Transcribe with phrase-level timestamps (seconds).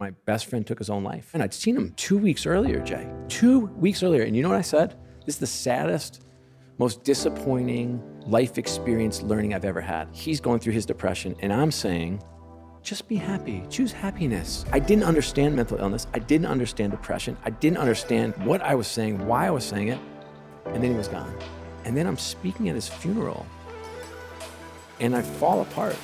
[0.00, 1.30] My best friend took his own life.
[1.34, 3.10] And I'd seen him two weeks earlier, Jay.
[3.26, 4.22] Two weeks earlier.
[4.22, 4.96] And you know what I said?
[5.26, 6.24] This is the saddest,
[6.78, 10.08] most disappointing life experience learning I've ever had.
[10.12, 12.22] He's going through his depression, and I'm saying,
[12.80, 13.64] just be happy.
[13.70, 14.64] Choose happiness.
[14.70, 16.06] I didn't understand mental illness.
[16.14, 17.36] I didn't understand depression.
[17.44, 19.98] I didn't understand what I was saying, why I was saying it.
[20.66, 21.36] And then he was gone.
[21.84, 23.44] And then I'm speaking at his funeral,
[25.00, 25.96] and I fall apart.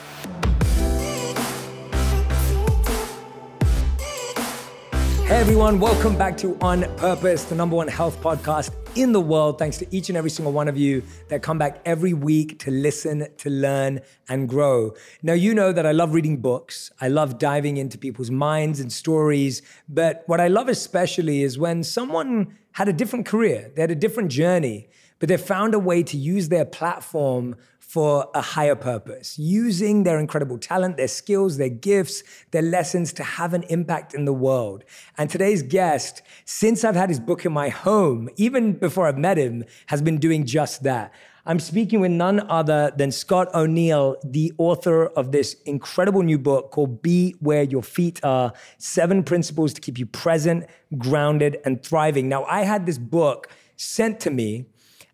[5.24, 9.58] Hey everyone, welcome back to On Purpose, the number one health podcast in the world.
[9.58, 12.70] Thanks to each and every single one of you that come back every week to
[12.70, 14.92] listen, to learn, and grow.
[15.22, 16.90] Now, you know that I love reading books.
[17.00, 19.62] I love diving into people's minds and stories.
[19.88, 23.96] But what I love especially is when someone had a different career, they had a
[23.96, 27.56] different journey, but they found a way to use their platform
[27.94, 33.22] for a higher purpose, using their incredible talent, their skills, their gifts, their lessons to
[33.22, 34.82] have an impact in the world.
[35.16, 39.38] And today's guest, since I've had his book in my home, even before I've met
[39.38, 41.12] him, has been doing just that.
[41.46, 46.72] I'm speaking with none other than Scott O'Neil, the author of this incredible new book
[46.72, 50.66] called Be Where Your Feet Are Seven Principles to Keep You Present,
[50.98, 52.28] Grounded, and Thriving.
[52.28, 54.66] Now, I had this book sent to me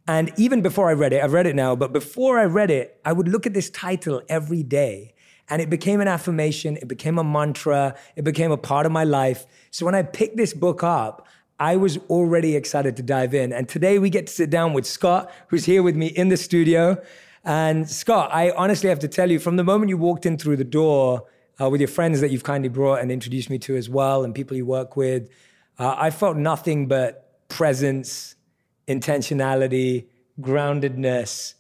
[0.06, 3.01] and even before I read it, I've read it now, but before I read it,
[3.05, 5.15] I would look at this title every day.
[5.48, 9.03] And it became an affirmation, it became a mantra, it became a part of my
[9.03, 9.47] life.
[9.73, 11.27] So when I picked this book up,
[11.59, 13.53] I was already excited to dive in.
[13.53, 16.37] And today we get to sit down with Scott, who's here with me in the
[16.37, 17.03] studio.
[17.45, 20.57] And Scott, I honestly have to tell you, from the moment you walked in through
[20.57, 21.27] the door
[21.61, 24.35] uh, with your friends that you've kindly brought and introduced me to as well, and
[24.35, 25.29] people you work with,
[25.79, 28.37] uh, I felt nothing but presence,
[28.89, 30.06] intentionality,
[30.41, 31.55] groundedness.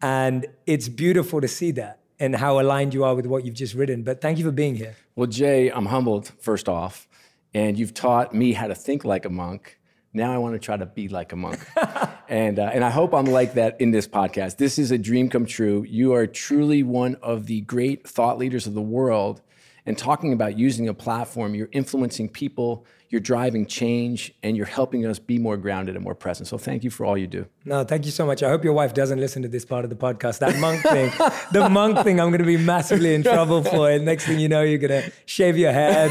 [0.00, 3.74] And it's beautiful to see that and how aligned you are with what you've just
[3.74, 4.02] written.
[4.02, 4.96] But thank you for being here.
[5.16, 7.08] Well, Jay, I'm humbled, first off.
[7.54, 9.78] And you've taught me how to think like a monk.
[10.12, 11.60] Now I want to try to be like a monk.
[12.28, 14.56] and, uh, and I hope I'm like that in this podcast.
[14.56, 15.84] This is a dream come true.
[15.88, 19.40] You are truly one of the great thought leaders of the world.
[19.86, 25.06] And talking about using a platform, you're influencing people you're driving change and you're helping
[25.06, 26.46] us be more grounded and more present.
[26.46, 27.46] So thank you for all you do.
[27.64, 28.42] No, thank you so much.
[28.42, 30.40] I hope your wife doesn't listen to this part of the podcast.
[30.40, 31.10] That monk thing,
[31.52, 33.90] the monk thing, I'm going to be massively in trouble for.
[33.90, 36.10] And next thing you know, you're going to shave your head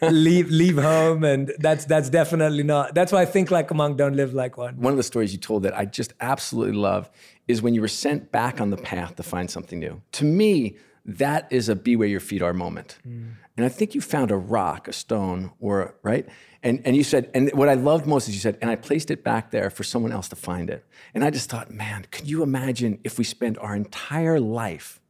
[0.00, 2.94] and leave leave home, and that's that's definitely not.
[2.94, 4.76] That's why I think like a monk, don't live like one.
[4.76, 7.10] One of the stories you told that I just absolutely love
[7.48, 10.00] is when you were sent back on the path to find something new.
[10.12, 12.98] To me, that is a be where your feet are moment.
[13.06, 13.34] Mm.
[13.56, 16.26] And I think you found a rock, a stone, or right?
[16.62, 19.10] And and you said, and what I loved most is you said, and I placed
[19.10, 20.86] it back there for someone else to find it.
[21.14, 25.00] And I just thought, man, could you imagine if we spend our entire life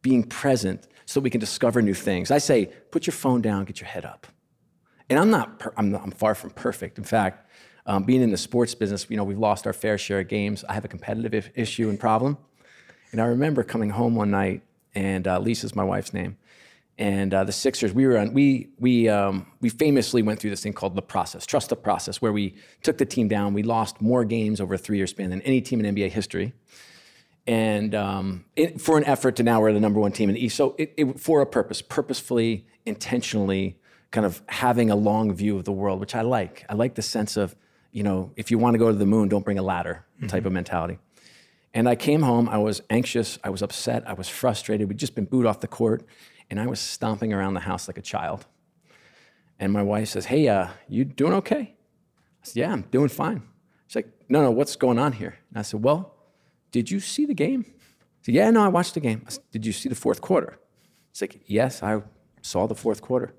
[0.00, 2.30] being present so we can discover new things?
[2.30, 4.26] I say, put your phone down, get your head up.
[5.10, 6.96] And I'm not, per- I'm, not, I'm far from perfect.
[6.96, 7.50] In fact,
[7.84, 10.64] um, being in the sports business, you know, we've lost our fair share of games.
[10.68, 12.38] I have a competitive issue and problem.
[13.10, 14.62] And I remember coming home one night
[14.94, 16.36] and uh, Lisa's my wife's name.
[16.98, 20.62] And uh, the Sixers, we were on, we we um, we famously went through this
[20.62, 23.54] thing called the process, trust the process, where we took the team down.
[23.54, 26.52] We lost more games over a three-year span than any team in NBA history,
[27.46, 30.44] and um, it, for an effort to now we're the number one team in the
[30.44, 30.56] East.
[30.56, 33.78] So it, it, for a purpose, purposefully, intentionally,
[34.10, 36.64] kind of having a long view of the world, which I like.
[36.68, 37.56] I like the sense of,
[37.90, 40.28] you know, if you want to go to the moon, don't bring a ladder mm-hmm.
[40.28, 40.98] type of mentality.
[41.74, 44.88] And I came home, I was anxious, I was upset, I was frustrated.
[44.88, 46.04] We'd just been booed off the court,
[46.50, 48.46] and I was stomping around the house like a child.
[49.58, 51.74] And my wife says, Hey, uh, you doing okay?
[51.74, 51.74] I
[52.42, 53.42] said, Yeah, I'm doing fine.
[53.86, 55.38] She's like, No, no, what's going on here?
[55.50, 56.14] And I said, Well,
[56.72, 57.64] did you see the game?
[57.68, 57.72] I
[58.22, 59.22] said, Yeah, no, I watched the game.
[59.26, 60.58] I said, Did you see the fourth quarter?
[61.12, 62.02] She's like, Yes, I
[62.42, 63.34] saw the fourth quarter.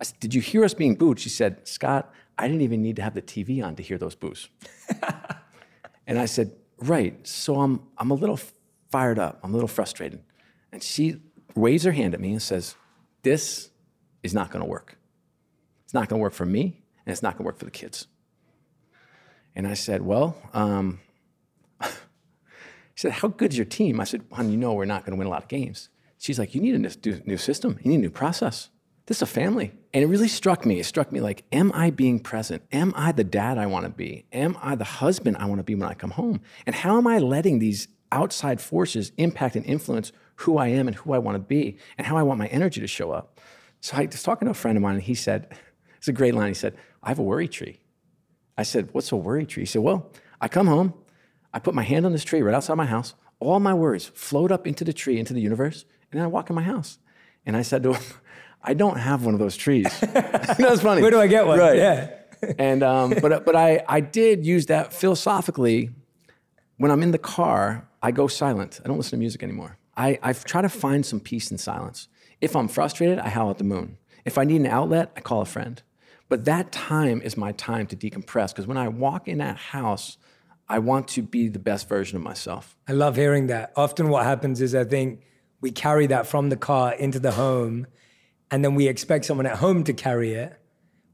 [0.00, 1.18] I said, Did you hear us being booed?
[1.18, 4.14] She said, Scott, I didn't even need to have the TV on to hear those
[4.14, 4.48] boos.
[6.06, 7.26] and I said, Right.
[7.26, 8.38] So I'm, I'm a little
[8.90, 9.40] fired up.
[9.42, 10.22] I'm a little frustrated.
[10.72, 11.16] And she
[11.54, 12.74] waves her hand at me and says,
[13.22, 13.70] This
[14.22, 14.96] is not going to work.
[15.84, 17.70] It's not going to work for me, and it's not going to work for the
[17.70, 18.06] kids.
[19.54, 21.00] And I said, Well, um,
[21.82, 21.90] she
[22.96, 24.00] said, How good's your team?
[24.00, 25.88] I said, Hon, you know we're not going to win a lot of games.
[26.18, 28.70] She's like, You need a new system, you need a new process.
[29.06, 29.72] This is a family.
[29.92, 30.80] And it really struck me.
[30.80, 32.62] It struck me like, am I being present?
[32.72, 34.24] Am I the dad I want to be?
[34.32, 36.40] Am I the husband I want to be when I come home?
[36.66, 40.96] And how am I letting these outside forces impact and influence who I am and
[40.96, 43.40] who I want to be and how I want my energy to show up?
[43.80, 45.54] So I was talking to a friend of mine and he said,
[45.98, 46.48] it's a great line.
[46.48, 47.80] He said, I have a worry tree.
[48.56, 49.62] I said, What's a worry tree?
[49.62, 50.94] He said, Well, I come home,
[51.52, 54.52] I put my hand on this tree right outside my house, all my worries float
[54.52, 56.98] up into the tree, into the universe, and then I walk in my house.
[57.46, 58.02] And I said to him,
[58.64, 59.86] I don't have one of those trees.
[60.00, 61.02] That's funny.
[61.02, 61.58] Where do I get one?
[61.58, 61.76] Right.
[61.76, 62.10] Yeah.
[62.58, 65.90] and um, but but I I did use that philosophically.
[66.76, 68.80] When I'm in the car, I go silent.
[68.84, 69.78] I don't listen to music anymore.
[69.96, 72.08] I I try to find some peace in silence.
[72.40, 73.98] If I'm frustrated, I howl at the moon.
[74.24, 75.82] If I need an outlet, I call a friend.
[76.28, 80.16] But that time is my time to decompress because when I walk in that house,
[80.68, 82.76] I want to be the best version of myself.
[82.88, 83.72] I love hearing that.
[83.76, 85.20] Often what happens is I think
[85.60, 87.86] we carry that from the car into the home
[88.54, 90.56] and then we expect someone at home to carry it.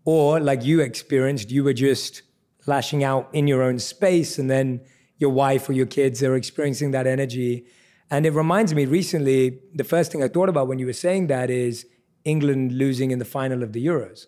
[0.05, 2.21] Or like you experienced, you were just
[2.67, 4.83] lashing out in your own space and then
[5.17, 7.65] your wife or your kids are experiencing that energy.
[8.11, 11.29] And it reminds me recently, the first thing I thought about when you were saying
[11.29, 11.87] that is
[12.27, 14.27] England losing in the final of the Euros.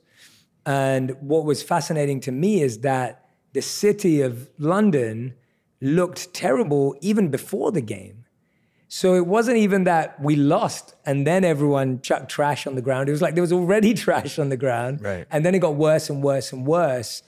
[0.64, 5.34] And what was fascinating to me is that the city of London
[5.82, 8.21] looked terrible even before the game.
[8.94, 13.08] So it wasn't even that we lost and then everyone chucked trash on the ground.
[13.08, 15.00] It was like there was already trash on the ground.
[15.00, 15.26] Right.
[15.30, 17.22] And then it got worse and worse and worse.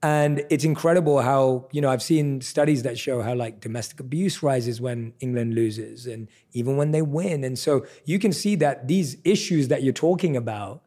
[0.00, 4.44] And it's incredible how, you know, I've seen studies that show how like domestic abuse
[4.44, 7.42] rises when England loses and even when they win.
[7.42, 10.84] And so you can see that these issues that you're talking about,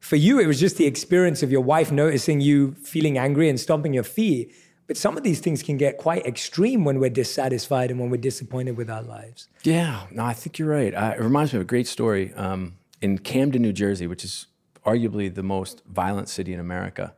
[0.00, 3.60] for you, it was just the experience of your wife noticing you feeling angry and
[3.60, 4.52] stomping your feet.
[4.90, 8.16] But some of these things can get quite extreme when we're dissatisfied and when we're
[8.16, 9.46] disappointed with our lives.
[9.62, 10.92] Yeah, no, I think you're right.
[10.92, 14.48] Uh, it reminds me of a great story um, in Camden, New Jersey, which is
[14.84, 17.14] arguably the most violent city in America.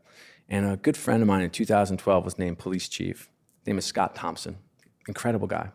[0.50, 3.30] And a good friend of mine in 2012 was named police chief.
[3.60, 4.58] His name is Scott Thomson,
[5.08, 5.70] incredible guy.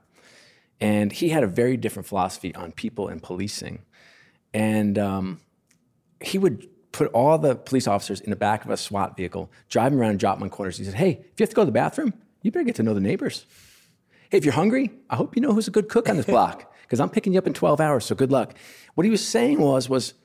[0.80, 3.80] And he had a very different philosophy on people and policing.
[4.54, 5.42] And um,
[6.22, 9.92] he would put all the police officers in the back of a SWAT vehicle, drive
[9.92, 10.78] them around and drop them on corners.
[10.78, 12.84] He said, Hey, if you have to go to the bathroom, you better get to
[12.84, 13.46] know the neighbors.
[14.30, 16.74] Hey, if you're hungry, I hope you know who's a good cook on this block
[16.82, 18.56] because I'm picking you up in 12 hours, so good luck.
[18.96, 20.16] What he was saying was, was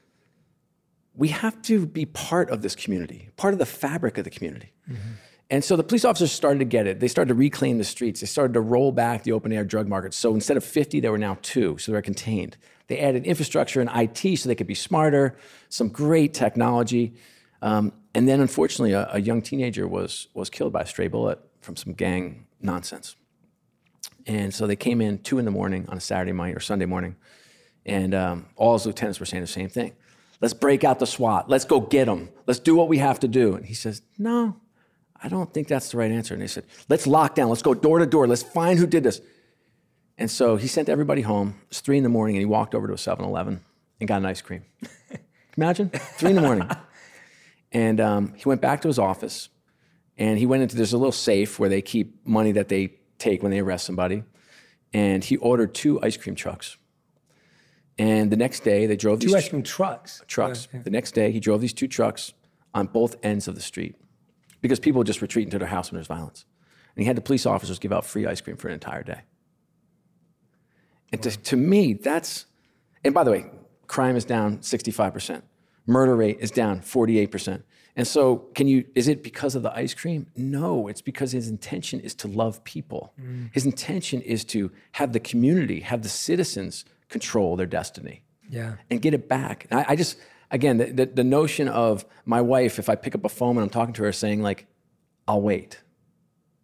[1.15, 4.73] we have to be part of this community, part of the fabric of the community.
[4.91, 5.13] Mm-hmm.
[5.51, 7.01] And so the police officers started to get it.
[7.01, 8.21] They started to reclaim the streets.
[8.21, 10.17] They started to roll back the open air drug markets.
[10.17, 12.57] So instead of 50, there were now two, so they were contained.
[12.89, 15.37] They added infrastructure and IT so they could be smarter,
[15.69, 17.15] some great technology.
[17.63, 21.39] Um, and then unfortunately, a, a, young teenager was, was killed by a stray bullet
[21.61, 23.17] from some gang nonsense.
[24.27, 26.87] And so they came in two in the morning on a Saturday morning or Sunday
[26.87, 27.17] morning,
[27.85, 29.95] and um, all his lieutenants were saying the same thing.
[30.41, 31.49] Let's break out the SWAT.
[31.49, 32.29] Let's go get them.
[32.47, 33.55] Let's do what we have to do.
[33.55, 34.57] And he says, No,
[35.23, 36.35] I don't think that's the right answer.
[36.35, 37.49] And they said, Let's lock down.
[37.49, 38.27] Let's go door to door.
[38.27, 39.21] Let's find who did this.
[40.19, 41.61] And so he sent everybody home.
[41.69, 43.65] It's three in the morning, and he walked over to a 7 Eleven
[43.99, 44.65] and got an ice cream.
[45.57, 46.69] Imagine, three in the morning.
[47.75, 49.49] And um, he went back to his office,
[50.19, 53.43] and he went into there's a little safe where they keep money that they take
[53.43, 54.25] when they arrest somebody.
[54.93, 56.77] And he ordered two ice cream trucks.
[57.99, 60.23] And the next day, they drove two these ice cream trucks.
[60.27, 60.69] Trucks.
[60.71, 62.35] The next day, he drove these two trucks
[62.75, 63.97] on both ends of the street
[64.61, 66.45] because people just retreat into their house when there's violence.
[66.95, 69.23] And he had the police officers give out free ice cream for an entire day.
[71.13, 72.47] And to, to me, that's,
[73.05, 73.47] and by the way,
[73.87, 75.43] crime is down 65%.
[75.87, 77.63] Murder rate is down 48%.
[77.95, 80.27] And so, can you, is it because of the ice cream?
[80.35, 83.13] No, it's because his intention is to love people.
[83.21, 83.51] Mm.
[83.53, 88.23] His intention is to have the community, have the citizens control their destiny.
[88.49, 88.77] Yeah.
[88.91, 89.67] And get it back.
[89.71, 90.17] I, I, just,
[90.51, 93.65] again, the, the, the notion of my wife, if I pick up a phone and
[93.65, 94.67] I'm talking to her saying, like,
[95.29, 95.82] I'll wait.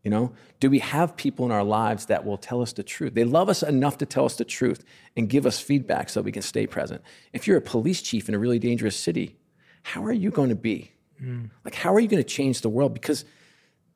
[0.04, 3.14] You know, do we have people in our lives that will tell us the truth?
[3.14, 4.84] They love us enough to tell us the truth
[5.16, 7.02] and give us feedback so we can stay present.
[7.32, 9.36] If you're a police chief in a really dangerous city,
[9.82, 10.92] how are you going to be?
[11.22, 11.50] Mm.
[11.64, 12.94] Like, how are you going to change the world?
[12.94, 13.24] Because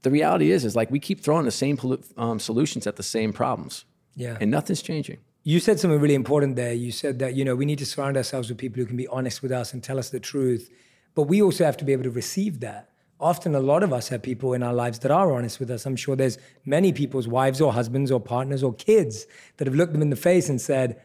[0.03, 1.79] the reality is, is like we keep throwing the same
[2.17, 3.85] um, solutions at the same problems.
[4.17, 4.37] Yeah.
[4.41, 5.19] And nothing's changing.
[5.45, 6.73] You said something really important there.
[6.73, 9.09] You said that, you know, we need to surround ourselves with people who can be
[9.09, 10.71] honest with us and tell us the truth.
[11.15, 12.91] But we also have to be able to receive that
[13.23, 15.87] often a lot of us have people in our lives that are honest with us.
[15.87, 19.27] I'm sure there's many people's wives or husbands or partners or kids
[19.57, 21.01] that have looked them in the face and said,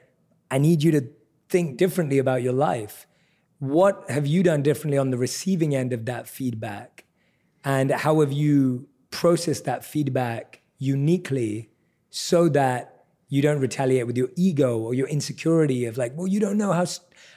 [0.49, 1.07] I need you to
[1.47, 3.05] think differently about your life.
[3.59, 7.05] What have you done differently on the receiving end of that feedback?
[7.63, 11.69] And how have you processed that feedback uniquely
[12.09, 16.39] so that you don't retaliate with your ego or your insecurity of like, well, you
[16.39, 16.85] don't know how,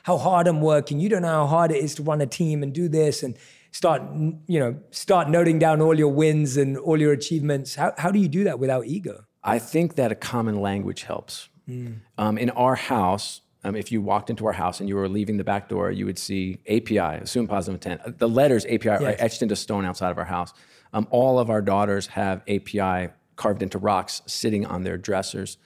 [0.05, 1.01] how hard I'm working.
[1.01, 3.23] You don't know how hard it is to run a team and do this.
[3.23, 3.37] And
[3.73, 4.03] start
[4.47, 7.75] you know start noting down all your wins and all your achievements.
[7.75, 9.25] How, how do you do that without ego?
[9.43, 11.49] I think that a common language helps.
[11.69, 12.00] Mm.
[12.19, 15.37] um, in our house um, if you walked into our house and you were leaving
[15.37, 18.19] the back door you would see api assume positive intent.
[18.19, 19.03] The letters api yes.
[19.03, 20.53] are etched into stone outside of our house.
[20.93, 25.57] Um, all of our daughters have api carved into rocks sitting on their dressers.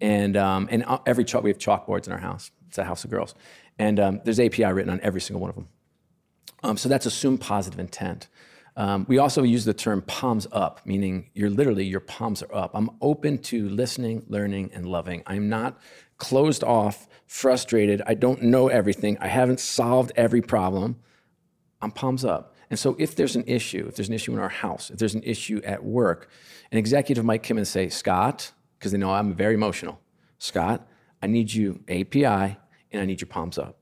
[0.00, 2.50] And um, and uh, every chalk we have chalkboards in our house.
[2.68, 3.34] It's a house of girls.
[3.78, 5.68] And um, there's API written on every single one of them.
[6.62, 8.28] Um, so that's assumed positive intent.
[8.76, 12.72] Um, we also use the term palms up, meaning you're literally, your palms are up.
[12.74, 15.22] I'm open to listening, learning, and loving.
[15.26, 15.78] I'm not
[16.18, 18.02] closed off, frustrated.
[18.06, 19.16] I don't know everything.
[19.18, 20.96] I haven't solved every problem.
[21.80, 22.54] I'm palms up.
[22.68, 25.14] And so if there's an issue, if there's an issue in our house, if there's
[25.14, 26.28] an issue at work,
[26.72, 30.00] an executive might come and say, Scott, because they know I'm very emotional,
[30.38, 30.86] Scott,
[31.22, 32.58] I need you API
[32.90, 33.80] and I need your palms up.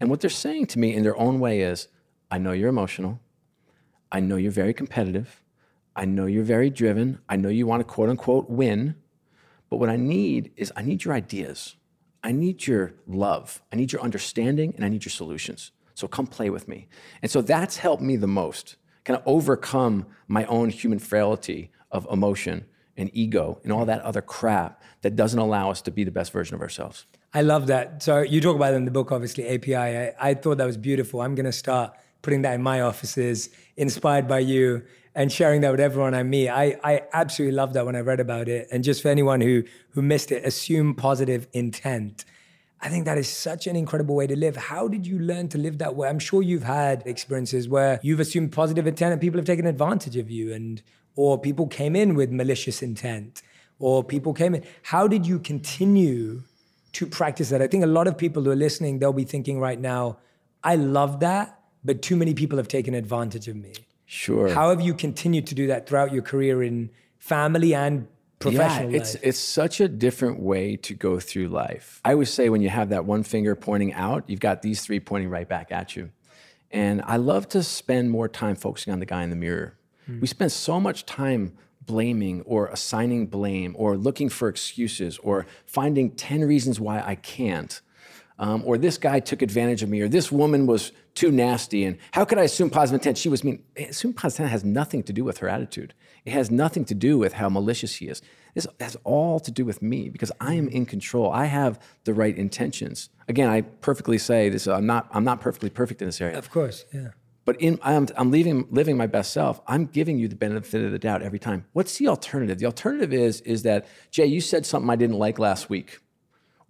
[0.00, 1.88] And what they're saying to me in their own way is,
[2.34, 3.20] I know you're emotional.
[4.10, 5.40] I know you're very competitive.
[5.94, 7.20] I know you're very driven.
[7.28, 8.96] I know you want to quote unquote win.
[9.70, 11.76] But what I need is I need your ideas.
[12.24, 13.62] I need your love.
[13.72, 15.70] I need your understanding and I need your solutions.
[15.94, 16.88] So come play with me.
[17.22, 18.74] And so that's helped me the most,
[19.04, 22.64] kind of overcome my own human frailty of emotion
[22.96, 26.32] and ego and all that other crap that doesn't allow us to be the best
[26.32, 27.06] version of ourselves.
[27.32, 28.02] I love that.
[28.02, 29.76] So you talk about it in the book, obviously, API.
[29.76, 31.20] I, I thought that was beautiful.
[31.20, 34.82] I'm going to start putting that in my offices, inspired by you
[35.14, 36.48] and sharing that with everyone I meet.
[36.48, 38.66] I, I absolutely love that when I read about it.
[38.72, 42.24] And just for anyone who, who missed it, assume positive intent.
[42.80, 44.56] I think that is such an incredible way to live.
[44.56, 46.08] How did you learn to live that way?
[46.08, 50.16] I'm sure you've had experiences where you've assumed positive intent and people have taken advantage
[50.16, 50.82] of you and
[51.16, 53.42] or people came in with malicious intent
[53.78, 54.64] or people came in.
[54.82, 56.42] How did you continue
[56.92, 57.62] to practice that?
[57.62, 60.18] I think a lot of people who are listening, they'll be thinking right now,
[60.62, 63.72] I love that, but too many people have taken advantage of me.
[64.06, 64.48] Sure.
[64.48, 68.06] How have you continued to do that throughout your career in family and
[68.38, 69.22] professional yeah, it's life?
[69.24, 72.00] it's such a different way to go through life.
[72.04, 75.00] I always say when you have that one finger pointing out, you've got these three
[75.00, 76.10] pointing right back at you.
[76.70, 79.78] And I love to spend more time focusing on the guy in the mirror.
[80.10, 80.20] Mm.
[80.20, 86.10] We spend so much time blaming or assigning blame or looking for excuses or finding
[86.10, 87.80] 10 reasons why I can't.
[88.36, 91.98] Um, or this guy took advantage of me, or this woman was too nasty, and
[92.10, 93.16] how could I assume positive intent?
[93.16, 93.62] She was mean.
[93.76, 95.94] Assume positive intent has nothing to do with her attitude.
[96.24, 98.22] It has nothing to do with how malicious he is.
[98.54, 101.30] This has all to do with me because I am in control.
[101.30, 103.08] I have the right intentions.
[103.28, 104.66] Again, I perfectly say this.
[104.66, 105.08] I'm not.
[105.12, 106.36] I'm not perfectly perfect in this area.
[106.36, 107.10] Of course, yeah.
[107.44, 109.60] But in, I'm, I'm leaving, living my best self.
[109.66, 111.66] I'm giving you the benefit of the doubt every time.
[111.72, 112.58] What's the alternative?
[112.58, 115.98] The alternative is, is that, Jay, you said something I didn't like last week.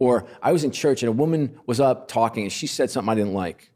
[0.05, 3.11] Or I was in church and a woman was up talking and she said something
[3.11, 3.71] I didn't like.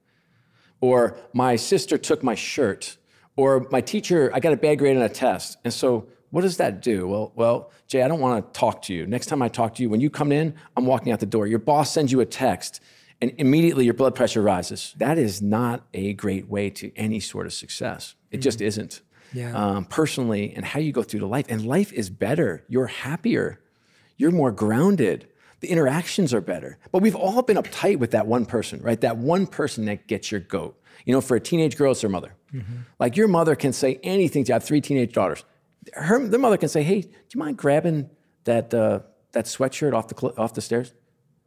[0.83, 2.99] Or my sister took my shirt.
[3.37, 5.57] Or my teacher, I got a bad grade on a test.
[5.65, 7.09] And so what does that do?
[7.09, 9.07] Well, well, Jay, I don't want to talk to you.
[9.07, 11.47] Next time I talk to you, when you come in, I'm walking out the door.
[11.47, 12.83] Your boss sends you a text
[13.23, 14.95] and immediately your blood pressure rises.
[14.99, 18.17] That is not a great way to any sort of success.
[18.31, 18.43] It mm-hmm.
[18.43, 19.01] just isn't.
[19.33, 19.55] Yeah.
[19.55, 21.47] Um, personally, and how you go through the life.
[21.49, 22.65] And life is better.
[22.69, 23.61] You're happier.
[24.19, 25.29] You're more grounded.
[25.61, 26.79] The interactions are better.
[26.93, 29.01] But we've all been uptight with that one person, right?
[29.01, 30.81] That one person that gets your goat.
[31.05, 32.35] You know, for a teenage girl, it's their mother.
[32.53, 32.77] Mm-hmm.
[32.99, 34.55] Like your mother can say anything to you.
[34.55, 35.45] I have three teenage daughters.
[35.95, 38.11] Her, their mother can say, "Hey, do you mind grabbing
[38.45, 39.01] that uh,
[39.33, 40.93] that sweatshirt off the off the stairs?"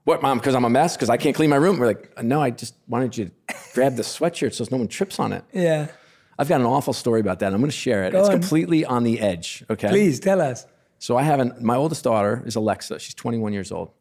[0.03, 0.39] What, mom?
[0.39, 0.95] Because I'm a mess?
[0.95, 1.77] Because I can't clean my room?
[1.77, 5.19] We're like, no, I just wanted you to grab the sweatshirt so no one trips
[5.19, 5.43] on it.
[5.53, 5.87] Yeah.
[6.39, 7.53] I've got an awful story about that.
[7.53, 8.11] I'm going to share it.
[8.13, 8.39] Go it's on.
[8.39, 9.63] completely on the edge.
[9.69, 9.89] Okay.
[9.89, 10.65] Please tell us.
[10.97, 12.99] So I have an, my oldest daughter is Alexa.
[12.99, 13.91] She's 21 years old,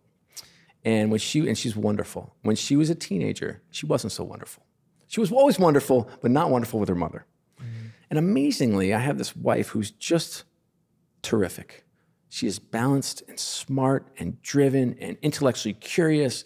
[0.84, 2.34] and when she and she's wonderful.
[2.42, 4.64] When she was a teenager, she wasn't so wonderful.
[5.08, 7.26] She was always wonderful, but not wonderful with her mother.
[7.60, 7.86] Mm-hmm.
[8.10, 10.44] And amazingly, I have this wife who's just
[11.22, 11.84] terrific.
[12.28, 16.44] She is balanced and smart and driven and intellectually curious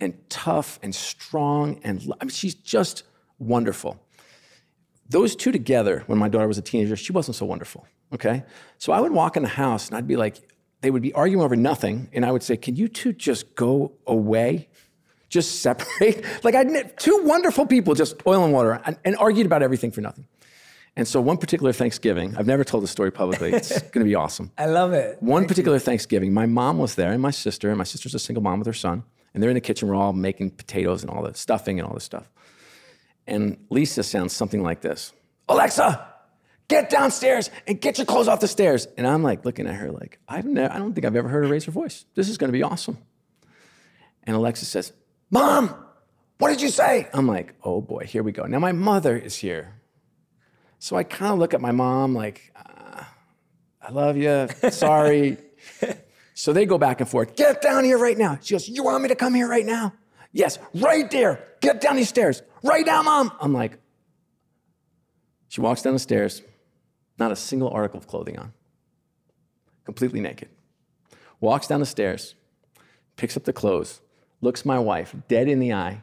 [0.00, 1.80] and tough and strong.
[1.84, 3.04] And I mean, she's just
[3.38, 4.00] wonderful.
[5.08, 7.86] Those two together, when my daughter was a teenager, she wasn't so wonderful.
[8.12, 8.44] Okay.
[8.78, 10.40] So I would walk in the house and I'd be like,
[10.80, 12.08] they would be arguing over nothing.
[12.12, 14.68] And I would say, Can you two just go away?
[15.28, 16.24] Just separate?
[16.44, 16.64] like, I
[16.96, 20.26] two wonderful people, just oil and water, and, and argued about everything for nothing.
[20.96, 23.52] And so, one particular Thanksgiving, I've never told the story publicly.
[23.52, 24.50] It's going to be awesome.
[24.58, 25.22] I love it.
[25.22, 25.80] One Thank particular you.
[25.80, 28.66] Thanksgiving, my mom was there and my sister, and my sister's a single mom with
[28.66, 29.04] her son.
[29.32, 29.86] And they're in the kitchen.
[29.86, 32.28] We're all making potatoes and all the stuffing and all this stuff.
[33.28, 35.12] And Lisa sounds something like this
[35.48, 36.09] Alexa,
[36.70, 38.86] get downstairs and get your clothes off the stairs.
[38.96, 41.44] And I'm like looking at her like, I've never, I don't think I've ever heard
[41.44, 42.06] her raise her voice.
[42.14, 42.96] This is going to be awesome.
[44.22, 44.92] And Alexa says,
[45.30, 45.74] Mom,
[46.38, 47.08] what did you say?
[47.12, 48.44] I'm like, oh boy, here we go.
[48.44, 49.74] Now my mother is here.
[50.78, 53.02] So I kind of look at my mom like, uh,
[53.82, 54.48] I love you.
[54.70, 55.36] Sorry.
[56.34, 57.36] so they go back and forth.
[57.36, 58.38] Get down here right now.
[58.40, 59.92] She goes, You want me to come here right now?
[60.32, 61.44] Yes, right there.
[61.60, 62.42] Get down these stairs.
[62.62, 63.32] Right now, mom.
[63.40, 63.78] I'm like,
[65.48, 66.42] She walks down the stairs,
[67.20, 68.52] not a single article of clothing on,
[69.84, 70.48] completely naked.
[71.40, 72.34] Walks down the stairs,
[73.16, 74.00] picks up the clothes,
[74.40, 76.02] looks my wife dead in the eye,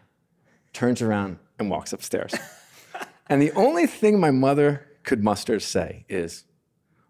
[0.73, 2.33] turns around and walks upstairs.
[3.27, 6.45] and the only thing my mother could muster to say is,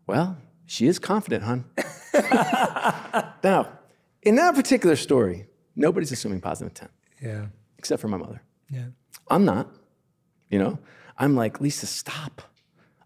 [0.07, 1.65] Well, she is confident, hon.
[3.43, 3.69] now,
[4.23, 7.45] in that particular story, nobody's assuming positive intent Yeah.
[7.77, 8.41] except for my mother.
[8.69, 8.87] Yeah.
[9.29, 9.69] I'm not.
[10.49, 10.79] You know,
[11.17, 12.41] I'm like, Lisa, stop.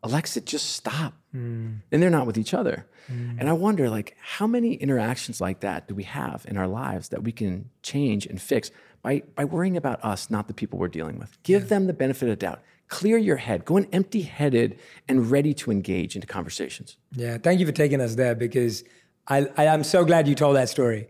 [0.04, 1.14] Alexa, just stop.
[1.32, 1.74] Hmm.
[1.92, 2.86] And they're not with each other.
[3.08, 3.38] Hmm.
[3.40, 7.10] And I wonder, like, how many interactions like that do we have in our lives
[7.10, 10.88] that we can change and fix by, by worrying about us, not the people we're
[10.88, 11.38] dealing with?
[11.44, 12.62] Give them the benefit of the doubt.
[12.88, 13.64] Clear your head.
[13.64, 14.78] Go in empty headed
[15.08, 16.98] and ready to engage into conversations.
[17.16, 18.84] Yeah, thank you for taking us there because
[19.28, 21.08] I, I am so glad you told that story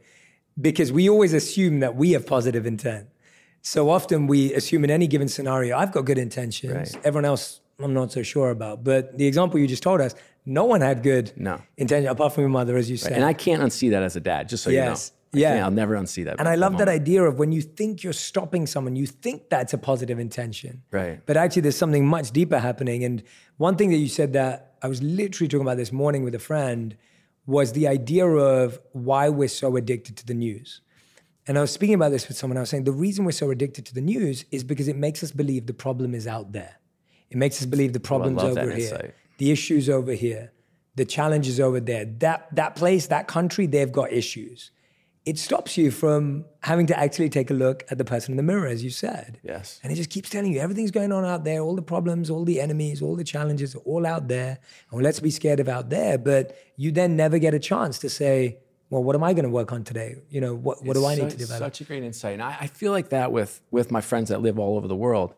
[0.60, 3.08] because we always assume that we have positive intent.
[3.62, 6.96] So often we assume in any given scenario, I've got good intentions.
[6.96, 7.06] Right.
[7.06, 8.84] Everyone else, I'm not so sure about.
[8.84, 11.62] But the example you just told us, no one had good No.
[11.78, 13.14] intention apart from your mother, as you said.
[13.14, 15.12] And I can't unsee that as a dad, just so Yes.
[15.34, 15.48] you know.
[15.50, 15.64] I Yeah.
[15.66, 16.40] I'll never unsee that.
[16.40, 19.74] And I love that idea of when you think you're stopping someone, you think that's
[19.74, 20.82] a positive intention.
[20.92, 21.22] Right.
[21.26, 23.04] But actually, there's something much deeper happening.
[23.04, 23.24] And
[23.58, 26.40] one thing that you said that I was literally talking about this morning with a
[26.40, 26.98] friend
[27.46, 30.82] was the idea of why we're so addicted to the news.
[31.48, 32.58] And I was speaking about this with someone.
[32.58, 35.24] I was saying the reason we're so addicted to the news is because it makes
[35.24, 36.76] us believe the problem is out there.
[37.32, 40.52] It makes us believe the problem's that over here, the issues over here,
[40.96, 42.06] the challenges over there.
[42.06, 44.72] That that place, that country, they've got issues.
[45.24, 48.44] It stops you from having to actually take a look at the person in the
[48.44, 49.40] mirror, as you said.
[49.44, 49.80] Yes.
[49.84, 52.44] And it just keeps telling you everything's going on out there, all the problems, all
[52.44, 54.58] the enemies, all the challenges are all out there.
[54.92, 56.18] And let's be scared of out there.
[56.18, 58.58] But you then never get a chance to say,
[58.90, 60.16] well, what am I going to work on today?
[60.30, 61.62] You know, what, what do I need to develop?
[61.62, 62.34] Such a great insight.
[62.34, 64.96] And I, I feel like that with with my friends that live all over the
[64.96, 65.36] world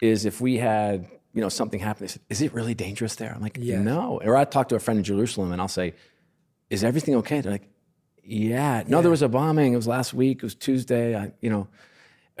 [0.00, 2.08] is if we had, you know, something happened.
[2.08, 3.32] they said, is it really dangerous there?
[3.34, 3.84] I'm like, Yes.
[3.84, 4.20] no.
[4.24, 5.94] Or I talk to a friend in Jerusalem and I'll say,
[6.70, 7.40] is everything okay?
[7.42, 7.68] They're like,
[8.24, 8.82] yeah.
[8.88, 9.72] No, there was a bombing.
[9.72, 10.38] It was last week.
[10.38, 11.14] It was Tuesday.
[11.14, 11.68] I, you know,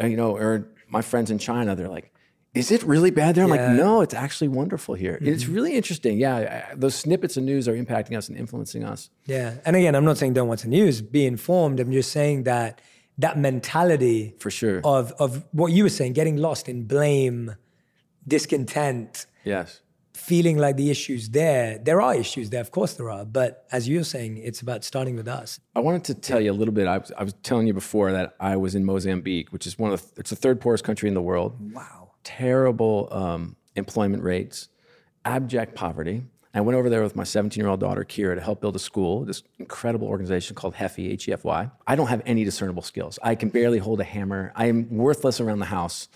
[0.02, 2.10] uh, you know, or my friends in China, they're like,
[2.54, 3.44] is it really bad there?
[3.44, 3.66] I'm Yeah.
[3.68, 5.18] like, no, it's actually wonderful here.
[5.20, 6.18] It's really interesting.
[6.18, 9.10] Yeah, those snippets of news are impacting us and influencing us.
[9.26, 9.56] Yeah.
[9.66, 11.80] And again, I'm not saying don't watch the news, be informed.
[11.80, 12.80] I'm just saying that
[13.18, 14.80] that mentality For sure.
[14.84, 17.56] of of what you were saying, getting lost in blame,
[18.26, 19.80] discontent, Yes.
[20.14, 21.78] feeling like the issues there.
[21.78, 23.24] There are issues there, of course there are.
[23.24, 25.60] But as you're saying, it's about starting with us.
[25.74, 26.86] I wanted to tell you a little bit.
[26.86, 29.92] I was, I was telling you before that I was in Mozambique, which is one
[29.92, 31.54] of the, it's the third poorest country in the world.
[31.74, 32.12] Wow.
[32.24, 34.68] Terrible um, employment rates,
[35.24, 36.22] abject poverty.
[36.54, 38.78] I went over there with my 17 year old daughter Kira to help build a
[38.78, 39.26] school.
[39.26, 41.70] This incredible organization called HEFY, H E F Y.
[41.86, 43.18] I don't have any discernible skills.
[43.22, 44.52] I can barely hold a hammer.
[44.56, 46.08] I am worthless around the house.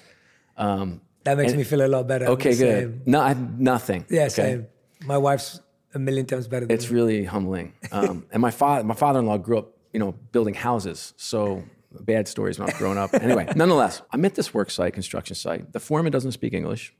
[1.24, 2.26] That makes me feel a lot better.
[2.26, 2.80] Okay, Same.
[2.80, 3.06] good.
[3.06, 4.06] No, I nothing.
[4.09, 4.28] Yeah, okay?
[4.28, 4.66] same.
[5.04, 5.61] My wife's
[5.94, 6.74] a million times better than me.
[6.74, 6.94] It's me.
[6.94, 7.74] really humbling.
[7.92, 11.12] Um, and my father, my father-in-law grew up, you know, building houses.
[11.16, 13.12] So bad stories when I was growing up.
[13.14, 15.72] Anyway, nonetheless, I'm at this work site, construction site.
[15.72, 16.94] The foreman doesn't speak English,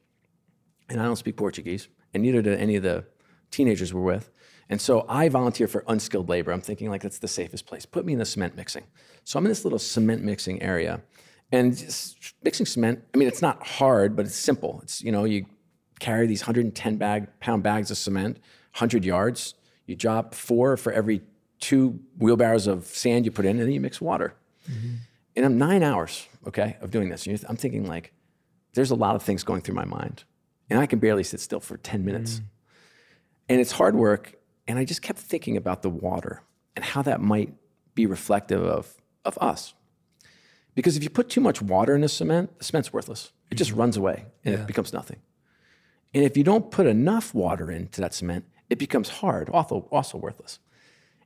[0.88, 3.04] and I don't speak Portuguese, and neither do any of the
[3.50, 4.30] teenagers we're with.
[4.68, 6.52] And so I volunteer for unskilled labor.
[6.52, 7.85] I'm thinking like that's the safest place.
[7.85, 8.85] Put me in the cement mixing.
[9.24, 11.02] So I'm in this little cement mixing area,
[11.52, 13.02] and just mixing cement.
[13.14, 14.80] I mean, it's not hard, but it's simple.
[14.82, 15.46] It's you know you
[15.98, 18.36] carry these 110 bag pound bags of cement,
[18.72, 19.54] 100 yards.
[19.86, 21.22] You drop four for every
[21.58, 24.34] two wheelbarrows of sand you put in, and then you mix water.
[24.70, 24.94] Mm-hmm.
[25.36, 27.26] And I'm nine hours, okay, of doing this.
[27.26, 28.12] And I'm thinking like,
[28.74, 30.24] there's a lot of things going through my mind,
[30.68, 32.36] and I can barely sit still for 10 minutes.
[32.36, 32.44] Mm.
[33.50, 34.34] And it's hard work.
[34.66, 36.42] And I just kept thinking about the water
[36.76, 37.52] and how that might
[37.94, 39.74] be reflective of, of us.
[40.74, 43.33] Because if you put too much water in the cement, the cement's worthless.
[43.50, 44.61] It just runs away and Yeah.
[44.62, 45.18] it becomes nothing.
[46.14, 50.18] And if you don't put enough water into that cement, it becomes hard, also, also
[50.18, 50.59] worthless.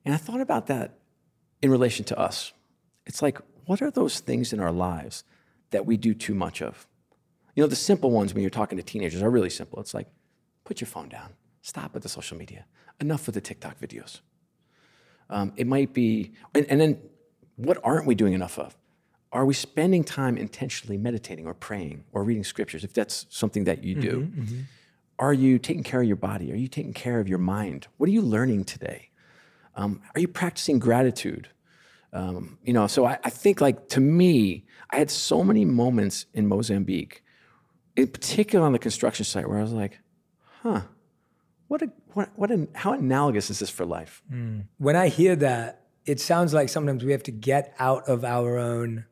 [0.05, 0.99] And I thought about that
[1.63, 2.53] in relation to us.
[3.07, 5.25] It's like, what are those things in our lives
[5.71, 6.87] that we do too much of?
[7.55, 9.79] You know, the simple ones when you're talking to teenagers are really simple.
[9.81, 10.09] It's like,
[10.65, 12.67] put your phone down, stop with the social media,
[13.01, 14.21] enough with the TikTok videos.
[15.31, 16.99] Um, it might be, and, and then
[17.57, 18.77] what aren't we doing enough of?
[19.35, 23.83] Are we spending time intentionally meditating or praying or reading scriptures, if that's something that
[23.83, 24.29] you do?
[25.19, 26.53] Are you taking care of your body?
[26.53, 27.89] Are you taking care of your mind?
[27.99, 29.11] What are you learning today?
[29.75, 31.49] Um, are you practicing gratitude?
[32.13, 36.27] Um, you know, so I, I think like to me, I had so many moments
[36.33, 37.25] in Mozambique,
[37.97, 39.99] in particular on the construction site, where I was like,
[40.63, 40.83] huh,
[41.67, 44.23] what a what what an, how analogous is this for life?
[44.79, 48.59] When I hear that, it sounds like sometimes we have to get out of our
[48.59, 49.07] own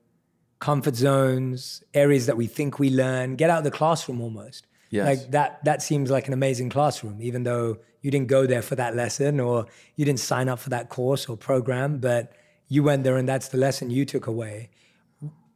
[0.63, 4.69] comfort zones, areas that we think we learn, get out of the classroom almost.
[4.91, 5.07] Yes.
[5.09, 8.77] Like that that seems like an amazing classroom, even though you didn't go there for
[8.77, 12.33] that lesson or you didn't sign up for that course or program, but
[12.69, 14.71] you went there and that's the lesson you took away.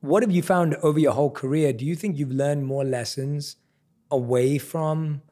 [0.01, 1.73] what have you found over your whole career?
[1.73, 3.57] Do you think you've learned more lessons
[4.11, 5.23] away from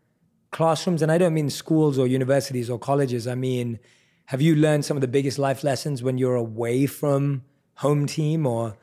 [0.50, 1.02] classrooms?
[1.02, 3.26] And I don't mean schools or universities or colleges.
[3.26, 3.78] I mean,
[4.26, 7.42] have you learned some of the biggest life lessons when you're away from
[7.74, 8.76] home team or,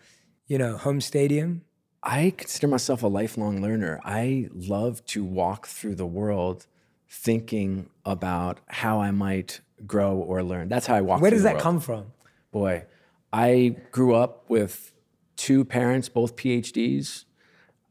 [0.51, 1.61] you know, home stadium?
[2.03, 4.01] I consider myself a lifelong learner.
[4.03, 6.67] I love to walk through the world
[7.09, 10.67] thinking about how I might grow or learn.
[10.67, 11.21] That's how I walk.
[11.21, 11.63] Where does that world.
[11.63, 12.11] come from?
[12.51, 12.83] Boy,
[13.31, 14.91] I grew up with
[15.37, 17.23] two parents, both PhDs.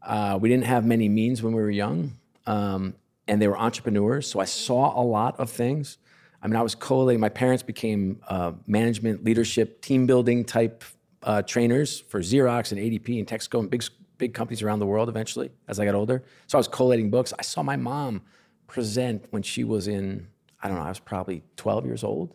[0.03, 2.95] Uh, we didn't have many means when we were young, um,
[3.27, 4.27] and they were entrepreneurs.
[4.27, 5.97] So I saw a lot of things.
[6.43, 7.21] I mean, I was collating.
[7.21, 10.85] My parents became uh, management, leadership, team building type
[11.23, 13.85] uh, trainers for Xerox and ADP and Texaco and big
[14.19, 15.09] big companies around the world.
[15.09, 17.33] Eventually, as I got older, so I was collating books.
[17.39, 18.23] I saw my mom
[18.67, 20.29] present when she was in
[20.63, 20.85] I don't know.
[20.85, 22.35] I was probably 12 years old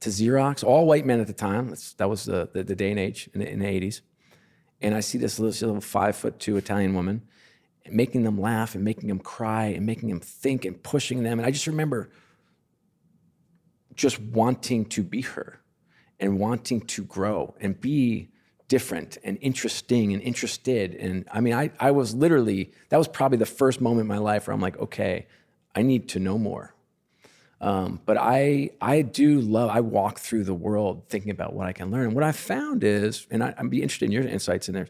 [0.00, 1.68] to Xerox, all white men at the time.
[1.68, 4.00] That's, that was the, the, the, day and age in the, in the 80s.
[4.82, 7.22] And I see this little, little five foot two Italian woman
[7.90, 11.38] making them laugh and making them cry and making them think and pushing them.
[11.38, 12.10] And I just remember
[13.94, 15.60] just wanting to be her
[16.20, 18.28] and wanting to grow and be
[18.68, 20.94] different and interesting and interested.
[20.94, 24.18] And I mean, I, I was literally, that was probably the first moment in my
[24.18, 25.26] life where I'm like, okay,
[25.74, 26.74] I need to know more.
[27.60, 31.72] Um, but I, I do love, I walk through the world thinking about what I
[31.72, 32.06] can learn.
[32.06, 34.88] And what I found is, and I, would be interested in your insights in there,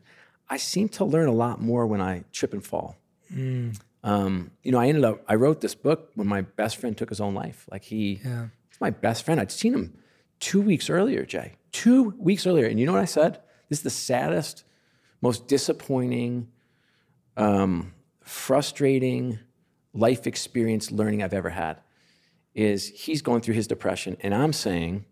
[0.49, 2.97] I seem to learn a lot more when I trip and fall.
[3.33, 3.79] Mm.
[4.03, 7.09] Um, you know, I ended up, I wrote this book when my best friend took
[7.09, 7.67] his own life.
[7.71, 8.49] Like he, yeah.
[8.69, 9.41] he's my best friend.
[9.41, 9.95] I'd seen him
[10.41, 12.67] two weeks earlier, Jay, two weeks earlier.
[12.67, 13.41] And you know what I said?
[13.69, 14.65] This is the saddest,
[15.21, 16.49] most disappointing,
[17.37, 19.39] um, frustrating
[19.93, 21.81] life experience learning I've ever had
[22.55, 25.05] is he's going through his depression, and I'm saying,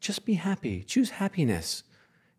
[0.00, 1.84] just be happy, choose happiness.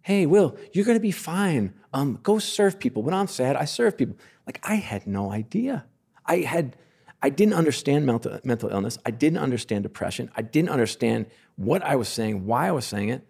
[0.02, 1.74] Hey, Will, you're gonna be fine.
[1.94, 3.04] Um, go serve people.
[3.04, 4.18] When I'm sad, I serve people.
[4.46, 5.86] Like I had no idea.
[6.26, 6.76] I had,
[7.22, 8.98] I didn't understand mental, mental illness.
[9.06, 10.32] I didn't understand depression.
[10.36, 13.28] I didn't understand what I was saying, why I was saying it,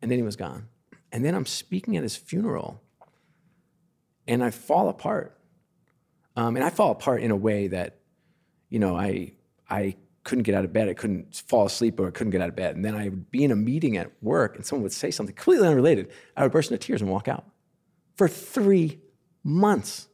[0.00, 0.68] and then he was gone.
[1.12, 2.82] And then I'm speaking at his funeral,
[4.26, 5.38] and I fall apart.
[6.36, 7.98] Um, and I fall apart in a way that,
[8.68, 9.32] you know, I
[9.68, 10.88] I couldn't get out of bed.
[10.88, 12.76] I couldn't fall asleep or I couldn't get out of bed.
[12.76, 15.34] And then I would be in a meeting at work and someone would say something
[15.34, 16.10] completely unrelated.
[16.36, 17.46] I would burst into tears and walk out.
[18.14, 19.00] For three
[19.42, 20.08] months.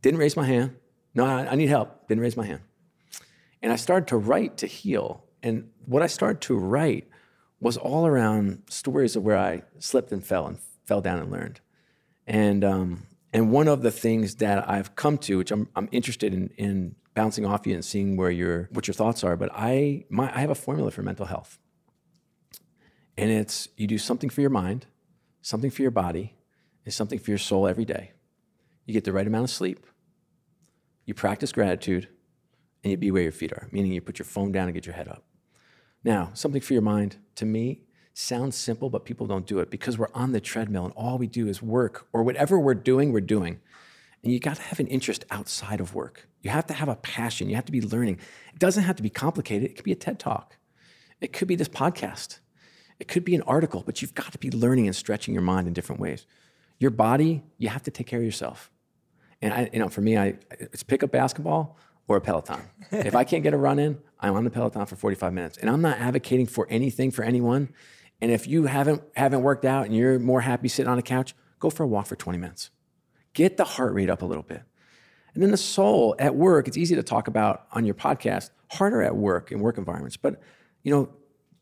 [0.00, 0.76] Didn't raise my hand.
[1.14, 2.08] No, I, I need help.
[2.08, 2.60] Didn't raise my hand.
[3.62, 5.24] And I started to write to heal.
[5.42, 7.08] And what I started to write
[7.60, 11.60] was all around stories of where I slipped and fell and fell down and learned.
[12.26, 16.34] And um, and one of the things that I've come to, which I'm, I'm interested
[16.34, 19.36] in, in bouncing off you and seeing where your what your thoughts are.
[19.36, 21.58] But I my I have a formula for mental health.
[23.16, 24.86] And it's you do something for your mind,
[25.40, 26.34] something for your body,
[26.84, 28.12] and something for your soul every day.
[28.86, 29.86] You get the right amount of sleep.
[31.04, 32.08] You practice gratitude,
[32.82, 34.86] and you be where your feet are, meaning you put your phone down and get
[34.86, 35.24] your head up.
[36.04, 37.82] Now, something for your mind, to me,
[38.14, 41.26] sounds simple, but people don't do it because we're on the treadmill and all we
[41.26, 43.60] do is work or whatever we're doing, we're doing.
[44.22, 46.28] And you got to have an interest outside of work.
[46.42, 47.48] You have to have a passion.
[47.48, 48.18] You have to be learning.
[48.52, 49.70] It doesn't have to be complicated.
[49.70, 50.56] It could be a TED talk.
[51.20, 52.38] It could be this podcast.
[52.98, 55.66] It could be an article, but you've got to be learning and stretching your mind
[55.66, 56.26] in different ways.
[56.78, 58.70] Your body, you have to take care of yourself.
[59.42, 61.76] And I, you know, for me, I it's pick up basketball
[62.08, 62.60] or a Peloton.
[62.92, 65.58] if I can't get a run in, I'm on the Peloton for 45 minutes.
[65.58, 67.68] And I'm not advocating for anything for anyone.
[68.20, 71.34] And if you haven't haven't worked out and you're more happy sitting on a couch,
[71.58, 72.70] go for a walk for 20 minutes.
[73.34, 74.62] Get the heart rate up a little bit.
[75.34, 79.02] And then the soul at work, it's easy to talk about on your podcast, harder
[79.02, 80.16] at work in work environments.
[80.16, 80.40] But,
[80.82, 81.08] you know,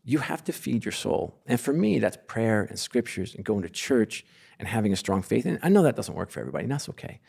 [0.04, 1.38] you have to feed your soul.
[1.46, 4.24] And for me, that's prayer and scriptures and going to church
[4.58, 5.46] and having a strong faith.
[5.46, 7.20] And I know that doesn't work for everybody, and that's okay.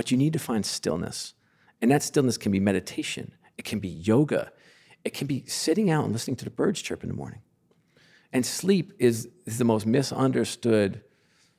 [0.00, 1.34] But you need to find stillness.
[1.82, 4.50] And that stillness can be meditation, it can be yoga,
[5.04, 7.42] it can be sitting out and listening to the birds chirp in the morning.
[8.32, 11.02] And sleep is, is the most misunderstood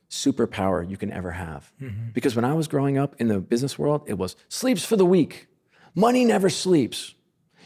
[0.09, 1.71] superpower you can ever have.
[1.79, 2.13] Mm-hmm.
[2.13, 5.05] Because when I was growing up in the business world, it was sleeps for the
[5.05, 5.45] weak.
[5.93, 7.13] Money never sleeps.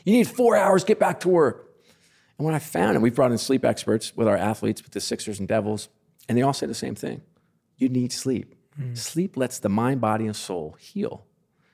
[0.04, 1.74] You need four hours, get back to work.
[2.38, 5.00] And what I found, and we've brought in sleep experts with our athletes, with the
[5.00, 5.88] Sixers and Devils,
[6.28, 7.22] and they all say the same thing.
[7.78, 8.55] You need sleep.
[8.80, 8.98] Mm.
[8.98, 11.26] Sleep lets the mind, body, and soul heal.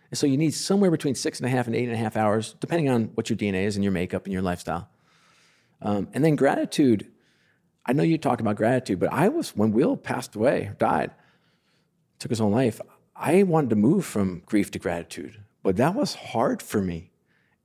[0.09, 2.17] And so you need somewhere between six and a half and eight and a half
[2.17, 4.89] hours, depending on what your DNA is and your makeup and your lifestyle.
[5.81, 7.07] Um, and then gratitude
[7.85, 11.11] I know you talked about gratitude, but I was, when Will passed away, died,
[12.19, 12.79] took his own life,
[13.15, 17.11] I wanted to move from grief to gratitude, but that was hard for me.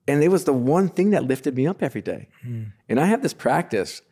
[0.09, 2.29] And it was the one thing that lifted me up every day.
[2.46, 2.72] Mm.
[2.88, 4.03] And I have this practice,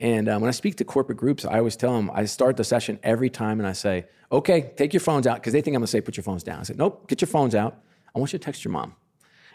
[0.00, 2.64] And um, when I speak to corporate groups, I always tell them, I start the
[2.64, 5.80] session every time and I say, okay, take your phones out, because they think I'm
[5.80, 6.60] gonna say, put your phones down.
[6.60, 7.82] I say, nope, get your phones out.
[8.14, 8.96] I want you to text your mom.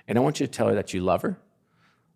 [0.08, 1.40] And I want you to tell her that you love her,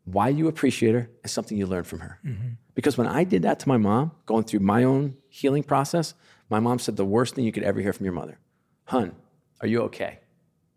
[0.06, 2.20] why you appreciate her, and something you learned from her.
[2.24, 2.50] Mm-hmm.
[2.76, 6.14] Because when I did that to my mom, going through my own healing process,
[6.50, 8.38] my mom said the worst thing you could ever hear from your mother
[8.86, 9.16] Hun,
[9.62, 10.20] are you okay?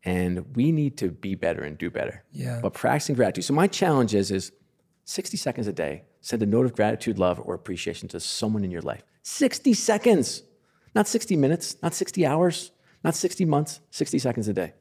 [0.05, 2.25] And we need to be better and do better.
[2.33, 2.61] Yeah.
[2.61, 3.45] But practicing gratitude.
[3.45, 4.53] So my challenge is, is
[5.05, 8.71] 60 seconds a day, send a note of gratitude, love, or appreciation to someone in
[8.71, 9.03] your life.
[9.23, 10.43] 60 seconds,
[10.95, 12.71] not 60 minutes, not 60 hours,
[13.05, 14.73] not 60 months, 60 seconds a day.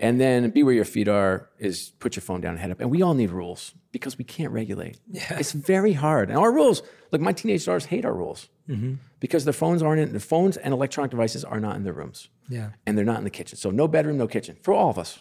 [0.00, 2.80] And then be where your feet are is put your phone down and head up.
[2.80, 5.00] And we all need rules because we can't regulate.
[5.10, 5.38] Yeah.
[5.40, 6.28] It's very hard.
[6.28, 8.96] And our rules, look, my teenage daughters hate our rules Mm-hmm.
[9.18, 12.28] because their phones aren't in, the phones and electronic devices are not in their rooms.
[12.50, 12.72] Yeah.
[12.84, 13.56] And they're not in the kitchen.
[13.56, 15.20] So no bedroom, no kitchen for all of us.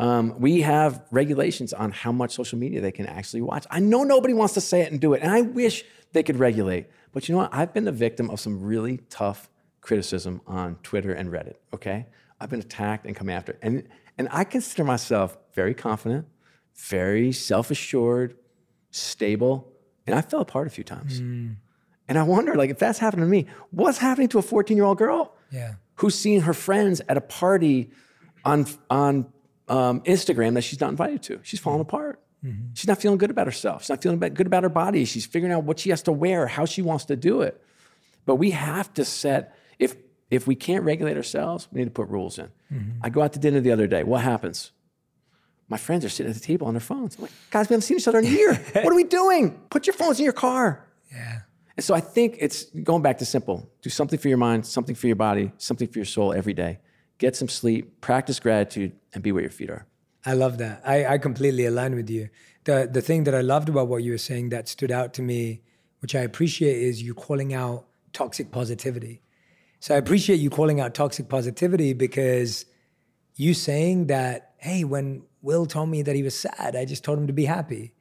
[0.00, 3.66] Um, we have regulations on how much social media they can actually watch.
[3.70, 6.38] I know nobody wants to say it and do it, and I wish they could
[6.38, 6.86] regulate.
[7.12, 7.50] But you know what?
[7.52, 9.50] I've been the victim of some really tough
[9.82, 11.56] criticism on Twitter and Reddit.
[11.74, 12.06] Okay,
[12.40, 13.86] I've been attacked and come after, and
[14.16, 16.26] and I consider myself very confident,
[16.76, 18.36] very self-assured,
[18.90, 19.72] stable,
[20.06, 21.20] and I fell apart a few times.
[22.08, 25.34] And I wonder, like, if that's happened to me, what's happening to a 14-year-old girl?
[25.52, 25.74] Yeah.
[25.96, 27.90] who's seeing her friends at a party
[28.44, 29.26] on on
[29.70, 31.40] um, Instagram that she's not invited to.
[31.42, 31.96] She's falling mm-hmm.
[31.96, 32.20] apart.
[32.44, 32.68] Mm-hmm.
[32.74, 33.82] She's not feeling good about herself.
[33.82, 35.04] She's not feeling good about her body.
[35.04, 37.62] She's figuring out what she has to wear, how she wants to do it.
[38.26, 39.96] But we have to set if
[40.30, 42.48] if we can't regulate ourselves, we need to put rules in.
[42.72, 43.00] Mm-hmm.
[43.02, 44.04] I go out to dinner the other day.
[44.04, 44.70] What happens?
[45.68, 47.16] My friends are sitting at the table on their phones.
[47.16, 48.54] I'm like, guys, we haven't seen each other in a year.
[48.72, 49.60] what are we doing?
[49.70, 50.86] Put your phones in your car.
[51.12, 51.40] Yeah.
[51.76, 53.68] And so I think it's going back to simple.
[53.82, 56.78] Do something for your mind, something for your body, something for your soul every day.
[57.18, 59.86] Get some sleep, practice gratitude, and be where your feet are.
[60.24, 60.82] I love that.
[60.84, 62.28] I, I completely align with you.
[62.64, 65.22] The the thing that I loved about what you were saying that stood out to
[65.22, 65.62] me,
[66.00, 69.22] which I appreciate, is you calling out toxic positivity.
[69.80, 72.66] So I appreciate you calling out toxic positivity because
[73.36, 77.18] you saying that, hey, when Will told me that he was sad, I just told
[77.18, 77.94] him to be happy.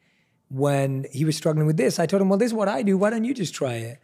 [0.49, 2.97] When he was struggling with this, I told him, well, this is what I do.
[2.97, 3.99] Why don't you just try it?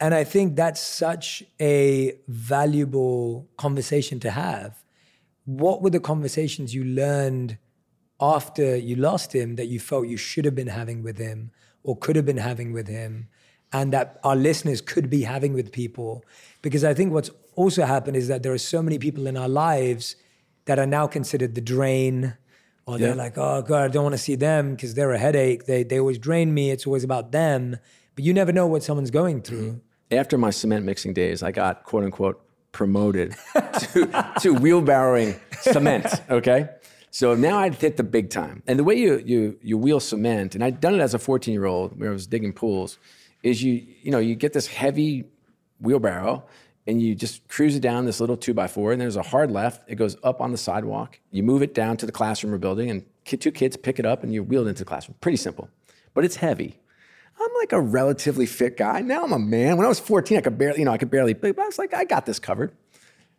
[0.00, 4.79] And I think that's such a valuable conversation to have.
[5.50, 7.58] What were the conversations you learned
[8.20, 11.50] after you lost him that you felt you should have been having with him
[11.82, 13.28] or could have been having with him
[13.72, 16.24] and that our listeners could be having with people?
[16.62, 19.48] Because i think what's also happened is that there are so many people in our
[19.48, 20.14] lives
[20.66, 22.36] that are now considered the drain
[22.86, 25.66] or they're like oh god i don't want to see them because they're a headache.
[25.66, 26.70] They, they always drain me.
[26.70, 27.76] It's always about them.
[28.14, 29.68] But you never know what someone's going through.
[29.72, 30.18] Mm-hmm.
[30.18, 32.40] After my cement mixing days, I got quote unquote
[32.72, 34.06] promoted to,
[34.40, 36.06] to wheelbarrowing cement.
[36.30, 36.68] Okay.
[37.10, 38.62] So now I'd hit the big time.
[38.66, 41.52] And the way you, you, you wheel cement, and I'd done it as a 14
[41.52, 42.98] year old where I was digging pools,
[43.42, 45.24] is you, you know, you get this heavy
[45.80, 46.44] wheelbarrow
[46.86, 49.50] and you just cruise it down this little two by four, and there's a hard
[49.50, 49.88] left.
[49.88, 51.20] It goes up on the sidewalk.
[51.30, 54.22] You move it down to the classroom or building, and two kids pick it up
[54.24, 55.16] and you wheel it into the classroom.
[55.20, 55.68] Pretty simple,
[56.14, 56.79] but it's heavy.
[57.40, 59.00] I'm like a relatively fit guy.
[59.00, 59.76] Now I'm a man.
[59.76, 61.78] When I was 14, I could barely, you know, I could barely, but I was
[61.78, 62.72] like, I got this covered.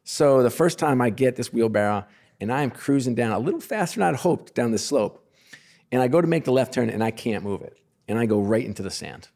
[0.04, 2.06] So the first time I get this wheelbarrow
[2.40, 5.24] and I am cruising down a little faster than I'd hoped down this slope,
[5.92, 8.26] and I go to make the left turn and I can't move it, and I
[8.26, 9.30] go right into the sand.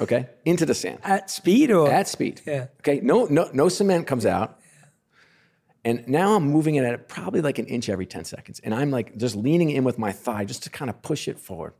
[0.00, 2.40] Okay, into the sand at speed or at speed.
[2.44, 2.66] Yeah.
[2.80, 3.00] Okay.
[3.02, 4.56] No, no, no cement comes out.
[5.82, 8.60] And now I'm moving it at probably like an inch every 10 seconds.
[8.62, 11.38] And I'm like just leaning in with my thigh just to kind of push it
[11.38, 11.72] forward.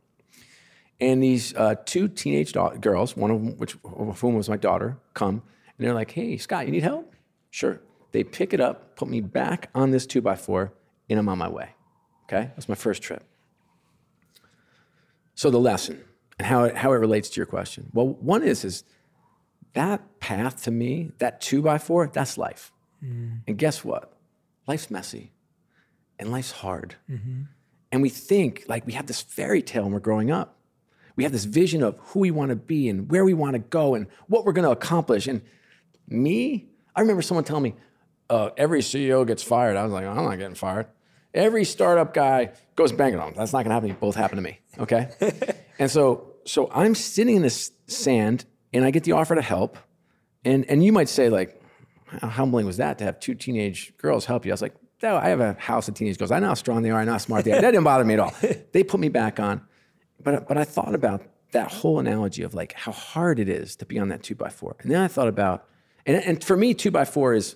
[1.01, 4.55] And these uh, two teenage da- girls, one of them, which of whom was my
[4.55, 5.41] daughter, come
[5.77, 7.15] and they're like, "Hey, Scott, you need help?"
[7.49, 7.81] Sure.
[8.11, 10.73] They pick it up, put me back on this two by four,
[11.09, 11.69] and I'm on my way.
[12.25, 13.23] Okay, that's my first trip.
[15.33, 16.03] So the lesson
[16.37, 17.89] and how it, how it relates to your question.
[17.93, 18.83] Well, one is is
[19.73, 22.71] that path to me, that two by four, that's life.
[23.47, 24.13] And guess what?
[24.67, 25.31] Life's messy,
[26.19, 26.95] and life's hard.
[27.91, 30.57] And we think like we have this fairy tale when we're growing up.
[31.15, 33.59] We have this vision of who we want to be and where we want to
[33.59, 35.27] go and what we're going to accomplish.
[35.27, 35.41] And
[36.07, 37.75] me, I remember someone telling me,
[38.29, 39.75] uh, every CEO gets fired.
[39.75, 40.87] I was like, I'm not getting fired.
[41.33, 43.35] Every startup guy goes bankrupt.
[43.35, 43.97] That's not going to happen.
[43.99, 44.59] Both happen to me.
[44.79, 45.09] Okay.
[45.79, 49.77] and so, so I'm sitting in this sand and I get the offer to help.
[50.43, 51.61] And, and you might say like,
[52.05, 54.51] how humbling was that to have two teenage girls help you?
[54.51, 56.31] I was like, no, I have a house of teenage girls.
[56.31, 56.99] I know how strong they are.
[56.99, 57.61] I know how smart they are.
[57.61, 58.33] That didn't bother me at all.
[58.71, 59.61] They put me back on.
[60.23, 63.85] But, but I thought about that whole analogy of like how hard it is to
[63.85, 64.75] be on that two by four.
[64.81, 65.67] And then I thought about,
[66.05, 67.55] and, and for me, two by four is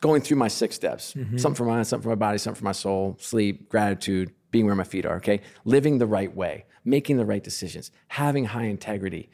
[0.00, 1.38] going through my six steps mm-hmm.
[1.38, 4.66] something for my mind, something for my body, something for my soul, sleep, gratitude, being
[4.66, 5.40] where my feet are, okay?
[5.64, 9.30] Living the right way, making the right decisions, having high integrity,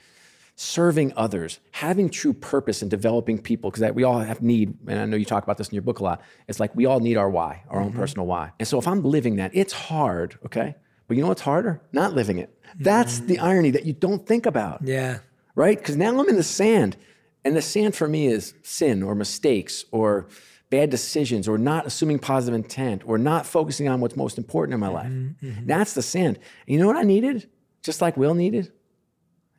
[0.54, 5.06] serving others, having true purpose and developing people, because we all have need, and I
[5.06, 6.22] know you talk about this in your book a lot.
[6.48, 7.98] It's like we all need our why, our own mm-hmm.
[7.98, 8.52] personal why.
[8.58, 10.76] And so if I'm living that, it's hard, okay?
[11.10, 11.82] But you know what's harder?
[11.90, 12.56] Not living it.
[12.78, 13.42] That's the mm.
[13.42, 15.18] irony that you don't think about Yeah.
[15.56, 15.76] right?
[15.76, 16.96] Because now I'm in the sand.
[17.44, 20.28] And the sand for me is sin or mistakes or
[20.70, 24.78] bad decisions or not assuming positive intent or not focusing on what's most important in
[24.78, 25.08] my life.
[25.10, 25.66] Mm-hmm, mm-hmm.
[25.66, 26.36] That's the sand.
[26.36, 27.50] And you know what I needed?
[27.82, 28.70] Just like Will needed?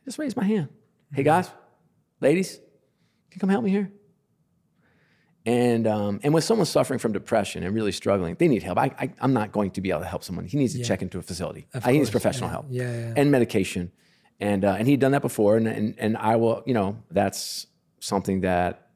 [0.05, 0.69] Just raise my hand.
[1.11, 1.31] Hey, mm-hmm.
[1.31, 1.51] guys,
[2.21, 2.63] ladies, can
[3.33, 3.91] you come help me here?
[5.45, 8.77] And, um, and when someone's suffering from depression and really struggling, they need help.
[8.77, 10.45] I, I, I'm not going to be able to help someone.
[10.45, 11.67] He needs to check into a facility.
[11.73, 12.51] Of I, he needs course, professional yeah.
[12.51, 13.13] help Yeah, yeah.
[13.17, 13.91] and medication.
[14.39, 15.57] And, uh, and he'd done that before.
[15.57, 17.67] And, and, and I will, you know, that's
[17.99, 18.89] something that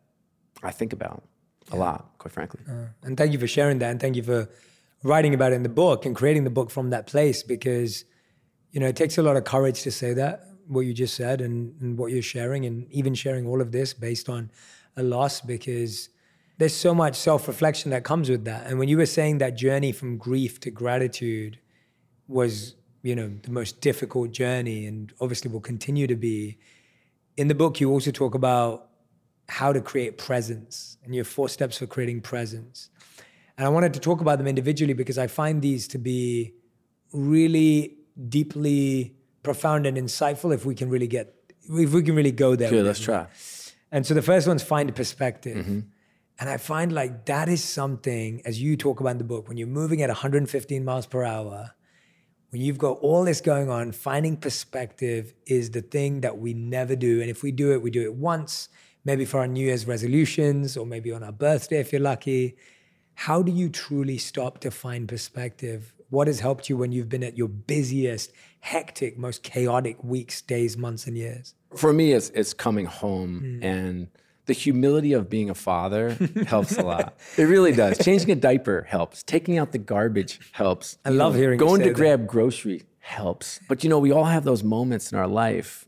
[0.62, 1.24] I think about
[1.72, 2.62] a lot, quite frankly.
[3.04, 3.92] And thank you for sharing that.
[3.92, 4.50] And thank you for
[5.04, 8.06] writing about it in the book and creating the book from that place because,
[8.72, 11.42] you know, it takes a lot of courage to say that, what you just said
[11.42, 14.52] and, and what you're sharing, and even sharing all of this based on
[14.98, 16.10] a loss because
[16.58, 18.68] there's so much self reflection that comes with that.
[18.68, 21.60] And when you were saying that journey from grief to gratitude
[22.28, 26.58] was, you know, the most difficult journey and obviously will continue to be,
[27.38, 28.90] in the book, you also talk about
[29.50, 32.90] how to create presence and your four steps for creating presence.
[33.58, 36.54] And I wanted to talk about them individually because I find these to be
[37.14, 37.98] really
[38.30, 41.36] deeply profound and insightful if we can really get,
[41.70, 42.72] if we can really go there.
[42.72, 43.28] With let's try.
[43.92, 45.58] And so the first one's find a perspective.
[45.58, 45.80] Mm-hmm.
[46.40, 49.58] And I find like that is something, as you talk about in the book, when
[49.58, 51.72] you're moving at 115 miles per hour,
[52.50, 56.96] when you've got all this going on, finding perspective is the thing that we never
[56.96, 57.22] do.
[57.22, 58.70] And if we do it, we do it once,
[59.06, 62.58] maybe for our New Year's resolutions or maybe on our birthday if you're lucky.
[63.14, 65.94] How do you truly stop to find perspective?
[66.10, 70.78] What has helped you when you've been at your busiest, hectic, most chaotic weeks, days,
[70.78, 71.56] months, and years?
[71.76, 73.64] For me, it's, it's coming home hmm.
[73.64, 74.08] and
[74.46, 76.12] the humility of being a father
[76.48, 77.18] helps a lot.
[77.38, 77.98] It really does.
[77.98, 79.24] Changing a diaper helps.
[79.24, 80.98] Taking out the garbage helps.
[81.06, 81.96] I love hearing you Going to that.
[81.96, 83.60] grab grocery helps.
[83.68, 85.88] But you know, we all have those moments in our life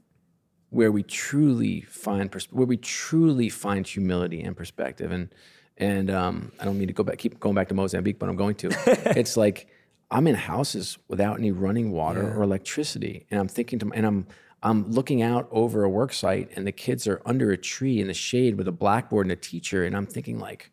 [0.69, 5.11] where we truly find pers- where we truly find humility and perspective.
[5.11, 5.29] And
[5.77, 8.35] and um, I don't mean to go back, keep going back to Mozambique, but I'm
[8.35, 8.69] going to.
[9.17, 9.67] it's like
[10.09, 14.27] I'm in houses without any running water or electricity, and I'm thinking to, and I'm
[14.63, 18.07] I'm looking out over a work site, and the kids are under a tree in
[18.07, 20.71] the shade with a blackboard and a teacher, and I'm thinking like,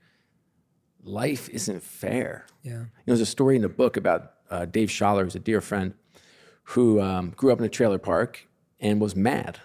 [1.02, 2.46] life isn't fair.
[2.62, 2.72] Yeah.
[2.72, 5.60] You know, there's a story in the book about uh, Dave Schaller, who's a dear
[5.60, 5.94] friend,
[6.64, 8.48] who um, grew up in a trailer park
[8.80, 9.60] and was mad.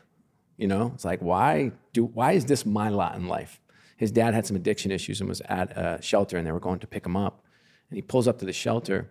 [0.58, 3.62] You know, it's like, why do why is this my lot in life?
[3.96, 6.80] His dad had some addiction issues and was at a shelter, and they were going
[6.80, 7.44] to pick him up.
[7.90, 9.10] And he pulls up to the shelter,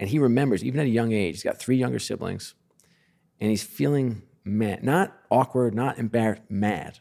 [0.00, 2.54] and he remembers, even at a young age, he's got three younger siblings,
[3.40, 6.98] and he's feeling mad, not awkward, not embarrassed, mad.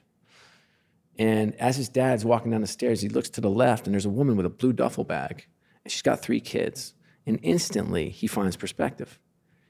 [1.17, 4.05] And as his dad's walking down the stairs, he looks to the left, and there's
[4.05, 5.47] a woman with a blue duffel bag,
[5.83, 6.93] and she's got three kids.
[7.25, 9.19] And instantly, he finds perspective.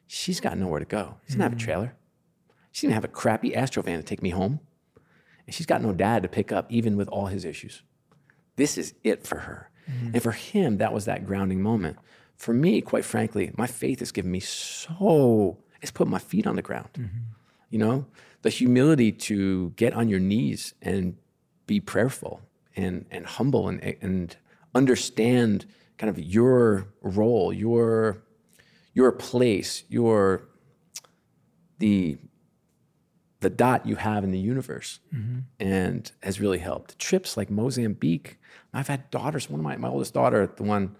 [0.05, 1.17] She's got nowhere to go.
[1.23, 1.59] She doesn't have a hmm.
[1.59, 1.95] trailer.
[2.71, 4.59] She didn't have a crappy Astro van to take me home.
[5.45, 7.81] And she's got no dad to pick up, even with all his issues.
[8.57, 9.71] This is it for her.
[9.85, 10.11] Hmm.
[10.13, 11.97] And for him, that was that grounding moment.
[12.35, 16.55] For me, quite frankly, my faith has given me so, it's put my feet on
[16.55, 16.89] the ground.
[16.93, 17.17] Mm-hmm.
[17.69, 18.05] You know,
[18.41, 21.17] the humility to get on your knees and
[21.65, 22.41] be prayerful
[22.75, 24.35] and, and humble and, and
[24.73, 25.65] understand
[25.97, 28.23] kind of your role, your,
[28.93, 30.47] your place, your,
[31.79, 32.17] the,
[33.41, 35.39] the dot you have in the universe mm-hmm.
[35.59, 36.97] and has really helped.
[36.99, 38.37] Trips like Mozambique.
[38.73, 39.49] I've had daughters.
[39.49, 40.95] One of my, my oldest daughter, the one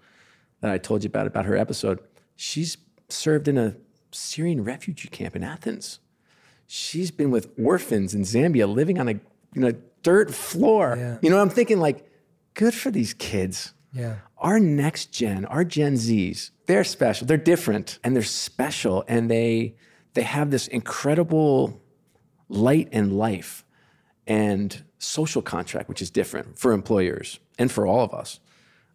[0.60, 2.00] that I told you about, about her episode,
[2.36, 2.76] she's
[3.08, 3.76] served in a
[4.10, 6.00] Syrian refugee camp in Athens.
[6.68, 9.14] She's been with orphans in Zambia living on a
[9.54, 10.96] you know, dirt floor.
[10.96, 11.18] Yeah.
[11.22, 12.08] You know, I'm thinking like,
[12.54, 13.72] good for these kids.
[13.92, 14.16] Yeah.
[14.36, 17.26] Our next gen, our Gen Zs, they're special.
[17.26, 19.74] They're different and they're special and they
[20.14, 21.80] they have this incredible
[22.48, 23.64] light and life
[24.26, 28.40] and social contract, which is different for employers and for all of us.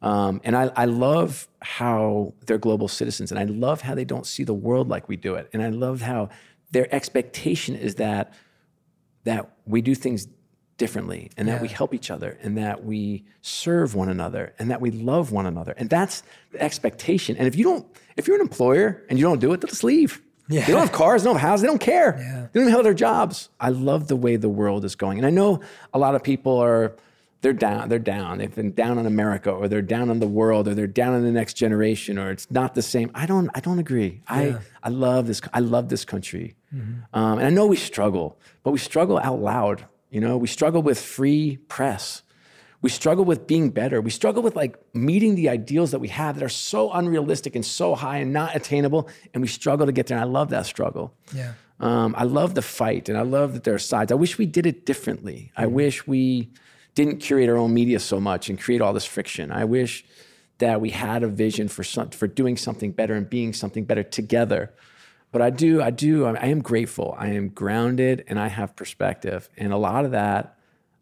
[0.02, 4.26] Um, and I, I love how they're global citizens, and I love how they don't
[4.26, 5.50] see the world like we do it.
[5.54, 6.30] And I love how
[6.74, 8.34] their expectation is that
[9.24, 10.28] that we do things
[10.78, 14.82] differently, and that we help each other, and that we serve one another, and that
[14.82, 15.74] we love one another.
[15.78, 17.38] And that's the expectation.
[17.38, 17.86] And if you don't,
[18.18, 20.22] if you're an employer and you don't do it, they'll just leave.
[20.50, 20.66] Yeah.
[20.66, 22.18] They don't have cars, they don't have houses, they don't care.
[22.18, 22.48] Yeah.
[22.52, 23.50] They don't even have their jobs.
[23.60, 25.20] I love the way the world is going.
[25.20, 25.62] And I know
[25.94, 26.96] a lot of people are
[27.44, 27.90] they're down.
[27.90, 28.38] They're down.
[28.38, 31.24] They've been down on America, or they're down on the world, or they're down on
[31.24, 33.12] the next generation, or it's not the same.
[33.14, 33.50] I don't.
[33.54, 34.22] I don't agree.
[34.30, 34.60] Yeah.
[34.82, 35.42] I I love this.
[35.54, 37.02] I love this country, mm-hmm.
[37.14, 39.86] um, and I know we struggle, but we struggle out loud.
[40.10, 42.24] You know, we struggle with free press.
[42.82, 44.00] We struggle with being better.
[44.02, 47.66] We struggle with like meeting the ideals that we have that are so unrealistic and
[47.66, 50.18] so high and not attainable, and we struggle to get there.
[50.18, 51.14] And I love that struggle.
[51.36, 51.54] Yeah.
[51.82, 54.14] Um, I love the fight, and I love that there are sides.
[54.14, 55.52] I wish we did it differently.
[55.52, 55.62] Mm-hmm.
[55.62, 56.50] I wish we
[56.96, 59.52] didn't curate our own media so much and create all this friction.
[59.52, 60.06] I wish
[60.60, 64.04] that we had a vision for some, for doing something better and being something better
[64.04, 64.72] together.
[65.32, 67.16] But I do, I do, I am grateful.
[67.18, 69.50] I am grounded and I have perspective.
[69.58, 70.58] And a lot of that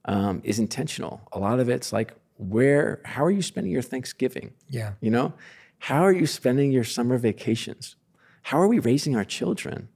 [0.06, 1.22] um, is intentional.
[1.34, 4.54] A lot of it's like, where, how are you spending your Thanksgiving?
[4.70, 4.94] Yeah.
[5.02, 5.34] You know,
[5.80, 7.98] how are you spending your summer vacations?
[8.44, 9.90] How are we raising our children?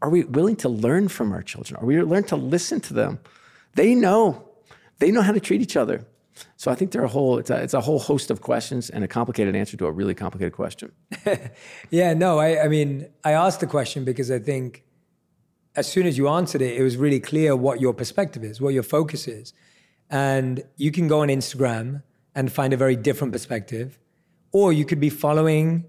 [0.00, 1.78] Are we willing to learn from our children?
[1.80, 3.18] Are we learn to listen to them?
[3.74, 4.45] They know
[4.98, 6.04] they know how to treat each other.
[6.56, 8.90] So I think there are a whole it's a, it's a whole host of questions
[8.90, 10.92] and a complicated answer to a really complicated question.
[11.90, 14.84] yeah, no, I, I mean I asked the question because I think
[15.74, 18.74] as soon as you answered it, it was really clear what your perspective is, what
[18.74, 19.52] your focus is,
[20.10, 22.02] and you can go on Instagram
[22.34, 23.98] and find a very different perspective,
[24.52, 25.84] or you could be following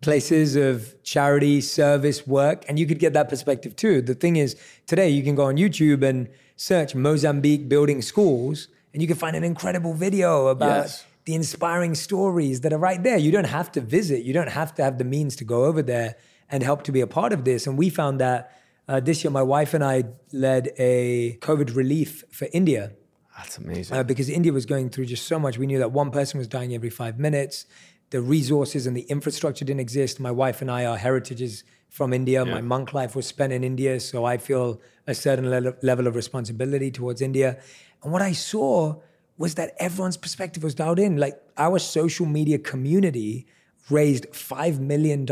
[0.00, 4.00] places of charity, service, work, and you could get that perspective too.
[4.00, 6.28] The thing is, today you can go on YouTube and
[6.60, 11.06] search Mozambique building schools, and you can find an incredible video about yes.
[11.24, 13.16] the inspiring stories that are right there.
[13.16, 15.80] You don't have to visit, you don't have to have the means to go over
[15.80, 16.16] there
[16.50, 17.66] and help to be a part of this.
[17.66, 18.54] And we found that
[18.86, 20.04] uh, this year, my wife and I
[20.34, 22.92] led a COVID relief for India.
[23.38, 23.96] That's amazing.
[23.96, 25.56] Uh, because India was going through just so much.
[25.56, 27.64] We knew that one person was dying every five minutes
[28.10, 30.20] the resources and the infrastructure didn't exist.
[30.20, 32.44] My wife and I, our heritage is from India.
[32.44, 32.54] Yeah.
[32.54, 34.80] My monk life was spent in India, so I feel
[35.10, 37.58] a certain le- level of responsibility towards India.
[38.02, 38.96] And what I saw
[39.36, 41.16] was that everyone's perspective was dialed in.
[41.16, 43.46] Like our social media community
[43.88, 45.26] raised $5 million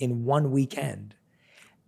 [0.00, 1.14] in one weekend.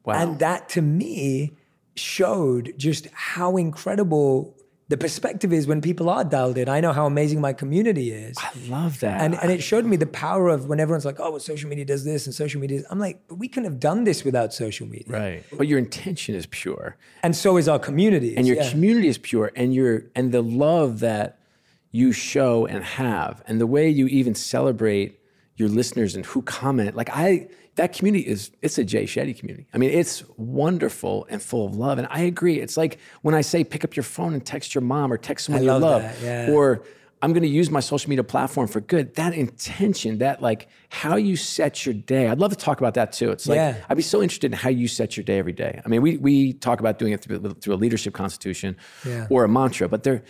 [0.04, 0.14] Wow.
[0.14, 1.52] And that to me
[1.96, 4.56] showed just how incredible
[4.88, 6.68] the perspective is when people are dialed in.
[6.68, 8.36] I know how amazing my community is.
[8.38, 9.20] I love that.
[9.20, 11.86] And and it showed me the power of when everyone's like, oh, well, social media
[11.86, 12.82] does this and social media.
[12.90, 15.18] I'm like, but we couldn't have done this without social media.
[15.18, 15.44] Right.
[15.56, 16.96] But your intention is pure.
[17.22, 18.36] And so is our community.
[18.36, 18.70] And your yeah.
[18.70, 19.50] community is pure.
[19.56, 21.38] And your and the love that
[21.90, 25.20] you show and have, and the way you even celebrate
[25.56, 26.94] your listeners and who comment.
[26.94, 29.66] Like I that community is it's a Jay Shetty community.
[29.74, 31.98] I mean, it's wonderful and full of love.
[31.98, 32.60] And I agree.
[32.60, 35.46] It's like when I say pick up your phone and text your mom or text
[35.46, 36.50] someone I you love, yeah.
[36.50, 36.84] or
[37.20, 39.14] I'm going to use my social media platform for good.
[39.14, 42.28] That intention, that like how you set your day.
[42.28, 43.30] I'd love to talk about that too.
[43.30, 43.82] It's like yeah.
[43.88, 45.80] I'd be so interested in how you set your day every day.
[45.84, 49.26] I mean, we we talk about doing it through, through a leadership constitution yeah.
[49.30, 50.22] or a mantra, but there,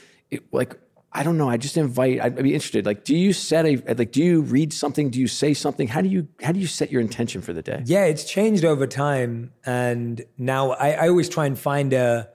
[0.53, 0.79] like
[1.17, 1.49] I don't know.
[1.49, 2.21] I just invite.
[2.21, 2.85] I'd be interested.
[2.85, 4.11] Like, do you set a like?
[4.11, 5.11] Do you read something?
[5.11, 5.87] Do you say something?
[5.87, 7.83] How do you how do you set your intention for the day?
[7.87, 12.29] Yeah, it's changed over time, and now I, I always try and find a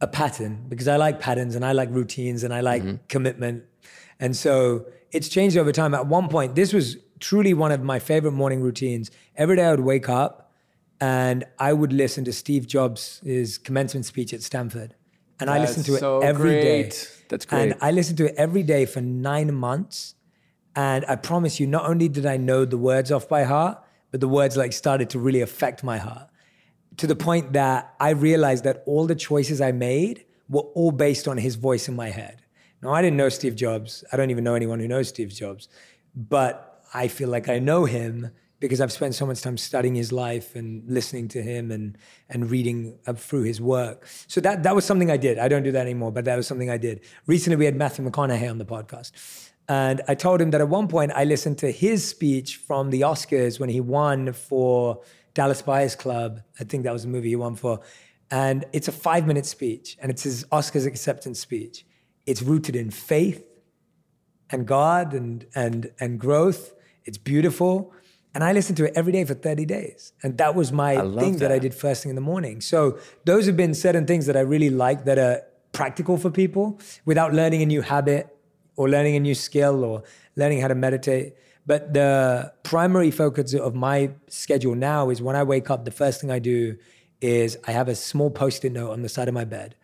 [0.00, 2.96] a pattern because I like patterns and I like routines and I like mm-hmm.
[3.08, 3.64] commitment,
[4.20, 5.92] and so it's changed over time.
[5.92, 9.10] At one point, this was truly one of my favorite morning routines.
[9.34, 10.52] Every day I would wake up
[11.00, 13.20] and I would listen to Steve Jobs'
[13.64, 14.94] commencement speech at Stanford,
[15.40, 16.90] and That's I listened to so it every great.
[16.90, 17.72] day that's great.
[17.72, 20.14] And I listened to it every day for nine months.
[20.74, 24.20] And I promise you, not only did I know the words off by heart, but
[24.20, 26.28] the words like started to really affect my heart
[26.96, 31.28] to the point that I realized that all the choices I made were all based
[31.28, 32.42] on his voice in my head.
[32.82, 34.04] Now, I didn't know Steve Jobs.
[34.12, 35.68] I don't even know anyone who knows Steve Jobs,
[36.14, 40.12] but I feel like I know him because I've spent so much time studying his
[40.12, 41.98] life and listening to him and
[42.28, 44.06] and reading through his work.
[44.26, 45.38] So that that was something I did.
[45.38, 47.00] I don't do that anymore, but that was something I did.
[47.26, 49.12] Recently, we had Matthew McConaughey on the podcast,
[49.68, 53.02] and I told him that at one point I listened to his speech from the
[53.02, 55.02] Oscars when he won for
[55.34, 56.40] Dallas Buyers Club.
[56.58, 57.80] I think that was the movie he won for,
[58.30, 61.84] and it's a five minute speech, and it's his Oscars acceptance speech.
[62.24, 63.44] It's rooted in faith
[64.50, 66.74] and God and and and growth.
[67.04, 67.92] It's beautiful
[68.36, 70.12] and I listened to it every day for 30 days.
[70.22, 71.48] And that was my thing that.
[71.48, 71.52] that.
[71.52, 72.60] I did first thing in the morning.
[72.60, 75.40] So those have been certain things that I really like that are
[75.72, 78.28] practical for people without learning a new habit
[78.76, 80.02] or learning a new skill or
[80.36, 81.32] learning how to meditate.
[81.64, 86.20] But the primary focus of my schedule now is when I wake up, the first
[86.20, 86.76] thing I do
[87.22, 89.76] is I have a small post it note on the side of my bed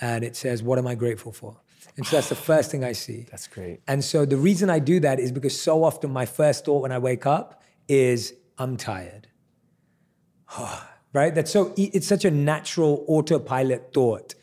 [0.00, 1.60] and it says, What am I grateful for?
[1.98, 3.26] And so that's the first thing I see.
[3.30, 3.80] That's great.
[3.86, 6.92] And so the reason I do that is because so often my first thought when
[6.92, 7.57] I wake up
[7.88, 9.28] is I'm tired.
[10.50, 11.34] Ah, right?
[11.34, 14.34] That's so it's such a natural autopilot thought.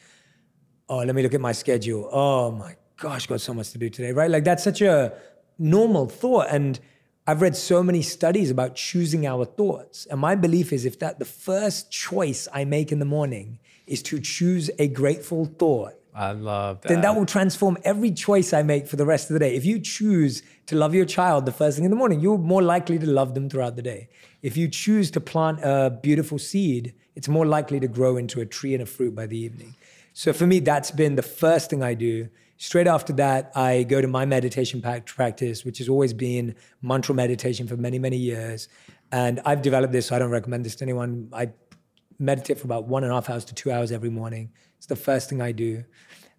[0.87, 2.09] Oh, let me look at my schedule.
[2.11, 4.29] Oh my gosh, got so much to do today, right?
[4.29, 5.13] Like that's such a
[5.57, 6.47] normal thought.
[6.49, 6.79] And
[7.27, 10.05] I've read so many studies about choosing our thoughts.
[10.05, 14.03] And my belief is if that the first choice I make in the morning is
[14.03, 16.87] to choose a grateful thought, I love that.
[16.87, 19.53] then that will transform every choice I make for the rest of the day.
[19.53, 22.61] If you choose to love your child the first thing in the morning, you're more
[22.61, 24.07] likely to love them throughout the day.
[24.41, 28.45] If you choose to plant a beautiful seed, it's more likely to grow into a
[28.45, 29.75] tree and a fruit by the evening.
[30.13, 32.29] So for me, that's been the first thing I do.
[32.57, 37.67] Straight after that, I go to my meditation practice, which has always been mantra meditation
[37.67, 38.69] for many, many years.
[39.11, 41.29] And I've developed this, so I don't recommend this to anyone.
[41.33, 41.49] I
[42.17, 44.51] meditate for about one and a half hours to two hours every morning.
[44.85, 45.83] It's the first thing I do.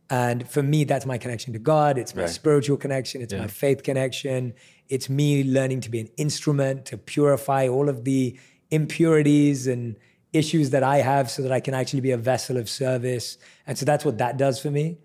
[0.09, 1.99] And for me, that's my connection to God.
[1.99, 2.31] It's my right.
[2.31, 3.23] spiritual connection.
[3.23, 3.41] It's yeah.
[3.41, 4.55] my faith connection.
[4.89, 8.39] It's me learning to be an instrument to purify all of the
[8.71, 9.97] impurities and
[10.33, 13.37] issues that I have so that I can actually be a vessel of service.
[13.67, 14.99] And so that's what that does for me.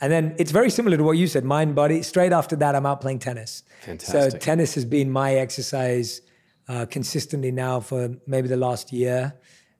[0.00, 2.02] And then it's very similar to what you said, mind, body.
[2.02, 3.62] Straight after that, I'm out playing tennis.
[3.82, 4.32] Fantastic.
[4.32, 6.22] So tennis has been my exercise
[6.66, 9.34] uh, consistently now for maybe the last year.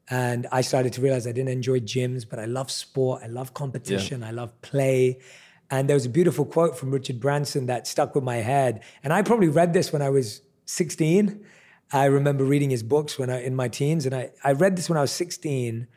[0.09, 3.55] And I started to realize I didn't enjoy gyms, but I love sport, I love
[3.55, 4.29] competition, yeah.
[4.29, 5.19] I love play.
[5.71, 8.85] And there was a beautiful quote from Richard Branson that stuck with my head.
[9.03, 11.45] And I probably read this when I was 16.
[11.93, 14.89] I remember reading his books when I in my teens, and I, I read this
[14.89, 15.89] when I was 16.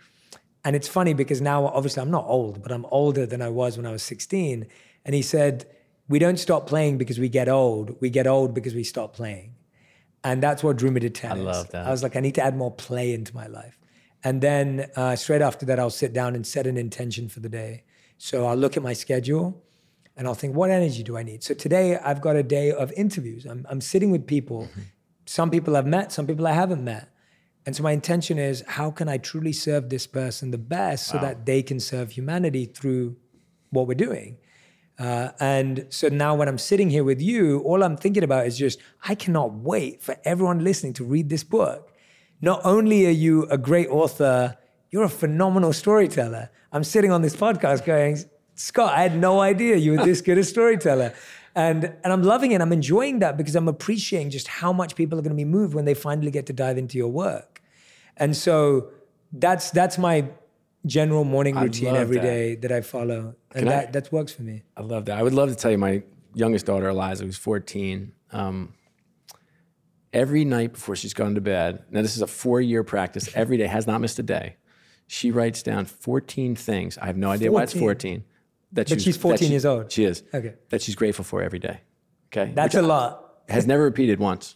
[0.66, 3.78] And it's funny because now obviously I'm not old, but I'm older than I was
[3.78, 4.68] when I was 16.
[5.05, 5.66] And he said,
[6.07, 7.95] We don't stop playing because we get old.
[8.01, 9.55] We get old because we stop playing.
[10.24, 11.39] And that's what drew me to tennis.
[11.39, 11.88] I love that.
[11.88, 13.78] I was like, I need to add more play into my life.
[14.24, 17.49] And then uh, straight after that, I'll sit down and set an intention for the
[17.49, 17.84] day.
[18.17, 19.63] So I'll look at my schedule
[20.17, 21.43] and I'll think, what energy do I need?
[21.43, 23.45] So today I've got a day of interviews.
[23.45, 24.63] I'm, I'm sitting with people.
[24.63, 24.82] Mm-hmm.
[25.26, 27.09] Some people I've met, some people I haven't met.
[27.65, 31.17] And so my intention is, how can I truly serve this person the best so
[31.20, 33.15] that they can serve humanity through
[33.70, 34.38] what we're doing?
[34.97, 38.57] Uh, and so now when I'm sitting here with you, all I'm thinking about is
[38.57, 41.88] just, I cannot wait for everyone listening to read this book
[42.41, 44.57] not only are you a great author,
[44.91, 46.49] you're a phenomenal storyteller.
[46.71, 48.17] I'm sitting on this podcast going,
[48.55, 51.13] Scott, I had no idea you were this good a storyteller.
[51.55, 52.61] And, and I'm loving it.
[52.61, 55.73] I'm enjoying that because I'm appreciating just how much people are going to be moved
[55.73, 57.61] when they finally get to dive into your work.
[58.17, 58.89] And so
[59.31, 60.29] that's that's my
[60.85, 62.23] general morning routine every that.
[62.23, 62.71] day that.
[62.71, 63.35] I follow.
[63.53, 64.63] And that, I, that works for me.
[64.77, 65.17] I love that.
[65.17, 68.11] I would love to tell you my youngest daughter, Eliza, who's 14.
[68.31, 68.73] Um,
[70.14, 71.84] every night before she's gone to bed.
[71.89, 74.55] Now, this is a four year practice, every day, has not missed a day.
[75.07, 76.97] She writes down 14 things.
[76.97, 77.53] I have no idea 14.
[77.53, 78.24] why it's 14.
[78.74, 79.91] That but she's 14 she, years old.
[79.91, 80.24] She is.
[80.34, 80.53] Okay.
[80.70, 81.82] That she's grateful for every day.
[82.28, 82.51] Okay.
[82.53, 83.26] That's Which a lot.
[83.49, 84.55] Has never repeated once.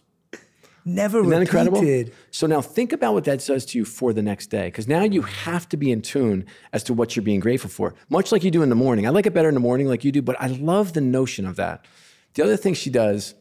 [0.84, 1.48] Never Isn't repeated.
[1.48, 2.14] That incredible?
[2.30, 4.66] So now think about what that says to you for the next day.
[4.66, 7.94] Because now you have to be in tune as to what you're being grateful for,
[8.10, 9.06] much like you do in the morning.
[9.06, 11.46] I like it better in the morning, like you do, but I love the notion
[11.46, 11.86] of that.
[12.34, 13.34] The other thing she does,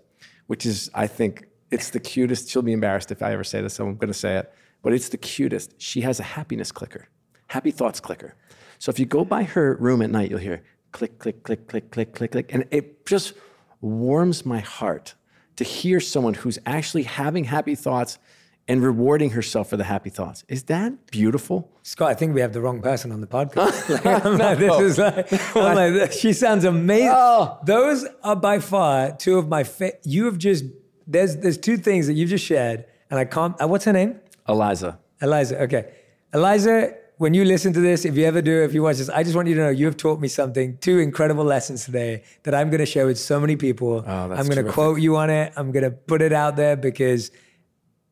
[0.48, 2.50] which is, I think, it's the cutest.
[2.50, 4.54] She'll be embarrassed if I ever say this, so I'm going to say it.
[4.82, 5.82] But it's the cutest.
[5.82, 7.08] She has a happiness clicker,
[7.48, 8.36] happy thoughts clicker.
[8.80, 11.90] So if you go by her room at night, you'll hear click, click, click, click,
[11.92, 12.54] click, click, click.
[12.54, 13.34] And it just
[13.82, 15.16] warms my heart
[15.56, 18.20] to hear someone who's actually having happy thoughts
[18.68, 20.44] and rewarding herself for the happy thoughts.
[20.48, 21.70] Is that beautiful?
[21.82, 23.90] Scott, I think we have the wrong person on the podcast.
[24.06, 27.12] like, I'm like, this is like, like, she sounds amazing.
[27.14, 27.60] Oh.
[27.66, 30.02] Those are by far two of my favorite.
[30.06, 30.66] You have just
[31.08, 33.60] there's there's two things that you've just shared, and I can't.
[33.62, 34.20] Uh, what's her name?
[34.48, 35.00] Eliza.
[35.22, 35.62] Eliza.
[35.64, 35.94] Okay,
[36.34, 36.96] Eliza.
[37.18, 39.36] When you listen to this, if you ever do, if you watch this, I just
[39.36, 40.78] want you to know you have taught me something.
[40.80, 44.04] Two incredible lessons today that I'm going to share with so many people.
[44.06, 45.54] Oh, I'm going to quote you on it.
[45.56, 47.32] I'm going to put it out there because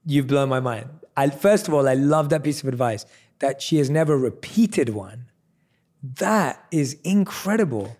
[0.06, 0.88] you've blown my mind.
[1.18, 3.06] I, first of all, I love that piece of advice
[3.40, 5.26] that she has never repeated one.
[6.04, 7.98] That is incredible.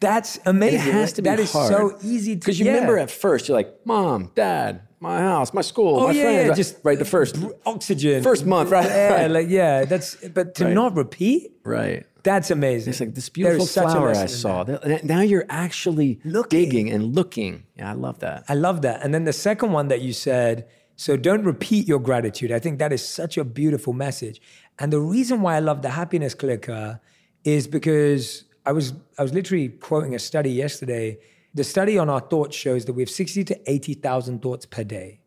[0.00, 0.88] That's amazing.
[0.88, 1.72] It has to be That is hard.
[1.72, 2.72] so easy to Because you yeah.
[2.72, 6.48] remember at first, you're like, mom, dad, my house, my school, oh, my yeah, friends.
[6.48, 8.22] Yeah, just right, the first oxygen.
[8.22, 8.86] First month, right?
[8.86, 9.30] Yeah, right.
[9.30, 10.74] like yeah, that's but to right.
[10.74, 11.52] not repeat.
[11.64, 12.04] Right.
[12.22, 12.90] That's amazing.
[12.90, 14.64] It's like this beautiful flower I saw.
[15.04, 16.58] Now you're actually looking.
[16.58, 17.64] digging and looking.
[17.76, 18.44] Yeah, I love that.
[18.48, 19.04] I love that.
[19.04, 20.66] And then the second one that you said,
[20.96, 22.50] so don't repeat your gratitude.
[22.50, 24.40] I think that is such a beautiful message.
[24.78, 27.00] And the reason why I love the happiness clicker
[27.44, 31.18] is because I was I was literally quoting a study yesterday.
[31.54, 35.20] The study on our thoughts shows that we have 60 to 80,000 thoughts per day.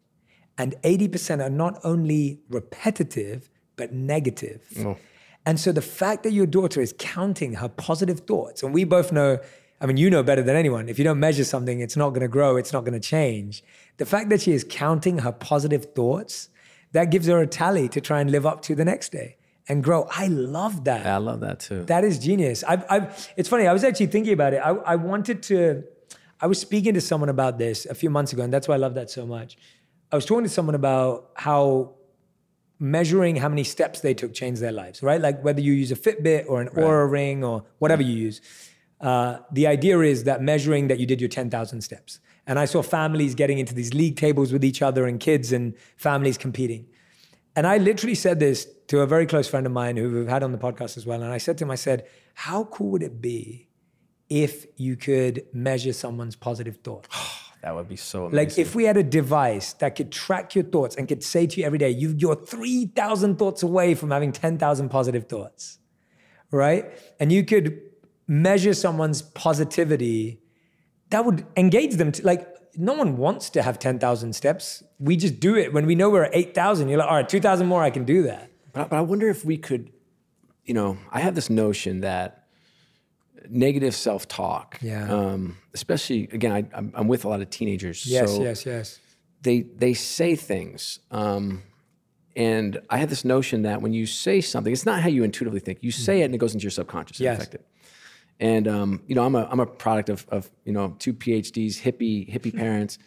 [0.59, 4.61] And 80% are not only repetitive, but negative.
[4.79, 4.97] Oh.
[5.45, 9.11] And so the fact that your daughter is counting her positive thoughts, and we both
[9.11, 9.39] know,
[9.81, 12.21] I mean, you know better than anyone, if you don't measure something, it's not going
[12.21, 13.63] to grow, it's not going to change.
[13.97, 16.49] The fact that she is counting her positive thoughts,
[16.91, 19.37] that gives her a tally to try and live up to the next day.
[19.69, 20.07] And grow.
[20.11, 21.05] I love that.
[21.05, 21.83] I love that too.
[21.83, 22.63] That is genius.
[22.67, 23.67] I've, I've, it's funny.
[23.67, 24.57] I was actually thinking about it.
[24.57, 25.83] I, I wanted to.
[26.41, 28.77] I was speaking to someone about this a few months ago, and that's why I
[28.77, 29.57] love that so much.
[30.11, 31.93] I was talking to someone about how
[32.79, 35.21] measuring how many steps they took changed their lives, right?
[35.21, 38.41] Like whether you use a Fitbit or an Oura ring or whatever you use.
[39.01, 42.19] Uh, the idea is that measuring that you did your 10,000 steps.
[42.47, 45.75] And I saw families getting into these league tables with each other and kids and
[45.97, 46.87] families competing.
[47.55, 50.43] And I literally said this to a very close friend of mine who we've had
[50.43, 51.21] on the podcast as well.
[51.21, 53.67] And I said to him, I said, How cool would it be
[54.29, 57.09] if you could measure someone's positive thoughts?
[57.63, 58.49] that would be so amazing.
[58.49, 61.59] Like if we had a device that could track your thoughts and could say to
[61.59, 65.79] you every day, you, you're 3,000 thoughts away from having 10,000 positive thoughts,
[66.51, 66.85] right?
[67.19, 67.81] And you could
[68.27, 70.39] measure someone's positivity,
[71.09, 72.11] that would engage them.
[72.11, 72.47] To, like
[72.79, 74.83] no one wants to have 10,000 steps.
[74.99, 76.87] We just do it when we know we're at 8,000.
[76.89, 78.49] You're like, all right, 2,000 more, I can do that.
[78.73, 79.91] But, but I wonder if we could,
[80.63, 82.45] you know, I have this notion that
[83.49, 85.11] negative self talk, Yeah.
[85.13, 88.05] um, especially again, I, I'm, I'm with a lot of teenagers.
[88.05, 88.99] Yes, so yes, yes.
[89.41, 91.63] They they say things, um,
[92.35, 95.61] and I have this notion that when you say something, it's not how you intuitively
[95.61, 95.79] think.
[95.81, 97.37] You say it, and it goes into your subconscious and Yes.
[97.37, 97.65] affect it.
[98.39, 101.79] And um, you know, I'm a I'm a product of of you know two PhDs,
[101.81, 102.97] hippie hippie parents,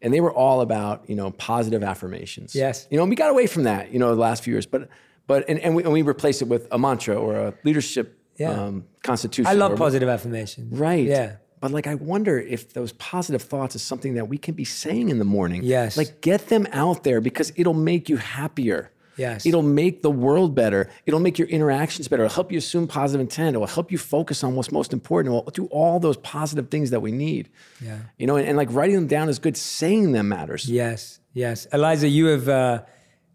[0.00, 2.54] and they were all about you know positive affirmations.
[2.54, 2.86] Yes.
[2.90, 4.88] You know, and we got away from that you know the last few years, but
[5.26, 8.50] but and and we, and we replaced it with a mantra or a leadership Yeah.
[8.50, 9.46] um, constitution.
[9.46, 10.76] I love or- positive affirmations.
[10.78, 11.06] Right.
[11.06, 11.36] Yeah.
[11.60, 15.10] But like, I wonder if those positive thoughts is something that we can be saying
[15.10, 15.62] in the morning.
[15.62, 15.96] Yes.
[15.96, 18.90] Like, get them out there because it'll make you happier.
[19.16, 19.44] Yes.
[19.44, 20.88] It'll make the world better.
[21.04, 22.24] It'll make your interactions better.
[22.24, 23.54] It'll help you assume positive intent.
[23.56, 25.34] It will help you focus on what's most important.
[25.34, 27.50] It will do all those positive things that we need.
[27.80, 27.98] Yeah.
[28.18, 29.56] You know, and, and like writing them down is good.
[29.56, 30.68] Saying them matters.
[30.68, 31.66] Yes, yes.
[31.72, 32.82] Eliza, you have, uh,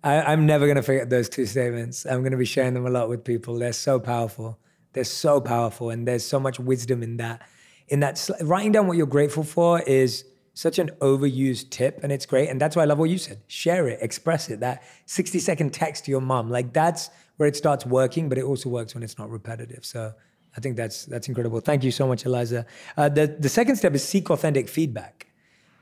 [0.03, 2.05] I, I'm never going to forget those two statements.
[2.05, 3.59] I'm going to be sharing them a lot with people.
[3.59, 4.57] They're so powerful.
[4.93, 5.89] They're so powerful.
[5.91, 7.47] And there's so much wisdom in that.
[7.88, 10.25] In that, writing down what you're grateful for is
[10.58, 12.49] such an overused tip and it's great.
[12.49, 13.43] And that's why I love what you said.
[13.45, 14.60] Share it, express it.
[14.62, 18.43] That 60 second text to your mom, like that's where it starts working, but it
[18.43, 19.86] also works when it's not repetitive.
[19.86, 20.14] So
[20.55, 21.60] I think that's, that's incredible.
[21.60, 22.66] Thank you so much, Eliza.
[22.97, 25.28] Uh, the, the second step is seek authentic feedback.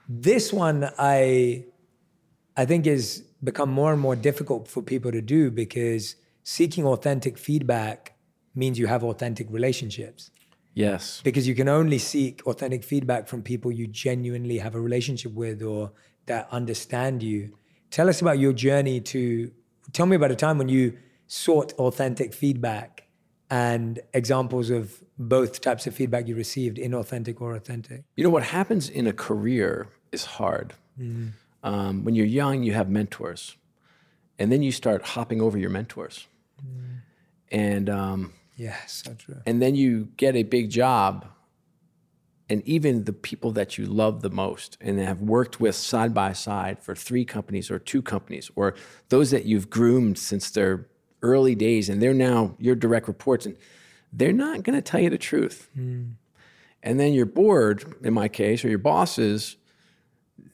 [0.09, 1.63] This one, I,
[2.57, 7.38] I think is become more and more difficult for people to do because seeking authentic
[7.38, 8.17] feedback
[8.53, 10.32] means you have authentic relationships
[10.76, 11.21] Yes.
[11.23, 15.63] because you can only seek authentic feedback from people you genuinely have a relationship with
[15.63, 15.93] or
[16.26, 17.57] that understand you.
[17.91, 19.51] Tell us about your journey to
[19.93, 20.97] tell me about a time when you
[21.28, 23.07] sought authentic feedback
[23.49, 28.03] and examples of both types of feedback you received, inauthentic or authentic.
[28.17, 30.73] You know, what happens in a career is hard.
[31.63, 33.55] Um, when you're young, you have mentors,
[34.38, 36.28] and then you start hopping over your mentors.
[37.51, 39.41] And um, Yeah, so true.
[39.45, 41.25] and then you get a big job
[42.49, 46.33] and even the people that you love the most and have worked with side by
[46.33, 48.75] side for three companies or two companies or
[49.09, 50.87] those that you've groomed since their
[51.21, 53.57] early days and they're now your direct reports and
[54.13, 55.69] they're not going to tell you the truth.
[55.73, 56.03] Hmm.
[56.83, 59.57] And then your board in my case or your bosses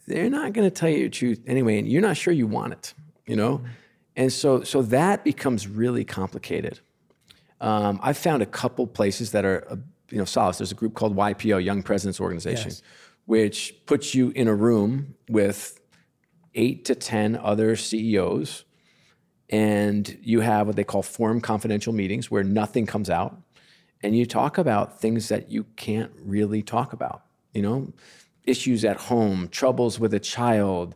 [0.07, 2.73] they're not going to tell you the truth anyway and you're not sure you want
[2.73, 2.93] it
[3.27, 3.57] you know?
[3.57, 3.67] Hmm.
[4.15, 6.79] And so so that becomes really complicated
[7.62, 9.76] um, I've found a couple places that are, uh,
[10.09, 10.57] you know, solace.
[10.57, 12.82] There's a group called YPO, Young Presidents Organization, Yes.
[13.26, 15.80] which puts you in a room with
[16.55, 18.66] eight to 10 other CEOs.
[19.49, 23.38] And you have what they call forum confidential meetings where nothing comes out.
[24.03, 27.93] And you talk about things that you can't really talk about, you know,
[28.45, 30.95] issues at home, troubles with a child,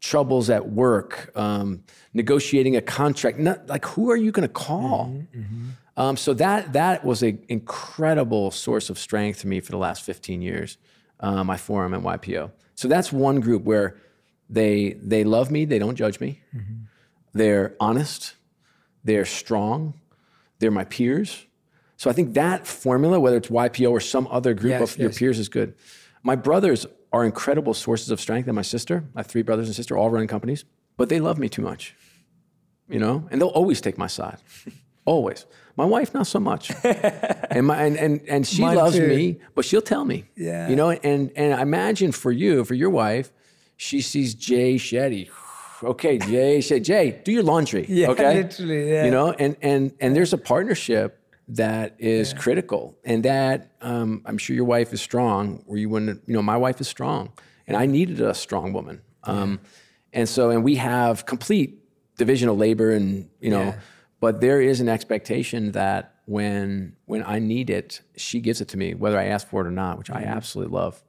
[0.00, 1.84] troubles at work, um,
[2.14, 3.38] negotiating a contract.
[3.38, 5.14] Not, like, who are you going to call?
[6.00, 10.02] Um, so that that was an incredible source of strength for me for the last
[10.02, 10.78] 15 years.
[11.20, 12.50] Uh, my forum at YPO.
[12.74, 13.98] So that's one group where
[14.48, 16.40] they they love me, they don't judge me,
[17.34, 18.34] they're honest,
[19.04, 19.94] they're strong,
[20.58, 21.44] they're my peers.
[21.98, 25.10] So I think that formula, whether it's YPO or some other group Yes, of your
[25.10, 25.74] peers, is good.
[26.22, 29.04] My brothers are incredible sources of strength, and my sister.
[29.14, 30.64] I have three brothers and sister, all running companies,
[30.96, 31.94] but they love me too much,
[32.88, 34.38] you know, and they'll always take my side,
[35.04, 35.46] always.
[35.76, 39.06] My wife, not so much, and my and and, and she Mine loves too.
[39.08, 40.68] me, but she'll tell me, Yeah.
[40.68, 43.32] you know, and and I imagine for you, for your wife,
[43.76, 45.28] she sees Jay Shetty.
[45.82, 47.86] Okay, Jay, Shetty, Jay, do your laundry.
[47.88, 49.06] Yeah, okay, literally, yeah.
[49.06, 51.16] You know, and and and there's a partnership
[51.48, 55.62] that is critical, and that um, I'm sure your wife is strong.
[55.64, 57.32] Where you wouldn't, you know, my wife is strong,
[57.66, 59.00] and I needed a strong woman.
[59.24, 59.60] Um,
[60.12, 61.78] and so, and we have complete
[62.18, 63.80] division of labor, and you know, Yeah.
[64.20, 68.76] But there is an expectation that when when I need it, she gives it to
[68.76, 70.28] me, whether I ask for it or not, which I Mm-hmm.
[70.36, 71.02] absolutely love.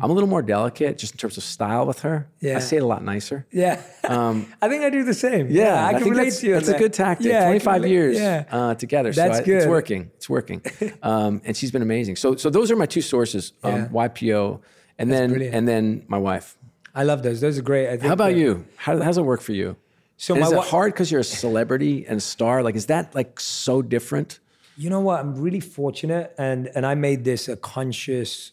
[0.00, 2.26] I'm a little more delicate just in terms of style with her.
[2.40, 2.56] Yeah.
[2.56, 3.46] I say it a lot nicer.
[3.52, 3.82] Yeah.
[4.04, 5.48] I think I do the same.
[5.48, 6.54] Um, Yeah, I can relate that's, to you.
[6.54, 6.78] That's a that.
[6.78, 7.26] good tactic.
[7.26, 8.44] Yeah, 25 relate- years Yeah.
[8.50, 9.12] uh, together.
[9.12, 9.56] That's so I- good.
[9.58, 10.10] It's working.
[10.16, 10.62] It's working.
[11.02, 12.16] um, and she's been amazing.
[12.16, 13.88] So so those are my two sources, um, Yeah.
[14.08, 14.60] YPO
[14.98, 15.54] and then brilliant.
[15.54, 16.56] and then my wife.
[16.94, 17.42] I love those.
[17.42, 17.88] Those are great.
[17.88, 18.64] I think How about you?
[18.76, 19.76] How, how's it work for you?
[20.18, 22.62] So my is it wa- hard because you're a celebrity and star?
[22.62, 24.40] Like, is that like so different?
[24.76, 25.20] You know what?
[25.20, 28.52] I'm really fortunate, and and I made this a conscious,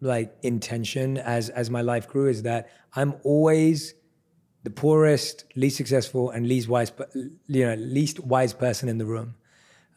[0.00, 2.28] like intention as as my life grew.
[2.28, 3.94] Is that I'm always
[4.62, 6.90] the poorest, least successful, and least wise,
[7.48, 9.34] you know, least wise person in the room.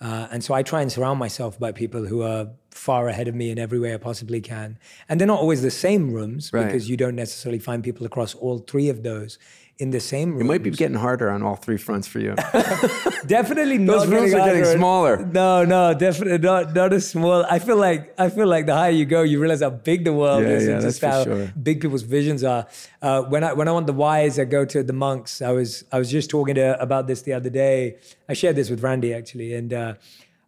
[0.01, 3.33] Uh, and so I try and surround myself by people who are far ahead of
[3.33, 4.77] me in every way I possibly can.
[5.09, 6.65] And they're not always the same rooms Right.
[6.65, 9.39] because you don't necessarily find people across all three of those
[9.79, 10.41] in the same room.
[10.41, 12.33] It might be getting harder on all three fronts for you.
[13.25, 15.25] Definitely Those not rooms are getting smaller.
[15.25, 16.73] No, no, definitely not.
[16.73, 17.45] Not as small.
[17.45, 20.13] I feel like I feel like the higher you go, you realize how big the
[20.13, 21.51] world Yeah, is yeah, and just how sure.
[21.61, 22.67] big people's visions are.
[23.01, 25.41] Uh, when I when I want the wise, I go to the monks.
[25.41, 27.97] I was I was just talking to about this the other day.
[28.27, 29.93] I shared this with Randy actually, and uh,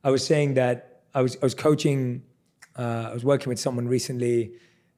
[0.03, 2.23] I was saying that I was I was coaching.
[2.77, 4.53] Uh, I was working with someone recently.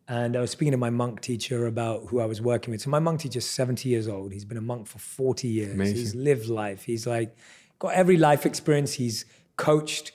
[0.07, 2.81] And I was speaking to my monk teacher about who I was working with.
[2.81, 4.33] So my monk teacher's 70 years old.
[4.33, 5.73] He's been a monk for 40 years.
[5.73, 5.95] Amazing.
[5.95, 6.83] He's lived life.
[6.83, 7.35] He's like
[7.79, 8.93] got every life experience.
[8.93, 9.25] He's
[9.57, 10.11] coached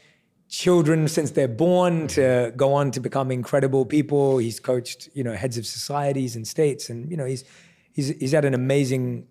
[0.49, 4.39] children since they're born to go on to become incredible people.
[4.39, 6.91] He's coached, you know, heads of societies and states.
[6.91, 7.45] And, you know, he's
[7.93, 9.27] he's he's had an amazing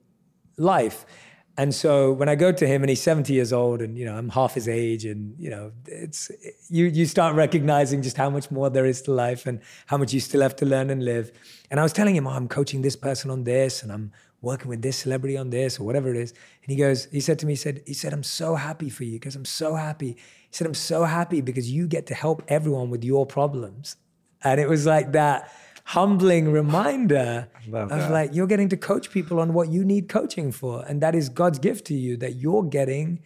[0.57, 1.05] life.
[1.57, 4.15] And so when I go to him and he's 70 years old and, you know,
[4.15, 6.29] I'm half his age and, you know, it's,
[6.69, 10.13] you, you start recognizing just how much more there is to life and how much
[10.13, 11.31] you still have to learn and live.
[11.71, 14.67] And I was telling him, oh, I'm coaching this person on this and I'm working
[14.67, 16.31] with this celebrity on this or whatever it is.
[16.31, 19.05] And he goes, he said to me, he said, he said, I'm so happy for
[19.05, 20.11] you because I'm so happy.
[20.11, 23.95] He said, I'm so happy because you get to help everyone with your problems.
[24.43, 25.51] And it was like that
[25.85, 28.11] humbling reminder of that.
[28.11, 30.83] like you're getting to coach people on what you need coaching for.
[30.87, 33.19] And that is God's gift to you that you're getting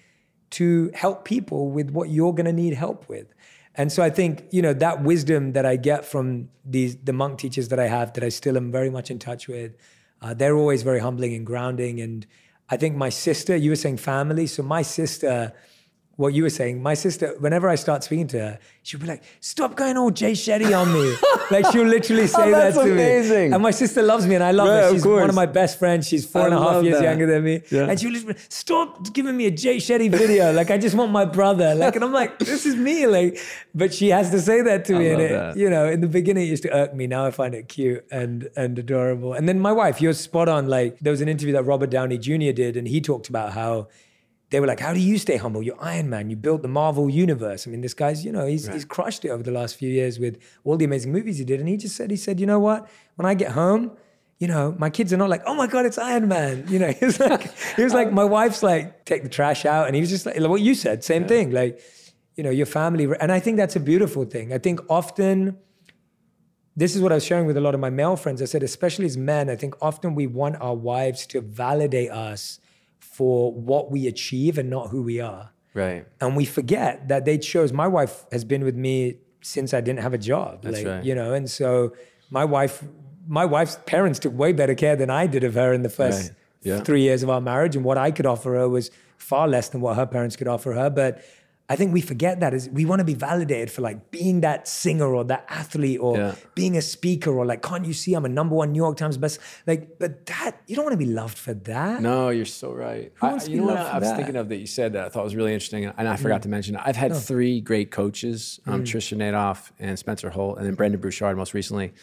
[0.51, 3.33] to help people with what you're going to need help with.
[3.75, 7.39] And so I think, you know, that wisdom that I get from these the monk
[7.39, 9.77] teachers that I have that I still am very much in touch with,
[10.21, 12.01] uh, they're always very humbling and grounding.
[12.01, 12.27] And
[12.69, 15.53] I think my sister, you were saying family, so my sister
[16.19, 19.23] what you were saying, my sister, whenever I start speaking to her, she'll be like,
[19.39, 21.15] stop going all Jay Shetty on me.
[21.49, 23.51] like she'll literally oh, say Oh, that to amazing.
[23.51, 23.53] me.
[23.53, 24.87] And my sister loves me and I love Right, her.
[24.89, 26.09] of She's one of my best friends.
[26.09, 27.05] She's four I and a half years that.
[27.05, 27.61] younger than me.
[27.71, 27.85] Yeah.
[27.89, 30.51] And she'll literally, stop giving me a Jay Shetty video.
[30.51, 31.73] like I just want my brother.
[31.73, 33.07] Like, and I'm like, this is me.
[33.07, 33.39] Like,
[33.73, 35.11] but she has to say that to me.
[35.11, 35.55] love and it, that.
[35.55, 37.07] you know, in the beginning it used to irk me.
[37.07, 39.31] Now I find it cute and and adorable.
[39.31, 40.67] And then my wife, you're spot on.
[40.67, 42.51] Like there was an interview that Robert Downey Jr.
[42.51, 43.87] did, and he talked about how
[44.49, 45.61] they were like, "How do you stay humble?
[45.61, 46.29] You're Iron Man.
[46.29, 47.67] You built the Marvel universe.
[47.67, 50.19] I mean, this guy's, you know, he's he's crushed it over the last few years
[50.19, 52.59] with all the amazing movies he did." And he just said, "He said, you know
[52.59, 52.89] what?
[53.15, 53.91] When I get home."
[54.39, 56.65] You know, my kids are not like, oh my God, it's Iron Man.
[56.69, 59.65] You know, he was like, he was like, um, my wife's like, take the trash
[59.65, 59.87] out.
[59.87, 61.51] And he was just like, what you said, same thing.
[61.51, 61.81] Like,
[62.37, 63.05] you know, your family.
[63.19, 64.53] And I think that's a beautiful thing.
[64.53, 65.57] I think often,
[66.73, 68.41] this is what I was sharing with a lot of my male friends.
[68.41, 72.61] I said, especially as men, I think often we want our wives to validate us
[72.99, 75.51] for what we achieve and not who we are.
[75.73, 76.05] Right.
[76.19, 80.01] And we forget that they chose my wife has been with me since I didn't
[80.01, 80.63] have a job.
[80.63, 81.03] That's like, right.
[81.03, 81.93] You know, and so
[82.29, 82.83] my wife,
[83.27, 86.29] my wife's parents took way better care than I did of her in the first
[86.29, 86.35] Right.
[86.61, 86.79] Yeah.
[86.81, 87.75] three years of our marriage.
[87.75, 90.73] And what I could offer her was far less than what her parents could offer
[90.73, 90.89] her.
[90.89, 91.23] But
[91.71, 94.67] I think we forget that is we want to be validated for like being that
[94.67, 96.35] singer or that athlete or Yeah.
[96.55, 99.17] being a speaker or like, can't you see I'm a number one New York Times
[99.17, 99.39] best?
[99.67, 102.01] Like, but that you don't want to be loved for that.
[102.01, 103.11] No, you're so right.
[103.15, 104.13] Who I, wants to be know what loved I, for I was that?
[104.13, 104.17] Mm.
[104.17, 106.49] thinking of that you said that I thought was really interesting, and I forgot to
[106.49, 106.75] mention.
[106.75, 111.37] I've had three great coaches: um, Trisha Nadoff and Spencer Holt, and then Brendon Burchard
[111.37, 111.93] most recently.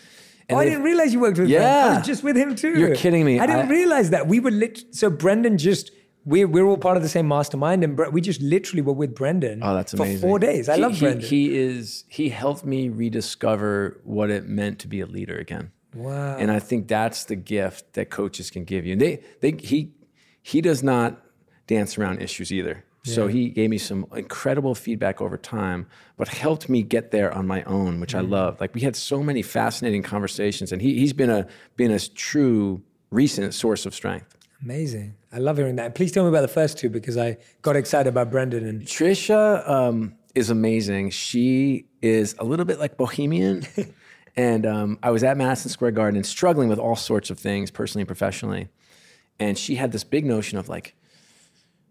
[0.48, 1.68] And Oh, I didn't realize you worked with Brendon.
[1.68, 1.98] I Yeah.
[1.98, 2.78] was just with him too.
[2.78, 3.40] You're kidding me.
[3.40, 4.28] I didn't I- realize that.
[4.28, 4.94] We were lit.
[4.94, 5.90] So Brendon just
[6.26, 9.14] we're we're all part of the same mastermind, and Bre- we just literally were with
[9.14, 9.60] Brendon.
[9.62, 10.18] Oh, that's amazing.
[10.18, 10.68] for four days.
[10.68, 11.26] I He- love he, Brendon.
[11.28, 12.04] He is.
[12.08, 15.70] He helped me rediscover what it meant to be a leader again.
[15.94, 16.36] wow.
[16.36, 18.92] And I think that's the gift that coaches can give you.
[18.92, 19.92] And they, they, he,
[20.42, 21.22] he does not
[21.66, 22.84] dance around issues either.
[23.04, 27.46] So he gave me some incredible feedback over time, but helped me get there on
[27.46, 28.30] my own, which I Mm.
[28.30, 28.60] love.
[28.60, 31.46] Like we had so many fascinating conversations, and he, he's been a
[31.76, 34.35] been a true recent source of strength.
[34.62, 35.16] Amazing.
[35.32, 35.94] I love hearing that.
[35.94, 39.68] Please tell me about the first two because I got excited about Brendon and Trisha
[39.68, 41.10] um, is amazing.
[41.10, 43.66] She is a little bit like bohemian.
[44.36, 47.70] and um, I was at Madison Square Garden and struggling with all sorts of things,
[47.70, 48.68] personally and professionally.
[49.38, 50.94] And she had this big notion of like,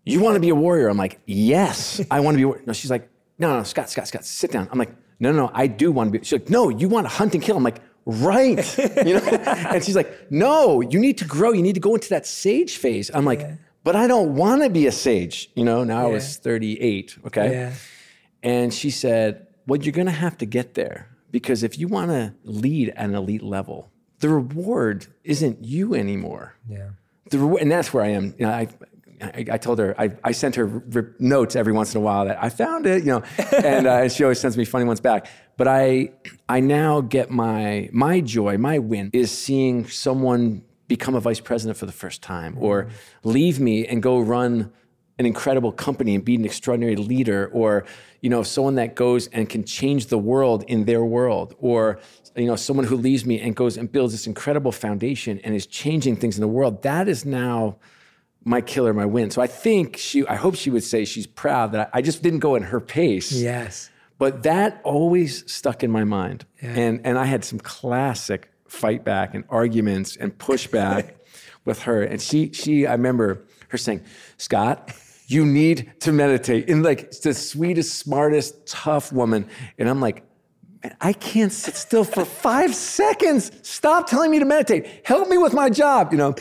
[0.04, 0.88] you want to be a warrior?
[0.88, 2.64] I'm like, yes, I want to be a warrior.
[2.66, 4.68] No, she's like, no, no, Scott, Scott, Scott, sit down.
[4.72, 6.26] I'm like, no, no, no, I do want to be.
[6.26, 7.58] She's like, no, you want to hunt and kill.
[7.58, 8.78] I'm like, right.
[9.06, 9.26] You know?
[9.26, 11.52] and she's like, no, you need to grow.
[11.52, 13.12] You need to go into that sage phase.
[13.14, 13.56] I'm like, yeah.
[13.84, 15.50] but I don't want to be a sage.
[15.56, 16.08] You know, now yeah.
[16.08, 17.18] I was 38.
[17.28, 17.52] Okay.
[17.52, 17.74] Yeah.
[18.44, 22.12] And she said, well, you're going to have to get there because if you want
[22.12, 26.56] to lead at an elite level, the reward isn't you anymore.
[26.68, 26.90] Yeah.
[27.30, 28.36] The reward, and that's where I am.
[28.38, 28.68] You know, I,
[29.22, 30.84] I, I, told her I, I sent her
[31.20, 33.24] notes every once in a while that I found it, you know,
[33.64, 35.28] and uh, she always sends me funny ones back.
[35.58, 36.12] But I
[36.50, 41.78] I now get my my joy, my win is seeing someone become a vice president
[41.78, 42.90] for the first time, or
[43.24, 44.72] leave me and go run
[45.18, 47.86] an incredible company and be an extraordinary leader, or
[48.22, 52.00] you know someone that goes and can change the world in their world, or
[52.36, 55.66] you know someone who leaves me and goes and builds this incredible foundation and is
[55.66, 56.84] changing things in the world.
[56.84, 57.78] That is now
[58.46, 59.32] my killer, my win.
[59.32, 62.22] So I think she, I hope she would say she's proud that I, I just
[62.22, 63.32] didn't go in her pace.
[63.32, 63.90] Yes.
[64.18, 66.46] But that always stuck in my mind.
[66.62, 66.70] Yeah.
[66.70, 71.16] And, and I had some classic fight back and arguments and pushback
[71.66, 72.04] with her.
[72.04, 74.04] And she, she, I remember her saying,
[74.38, 74.92] Scott,
[75.28, 76.70] you need to meditate.
[76.70, 79.50] And like the sweetest, smartest, tough woman.
[79.80, 80.24] And I'm like,
[81.02, 83.52] I can't sit still for five seconds.
[83.64, 85.02] Stop telling me to meditate.
[85.04, 86.36] Help me with my job, you know.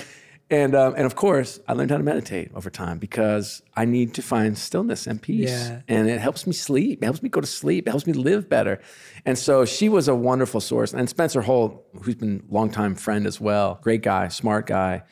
[0.55, 4.14] And, um, and of course, I learned how to meditate over time because I need
[4.14, 5.50] to find stillness and peace.
[5.50, 5.80] Yeah.
[5.88, 7.02] And it helps me sleep.
[7.02, 7.88] It helps me go to sleep.
[7.88, 8.80] It helps me live better.
[9.24, 10.94] And so she was a wonderful source.
[10.94, 15.02] And Spencer Holt, who's been a longtime friend as well, great guy, smart guy.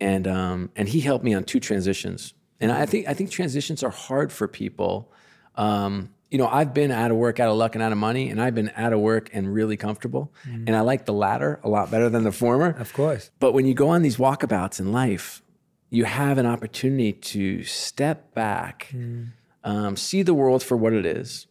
[0.00, 2.32] And, um, and he helped me on two transitions.
[2.60, 5.12] And I think, I think transitions are hard for people.
[5.56, 8.28] Um, you know, I've been out of work, out of luck, and out of money,
[8.28, 10.32] and I've been out of work and really comfortable.
[10.44, 10.64] Mm.
[10.66, 12.70] And I like the latter a lot better than the former.
[12.70, 13.30] Of course.
[13.38, 15.42] But when you go on these walkabouts in life,
[15.90, 19.28] you have an opportunity to step back, mm.
[19.62, 21.46] um, see the world for what it is,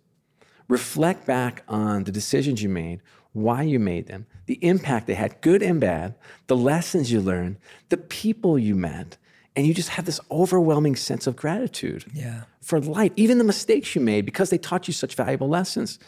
[0.68, 3.00] reflect back on the decisions you made,
[3.32, 6.14] why you made them, the impact they had, good and bad,
[6.48, 7.56] the lessons you learned,
[7.88, 9.16] the people you met,
[9.56, 12.44] and you just have this overwhelming sense of gratitude yeah.
[12.62, 16.00] for life, even the mistakes you made because they taught you such valuable lessons.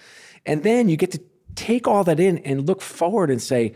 [0.45, 1.21] And then you get to
[1.55, 3.75] take all that in and look forward and say,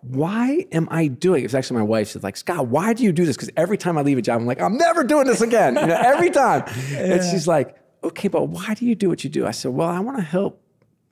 [0.00, 1.42] why am I doing?
[1.42, 3.36] It was actually my wife She's like, Scott, why do you do this?
[3.36, 5.76] Because every time I leave a job, I'm like, I'm never doing this again.
[5.76, 6.64] You know, every time.
[6.90, 7.14] yeah.
[7.14, 9.46] And she's like, okay, but why do you do what you do?
[9.46, 10.62] I said, well, I want to help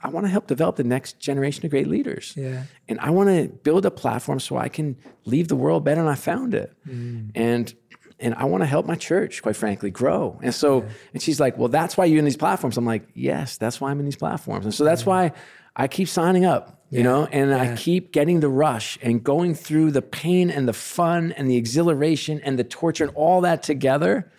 [0.05, 2.35] I want to help develop the next generation of great leaders.
[2.37, 2.65] Yeah.
[2.89, 6.11] And I want to build a platform so I can leave the world better than
[6.11, 6.73] I found it.
[6.87, 7.31] Mm.
[7.35, 7.75] And
[8.21, 10.39] and I want to help my church, quite frankly, grow.
[10.43, 10.89] And so, yeah.
[11.15, 12.77] and she's like, well, that's why you're in these platforms.
[12.77, 14.65] I'm like, yes, that's why I'm in these platforms.
[14.65, 15.09] And so that's yeah.
[15.09, 15.33] why
[15.75, 17.05] I keep signing up, you yeah.
[17.05, 21.33] know, and I keep getting the rush and going through the pain and the fun
[21.33, 24.31] and the exhilaration and the torture and all that together.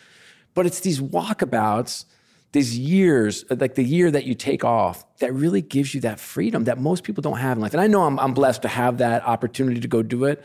[0.54, 2.06] But it's these walkabouts
[2.52, 6.66] these years, like the year that you take off, that really gives you that freedom
[6.66, 7.74] that most people don't have in life.
[7.74, 10.44] And I know I'm, I'm blessed to have that opportunity to go do it.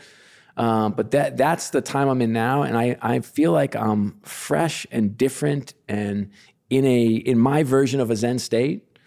[0.57, 4.19] Um, but that that's the time I'm in now, and I, I feel like I'm
[4.21, 6.29] fresh and different, and
[6.69, 8.99] in a in my version of a Zen state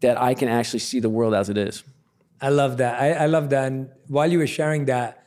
[0.00, 1.84] that I can actually see the world as it is.
[2.40, 3.00] I love that.
[3.00, 3.66] I, I love that.
[3.66, 5.24] And while you were sharing that,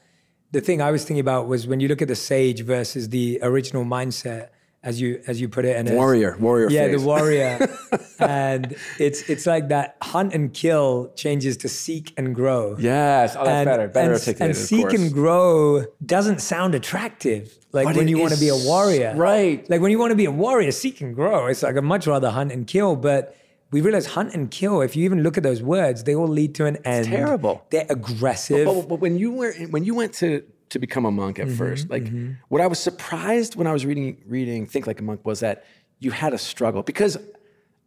[0.51, 3.39] the thing I was thinking about was when you look at the sage versus the
[3.41, 4.49] original mindset
[4.83, 5.75] as you as you put it.
[5.75, 6.69] And warrior, warrior.
[6.69, 7.01] Yeah, phase.
[7.01, 7.77] the warrior.
[8.19, 12.75] and it's it's like that hunt and kill changes to seek and grow.
[12.79, 14.41] Yes, oh, that's and, better, better and, articulated.
[14.41, 17.57] And seek and grow doesn't sound attractive.
[17.71, 19.67] Like but when you want to be a warrior, right?
[19.69, 21.47] Like when you want to be a warrior, seek and grow.
[21.47, 23.37] It's like I'd much rather hunt and kill, but.
[23.73, 24.81] We realize hunt and kill.
[24.81, 27.05] If you even look at those words, they all lead to an end.
[27.05, 27.65] It's terrible.
[27.69, 28.65] They're aggressive.
[28.65, 31.47] But, but, but when you were when you went to to become a monk at
[31.47, 31.89] mm-hmm, first.
[31.89, 32.33] Like mm-hmm.
[32.47, 35.65] what I was surprised when I was reading reading Think Like a Monk was that
[35.99, 37.17] you had a struggle because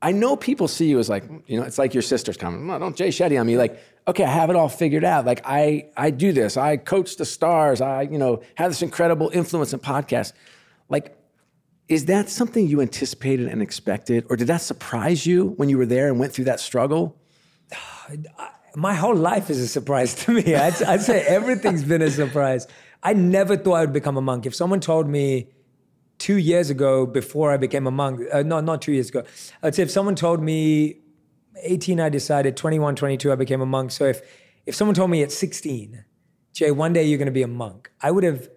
[0.01, 2.67] I know people see you as like, you know, it's like your sister's coming.
[2.67, 3.57] No, don't Jay Shetty on me.
[3.57, 5.25] Like, okay, I have it all figured out.
[5.25, 6.57] Like I I do this.
[6.57, 7.81] I coach the stars.
[7.81, 10.35] I, you know, have this incredible influence in podcasts.
[10.91, 11.17] Like,
[11.89, 14.27] is that something you anticipated and expected?
[14.29, 17.19] Or did that surprise you when you were there and went through that struggle?
[18.77, 20.55] my whole life is a surprise to me.
[20.55, 22.67] I'd, I'd, say everything's been a surprise.
[23.03, 24.47] I never thought I would become a monk.
[24.47, 25.49] If someone told me
[26.19, 29.25] two years ago, before I became a monk, uh, no, not two years ago,
[29.63, 31.01] I'd say if someone told me
[31.63, 33.91] 18, I decided, 21, 22, I became a monk.
[33.91, 34.23] So if,
[34.67, 36.05] if someone told me at 16,
[36.53, 38.49] Jay, one day you're going to be a monk, I would have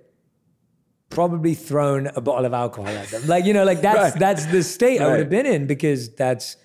[1.09, 3.28] probably thrown a bottle of alcohol at them.
[3.28, 4.20] Like, you know, like that's, right.
[4.20, 5.07] that's the state right.
[5.07, 6.57] I would have been in because that's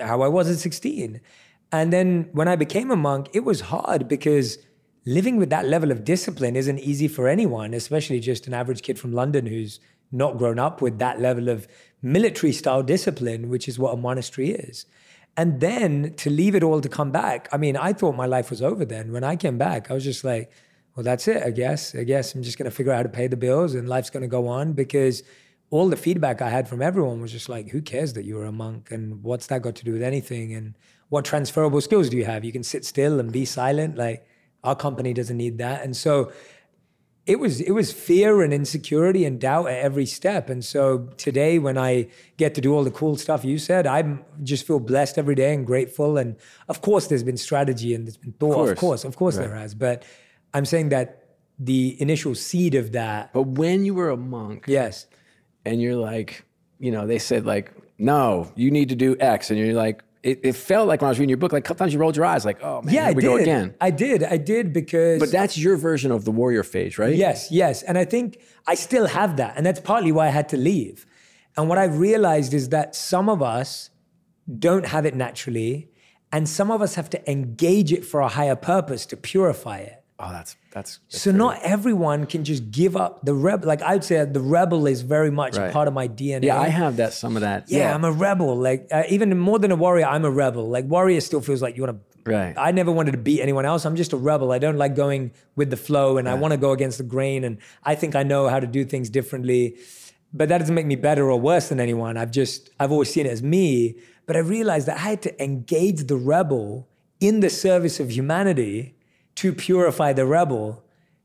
[0.00, 1.20] how I was at 16.
[1.72, 4.58] And then when I became a monk, it was hard because
[5.06, 8.98] living with that level of discipline isn't easy for anyone, especially just an average kid
[8.98, 9.80] from London who's
[10.12, 11.68] not grown up with that level of
[12.02, 14.86] military style discipline, which is what a monastery is.
[15.36, 18.50] And then to leave it all to come back, I mean, I thought my life
[18.50, 19.12] was over then.
[19.12, 20.50] When I came back, I was just like,
[20.96, 21.94] well, that's it, I guess.
[21.94, 24.10] I guess I'm just going to figure out how to pay the bills and life's
[24.10, 25.22] going to go on because
[25.70, 28.52] all the feedback I had from everyone was just like, who cares that you're a
[28.52, 30.52] monk and what's that got to do with anything?
[30.52, 30.74] And
[31.10, 32.44] what transferable skills do you have?
[32.44, 33.96] You can sit still and be silent.
[33.96, 34.24] Like
[34.64, 35.82] our company doesn't need that.
[35.82, 36.32] And so
[37.26, 40.48] it was it was fear and insecurity and doubt at every step.
[40.48, 42.08] And so today when I
[42.38, 45.52] get to do all the cool stuff you said, I just feel blessed every day
[45.52, 46.16] and grateful.
[46.16, 46.36] And
[46.68, 48.52] of course there's been strategy and there's been thought.
[48.52, 49.48] Of course, of course, of course right.
[49.48, 49.74] there has.
[49.74, 50.04] But
[50.54, 51.20] I'm saying that
[51.58, 53.32] the initial seed of that.
[53.32, 55.06] But when you were a monk, yes,
[55.64, 56.44] and you're like,
[56.78, 60.40] you know, they said like, no, you need to do X, and you're like, it,
[60.42, 62.16] it, felt like when I was reading your book, like a couple times you rolled
[62.16, 63.26] your eyes, like, oh man, yeah, here we did.
[63.28, 63.74] go again.
[63.80, 65.18] I did, I did because.
[65.18, 67.14] But that's your version of the warrior phase, right?
[67.14, 70.48] Yes, yes, and I think I still have that, and that's partly why I had
[70.50, 71.06] to leave.
[71.56, 73.90] And what I've realized is that some of us
[74.58, 75.90] don't have it naturally,
[76.32, 79.99] and some of us have to engage it for a higher purpose to purify it.
[80.22, 81.00] Oh, that's that's.
[81.10, 83.66] that's so not everyone can just give up the rebel.
[83.66, 85.72] Like I'd say, the rebel is very much right.
[85.72, 86.44] part of my DNA.
[86.44, 87.14] Yeah, I have that.
[87.14, 87.70] Some of that.
[87.70, 87.94] Yeah, yeah.
[87.94, 88.54] I'm a rebel.
[88.54, 90.68] Like uh, even more than a warrior, I'm a rebel.
[90.68, 92.30] Like warrior still feels like you want to.
[92.30, 92.54] Right.
[92.58, 93.86] I never wanted to beat anyone else.
[93.86, 94.52] I'm just a rebel.
[94.52, 96.32] I don't like going with the flow, and right.
[96.32, 97.42] I want to go against the grain.
[97.42, 99.78] And I think I know how to do things differently.
[100.34, 102.18] But that doesn't make me better or worse than anyone.
[102.18, 103.96] I've just I've always seen it as me.
[104.26, 106.88] But I realized that I had to engage the rebel
[107.20, 108.94] in the service of humanity
[109.40, 110.84] to purify the rebel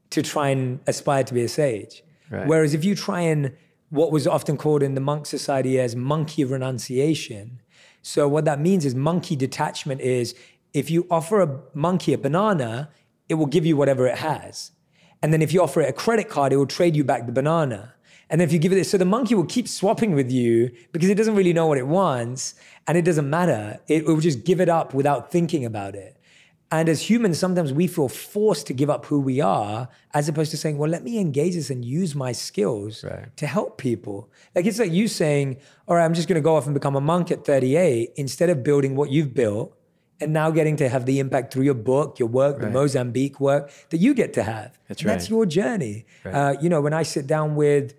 [0.10, 2.02] to try and aspire to be a sage.
[2.30, 2.48] Right.
[2.48, 3.52] Whereas if you try and
[3.90, 7.62] what was often called in the monk society as monkey renunciation.
[8.02, 10.34] So what that means is monkey detachment is
[10.74, 12.90] if you offer a monkey a banana,
[13.28, 14.72] it will give you whatever it has.
[15.22, 17.32] And then if you offer it a credit card, it will trade you back the
[17.34, 17.96] banana.
[18.30, 21.10] And if you give it this, so the monkey will keep swapping with you because
[21.10, 22.56] it doesn't really know what it wants
[22.88, 23.80] and it doesn't matter.
[23.88, 26.15] It, it will just give it up without thinking about it.
[26.80, 30.52] And as humans, sometimes we feel forced to give up who we are as opposed
[30.52, 33.36] to saying, well, let me engage this and use my skills right.
[33.38, 34.30] to help people.
[34.54, 35.58] Like it's like you saying,
[35.88, 38.50] all right, I'm just going to go off and become a monk at 38 instead
[38.50, 39.78] of building what you've built
[40.20, 42.66] and now getting to have the impact through your book, your work, right.
[42.66, 44.78] the Mozambique work that you get to have.
[44.88, 45.12] That's right.
[45.14, 46.06] That's your journey.
[46.24, 46.34] Right.
[46.34, 47.94] Uh, you know, when I sit down with,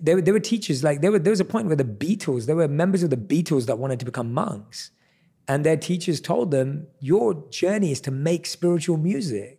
[0.00, 2.56] there, there were teachers, like there, were, there was a point where the Beatles, there
[2.56, 4.90] were members of the Beatles that wanted to become monks
[5.48, 9.58] and their teachers told them, Your journey is to make spiritual music.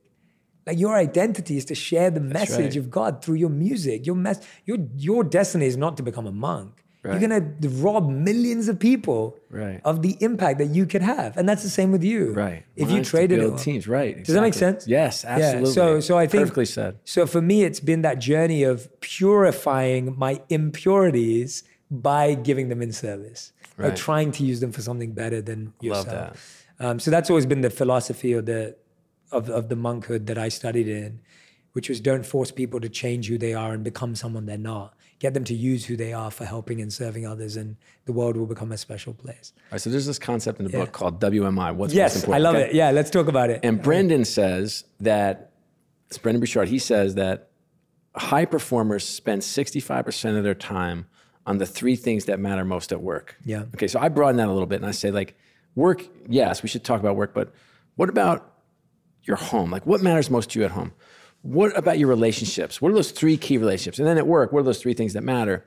[0.68, 2.76] Like your identity is to share the message right.
[2.76, 4.06] of God through your music.
[4.06, 6.86] Your, mess, your, your destiny is not to become a monk.
[7.02, 7.20] Right.
[7.20, 9.82] You're going to rob millions of people right.
[9.84, 11.38] of the impact that you could have.
[11.38, 12.34] And that's the same with you.
[12.34, 12.66] Right.
[12.76, 13.58] If you traded it.
[13.58, 14.18] teams, right.
[14.18, 14.24] Exactly.
[14.26, 14.88] Does that make sense?
[14.88, 15.70] Yes, absolutely.
[15.70, 15.74] Yeah.
[15.74, 16.42] So, so I think.
[16.44, 17.00] Perfectly said.
[17.06, 22.92] So for me, it's been that journey of purifying my impurities by giving them in
[22.92, 23.54] service
[23.88, 23.96] right.
[23.96, 26.08] trying to use them for something better than yourself.
[26.08, 26.16] Love
[26.80, 26.86] that.
[26.86, 28.76] Um, so that's always been the philosophy of the
[29.32, 31.20] of, of the monkhood that I studied in,
[31.74, 34.96] which was don't force people to change who they are and become someone they're not.
[35.20, 37.76] Get them to use who they are for helping and serving others, and
[38.06, 39.52] the world will become a special place.
[39.58, 40.80] All right, so there's this concept in the yeah.
[40.80, 41.76] book called WMI.
[41.76, 42.46] What's yes, most important?
[42.46, 42.70] I love okay.
[42.70, 42.76] it.
[42.76, 43.60] Yeah, let's talk about it.
[43.62, 45.52] And Brendon says that
[46.08, 46.70] it's Brendon Burchard.
[46.70, 47.50] He says that
[48.16, 51.06] high performers spend 65% of their time
[51.50, 53.36] on the three things that matter most at work.
[53.44, 53.64] Yeah.
[53.74, 55.36] Okay, so I broaden that a little bit and I say, like,
[55.74, 57.52] work, yes, we should talk about work, but
[57.96, 58.54] what about
[59.24, 59.72] your home?
[59.72, 60.94] Like, what matters most to you at home?
[61.42, 62.84] What about your relationships?
[62.84, 63.98] What are those three key relationships?
[63.98, 65.66] And then at work, what are those three things that matter?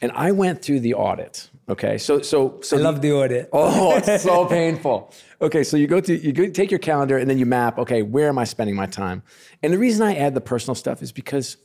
[0.00, 1.50] And I went through the audit.
[1.68, 3.50] Okay, so so so I love the audit.
[3.52, 5.12] Oh, it's so painful.
[5.40, 7.78] Okay, so you go to you go, take your calendar and then you map.
[7.78, 9.22] Okay, where am I spending my time?
[9.62, 11.58] And the reason I add the personal stuff is because,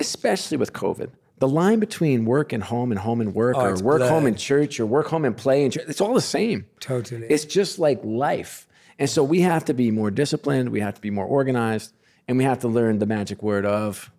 [0.00, 3.76] especially with COVID, the line between work and home and home and work, oh, or
[3.76, 6.66] work home and church, or work home and play and church, it's all the same.
[6.80, 7.26] Totally.
[7.28, 8.66] It's just like life.
[8.98, 11.92] And so we have to be more disciplined, we have to be more organized,
[12.26, 14.10] and we have to learn the magic word of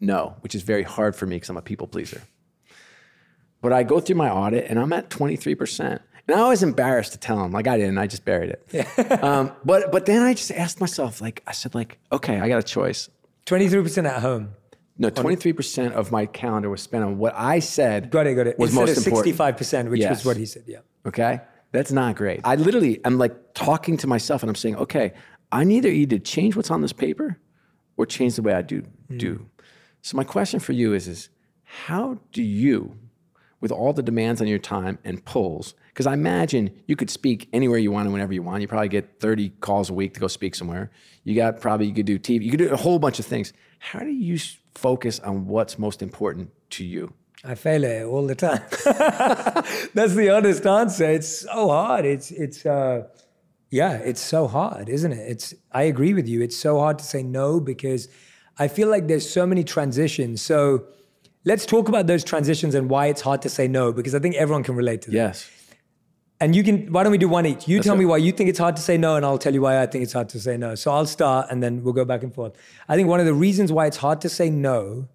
[0.00, 2.22] no, which is very hard for me because I'm a people pleaser.
[3.62, 6.00] But I go through my audit and I'm at 23%.
[6.28, 8.66] And I was embarrassed to tell him, like I didn't, I just buried it.
[8.72, 9.18] Yeah.
[9.22, 12.58] um, but but then I just asked myself, like I said, like okay, I got
[12.58, 13.08] a choice.
[13.46, 14.50] 23% at home.
[14.98, 18.10] No, twenty three percent of my calendar was spent on what I said.
[18.10, 18.58] Got it, got it.
[18.58, 20.10] Was Instead most of sixty five percent, which yes.
[20.10, 20.64] was what he said.
[20.66, 20.78] Yeah.
[21.04, 21.40] Okay,
[21.72, 22.40] that's not great.
[22.44, 25.12] I literally, I'm like talking to myself, and I'm saying, okay,
[25.52, 27.38] I neither either change what's on this paper,
[27.96, 29.18] or change the way I do mm.
[29.18, 29.46] do.
[30.02, 31.28] So my question for you is, is
[31.64, 32.96] how do you,
[33.60, 37.48] with all the demands on your time and pulls, because I imagine you could speak
[37.52, 38.62] anywhere you want and whenever you want.
[38.62, 40.90] You probably get 30 calls a week to go speak somewhere.
[41.24, 43.52] You got probably you could do TV, you could do a whole bunch of things
[43.78, 44.38] how do you
[44.78, 47.12] focus on what's most important to you?
[47.44, 48.62] I fail it all the time.
[49.94, 51.04] That's the honest answer.
[51.04, 52.04] It's so hard.
[52.04, 53.04] It's it's uh
[53.70, 55.30] yeah, it's so hard, isn't it?
[55.30, 56.42] It's I agree with you.
[56.42, 58.08] It's so hard to say no because
[58.58, 60.40] I feel like there's so many transitions.
[60.42, 60.86] So
[61.44, 64.34] let's talk about those transitions and why it's hard to say no because I think
[64.36, 65.16] everyone can relate to that.
[65.16, 65.50] Yes.
[66.38, 67.66] And you can why don't we do one each?
[67.66, 68.00] You tell right.
[68.00, 69.86] me why you think it's hard to say no and I'll tell you why I
[69.86, 70.74] think it's hard to say no.
[70.74, 72.52] So I'll start and then we'll go back and forth.
[72.88, 75.08] I think one of the reasons why it's hard to say no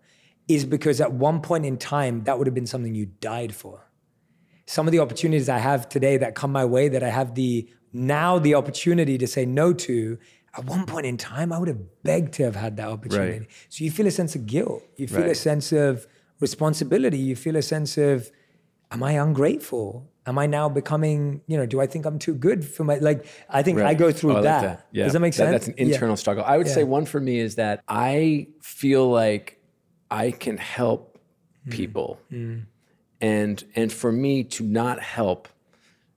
[0.48, 3.88] is because at one point in time that would have been something you died for.
[4.66, 7.70] Some of the opportunities I have today that come my way that I have the
[7.94, 10.18] now the opportunity to say no to
[10.58, 13.40] at one point in time I would have begged to have had that opportunity.
[13.40, 13.48] Right.
[13.70, 14.84] So you feel a sense of guilt.
[14.98, 16.08] You feel a sense of
[16.40, 17.20] responsibility.
[17.20, 18.32] You feel a sense of
[18.92, 20.11] am I ungrateful?
[20.28, 23.26] Am I now becoming, you know, do I think I'm too good for my like
[23.50, 24.88] I think I go through Oh, I like that.
[24.92, 25.06] Yeah.
[25.06, 25.52] Does that make sense?
[25.52, 25.94] that's an Yeah.
[25.96, 26.44] internal struggle.
[26.46, 29.60] I would say one for me is that I feel like
[30.12, 31.08] I can help
[31.68, 31.72] Mm.
[31.72, 32.20] people.
[33.22, 35.48] And and for me to not help,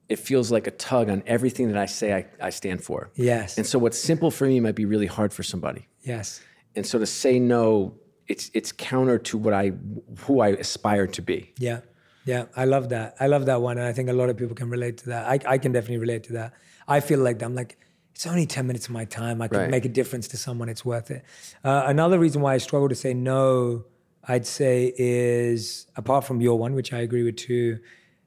[0.09, 3.11] it feels like a tug on everything that I say I, I stand for.
[3.15, 3.57] Yes.
[3.59, 5.87] And so what's simple for me might be really hard for somebody.
[6.03, 6.41] yes.
[6.77, 7.95] And so to say no,
[8.27, 9.73] it's it's counter to what I
[10.21, 11.53] who I aspire to be.
[11.59, 11.81] Yeah.
[12.25, 12.47] Yeah.
[12.57, 13.16] I love that.
[13.20, 13.79] I love that one.
[13.79, 15.27] And I think a lot of people can relate to that.
[15.27, 16.55] I, I can definitely relate to that.
[16.89, 17.47] I feel like that.
[17.47, 17.77] I'm like,
[18.14, 19.43] it's only 10 minutes of my time.
[19.43, 19.70] I can Right.
[19.70, 20.68] make a difference to someone.
[20.68, 21.25] It's worth it.
[21.64, 23.85] Uh, another reason why I struggle to say no,
[24.27, 27.79] I'd say is apart from your one, which I agree with too.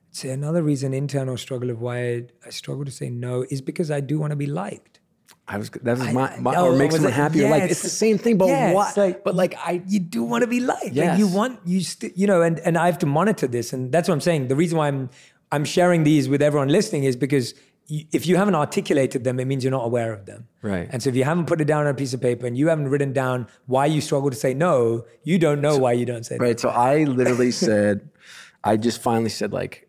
[0.09, 3.61] I'd say another reason, internal struggle of why I, I struggle to say no is
[3.61, 4.96] because I do want to be liked.
[5.47, 7.39] I was that was I- my, I- my oh, or make was someone happy.
[7.39, 8.97] yeah, like it's- it's the same thing, but Yeah, what?
[8.97, 10.95] like- but like I you do want to be liked.
[10.95, 13.91] Like you want you st- you know, and and I have to monitor this, and
[13.91, 14.47] that's what I'm saying.
[14.49, 15.09] The reason why I'm
[15.51, 17.53] I'm sharing these with everyone listening is because
[17.87, 20.45] you, if you haven't articulated them, it means you're not aware of them.
[20.61, 20.89] Right.
[20.91, 22.67] And so if you haven't put it down on a piece of paper and you
[22.67, 26.25] haven't written down why you struggle to say no, you don't know why you don't
[26.25, 26.43] say no.
[26.43, 26.59] Right.
[26.59, 28.09] So I literally said,
[28.65, 29.86] I just finally said, like,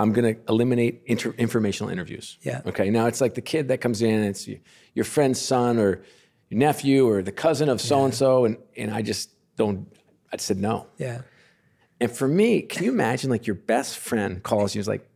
[0.00, 2.38] I'm going to eliminate inter- informational interviews.
[2.42, 2.62] Yeah.
[2.64, 2.88] Okay.
[2.90, 4.48] Now it's like the kid that comes in, it's
[4.94, 6.02] your, friend's son or
[6.48, 8.44] your nephew or the cousin of so and so.
[8.46, 9.86] And and I just don't,
[10.32, 10.86] I said no.
[10.96, 11.20] Yeah.
[12.00, 15.06] And for me, can you imagine like your best friend calls you, is like,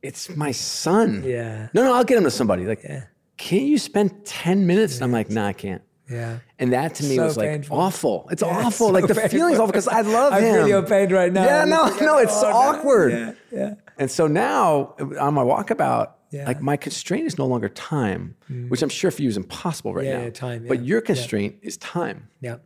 [0.00, 1.22] it's my son.
[1.26, 1.68] Yeah.
[1.74, 2.64] No, no, I'll get him to somebody.
[2.66, 3.04] Like, Yeah.
[3.36, 4.94] can't you spend 10 minutes?
[4.96, 5.82] And I'm like, nah, I can't.
[6.10, 6.38] Yeah.
[6.58, 7.78] And that to me So was like painful.
[7.78, 8.28] awful.
[8.30, 8.88] It's Yeah, awful.
[8.88, 9.30] so like the painful.
[9.30, 10.54] feeling's awful because I love I him.
[10.54, 11.44] feel your pain right now.
[11.44, 12.56] Yeah, no, no, it's oh, no.
[12.56, 13.12] awkward.
[13.12, 13.32] Yeah.
[13.52, 13.74] Yeah.
[13.98, 16.46] And so now on my walkabout, Yeah.
[16.46, 18.68] like my constraint is no longer time, mm.
[18.68, 20.24] which I'm sure for you is impossible right Yeah, now.
[20.24, 22.56] yeah, time, But your constraint is time, Yeah.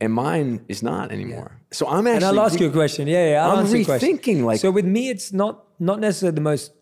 [0.00, 1.60] and mine is not anymore.
[1.72, 2.28] So I'm actually.
[2.28, 3.08] And I'll ask you a question.
[3.08, 3.44] Yeah, yeah.
[3.46, 4.18] I'll I'm answer your question.
[4.18, 6.72] rethinking, like- so with me, it's not not necessarily the most.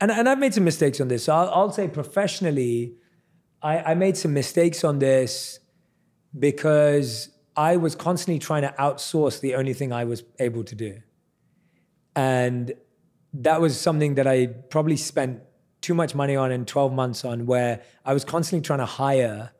[0.00, 1.24] And and I've made some mistakes on this.
[1.24, 2.94] So I'll, I'll say professionally,
[3.64, 5.58] I, I made some mistakes on this
[6.38, 11.00] because I was constantly trying to outsource the only thing I was able to do,
[12.14, 12.72] and
[13.32, 15.40] that was something that I probably spent
[15.80, 19.50] too much money on and 12 months on, where I was constantly trying to hire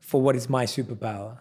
[0.00, 1.38] for what is my superpower.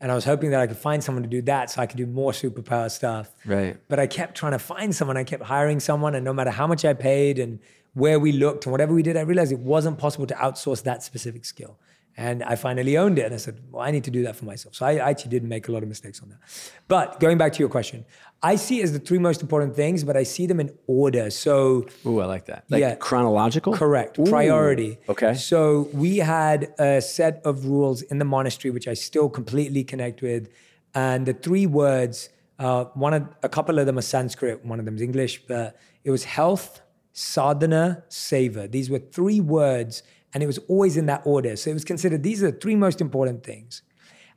[0.00, 1.96] And I was hoping that I could find someone to do that so I could
[1.96, 3.30] do more superpower stuff.
[3.46, 3.76] Right.
[3.88, 5.16] But I kept trying to find someone.
[5.16, 6.14] I kept hiring someone.
[6.14, 7.58] And no matter how much I paid and
[7.94, 11.02] where we looked and whatever we did, I realized it wasn't possible to outsource that
[11.02, 11.78] specific skill.
[12.16, 13.24] And I finally owned it.
[13.24, 14.76] And I said, well, I need to do that for myself.
[14.76, 16.38] So I actually did make a lot of mistakes on that.
[16.86, 18.04] But going back to your question,
[18.40, 21.28] I see it as the three most important things, but I see them in order.
[21.30, 22.64] So Ooh, I like that.
[22.68, 22.94] Like Yeah.
[22.94, 23.72] chronological.
[23.72, 24.18] Correct.
[24.20, 24.98] Ooh, Priority.
[25.08, 25.34] Okay.
[25.34, 30.22] So we had a set of rules in the monastery, which I still completely connect
[30.22, 30.48] with.
[30.94, 32.28] And the three words,
[32.60, 35.76] uh, one of, a couple of them are Sanskrit, one of them is English, but
[36.04, 36.80] it was health,
[37.14, 38.70] sadhana, seva.
[38.70, 40.02] These were three words,
[40.34, 41.56] and it was always in that order.
[41.56, 43.80] So it was considered these are the three most important things.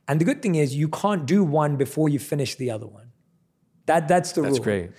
[0.06, 3.12] And the good thing is you can't do one before you finish the other one.
[3.84, 4.52] That, that's the rule.
[4.52, 4.92] That's great.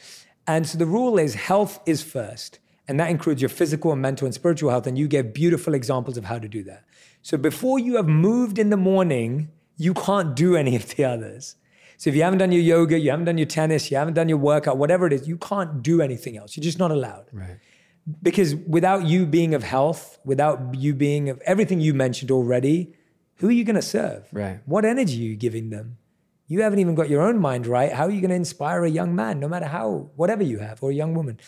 [0.46, 2.60] And so the rule is health is first.
[2.88, 4.86] And that includes your physical and mental and spiritual health.
[4.86, 6.86] And you give beautiful examples of how to do that.
[7.22, 11.56] So before you have moved in the morning, you can't do any of the others.
[11.98, 14.30] So if you haven't done your yoga, you haven't done your tennis, you haven't done
[14.30, 16.56] your workout, whatever it is, you can't do anything else.
[16.56, 17.26] You're just not allowed.
[17.34, 17.58] Right.
[18.22, 22.94] Because without you being of health, without you being of everything you mentioned already,
[23.36, 24.28] who are you going to serve?
[24.32, 24.60] Right.
[24.66, 25.98] What energy are you giving them?
[26.48, 27.94] You haven't even got your own mind right.
[27.94, 30.82] How are you going to inspire a young man, no matter how, whatever you have,
[30.82, 31.40] or a young woman?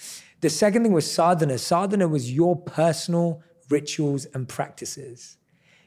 [0.42, 1.58] The second thing was sadhana.
[1.58, 5.38] Sadhana was your personal rituals and practices,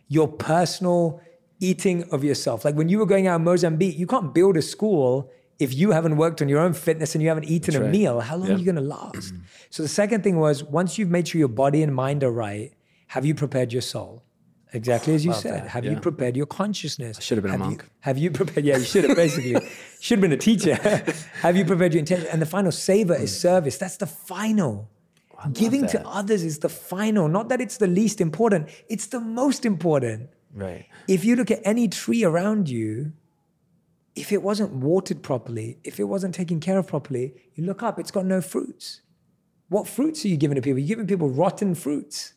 [0.09, 1.20] your personal
[1.61, 2.65] eating of yourself.
[2.65, 5.93] Like when you were going out in Mozambique, you can't build a school if you
[5.93, 8.21] haven't worked on your own fitness and you haven't eaten a meal.
[8.21, 8.55] How long Yeah.
[8.55, 9.33] are you going to last?
[9.35, 9.41] Mm.
[9.71, 12.73] so the second thing was once you've made sure your body and mind are right,
[13.09, 14.23] have you prepared your soul?
[14.73, 15.55] Exactly as you said.
[15.55, 17.21] that, Have you prepared your consciousness?
[17.23, 17.85] should have been a you- monk.
[18.01, 18.65] have you prepared?
[18.67, 19.55] Yeah, you should have basically.
[20.01, 20.75] should have been a teacher.
[21.43, 22.27] have you prepared your intention?
[22.33, 23.41] And the final seva is mm.
[23.41, 23.79] service.
[23.79, 24.91] That's the final.
[25.39, 27.29] Oh, Giving to others is the final.
[27.29, 28.69] Not that it's the least important.
[28.89, 30.31] It's the most important.
[30.53, 30.87] Right.
[31.07, 33.13] If you look at any tree around you,
[34.15, 37.99] if it wasn't watered properly, if it wasn't taken care of properly, you look up,
[37.99, 39.01] it's got no fruits.
[39.69, 40.78] What fruits are you giving to people?
[40.78, 42.35] You're giving people rotten fruits.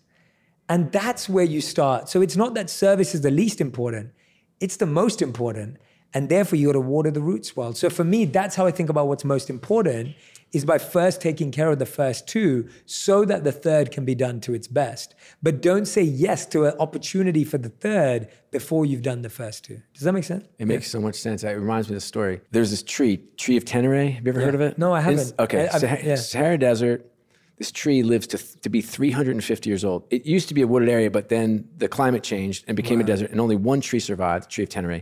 [0.70, 2.10] And that's where you start.
[2.10, 4.12] So it's not that service is the least important,
[4.60, 5.78] it's the most important.
[6.14, 7.74] And therefore, you got to water the roots well.
[7.74, 10.16] So for me, that's how I think about what's most important
[10.54, 14.16] is by first taking care of the first two so that the third can be
[14.16, 15.14] done to its best.
[15.44, 19.66] But don't say yes to an opportunity for the third before you've done the first
[19.66, 19.82] two.
[19.94, 20.48] Does that make sense?
[20.58, 21.44] It makes so much sense.
[21.44, 22.42] It reminds me of the story.
[22.52, 24.14] There's this tree, tree of Tenere.
[24.14, 24.78] Have you ever heard of it?
[24.78, 25.34] No, I haven't.
[25.40, 26.16] okay, I- Sahara, yeah.
[26.16, 27.12] Sahara Desert.
[27.58, 30.04] This tree lives to, to be 350 years old.
[30.12, 33.04] It used to be a wooded area, but then the climate changed and became a
[33.04, 35.02] desert, and only one tree survived, the tree of Tenere.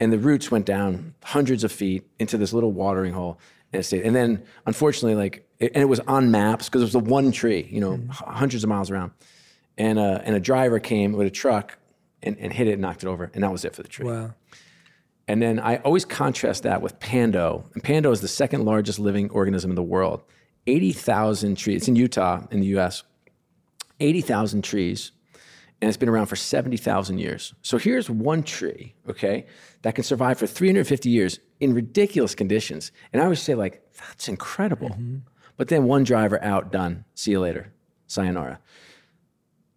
[0.00, 3.38] And the roots went down hundreds of feet into this little watering hole.
[3.72, 4.02] And, stayed.
[4.02, 7.32] and then, unfortunately, like, it, and it was on maps because it was the one
[7.32, 9.12] tree, you know, h- hundreds of miles around.
[9.78, 11.78] And, uh, and a driver came with a truck
[12.22, 13.30] and, and hit it and knocked it over.
[13.32, 14.06] And that was it for the tree.
[14.06, 14.34] Wow.
[15.28, 17.64] And then I always contrast that with Pando.
[17.74, 20.22] And Pando is the second largest living organism in the world.
[20.66, 21.76] 80,000 trees.
[21.78, 23.04] It's in Utah, in the US.
[24.00, 25.12] 80,000 trees.
[25.82, 27.54] And it's been around for 70,000 years.
[27.62, 29.46] So here's one tree, okay,
[29.82, 32.92] that can survive for 350 years in ridiculous conditions.
[33.12, 34.90] And I always say, like, that's incredible.
[34.90, 35.16] Mm-hmm.
[35.56, 37.04] But then one driver out, done.
[37.14, 37.72] See you later.
[38.06, 38.60] Sayonara.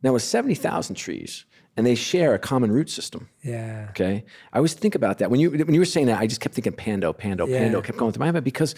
[0.04, 1.46] Now, with 70,000 trees,
[1.76, 3.28] and they share a common root system.
[3.42, 3.88] Yeah.
[3.90, 4.24] Okay.
[4.54, 5.32] I always think about that.
[5.32, 7.60] When you when you were saying that, I just kept thinking Pando, Pando, Yeah.
[7.60, 8.76] Pando kept going through my head because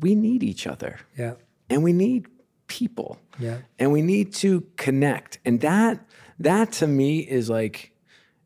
[0.00, 1.34] we need each other Yeah.
[1.68, 2.28] and we need
[2.68, 3.18] people.
[3.38, 3.58] Yeah.
[3.78, 5.38] And we need to connect.
[5.44, 6.00] And that
[6.38, 7.92] that to me is like,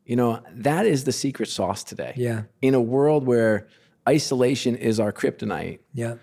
[0.05, 2.13] you know, that is the secret sauce today.
[2.17, 2.43] Yeah.
[2.61, 3.67] In a world where
[4.09, 6.15] isolation is our kryptonite, Yeah.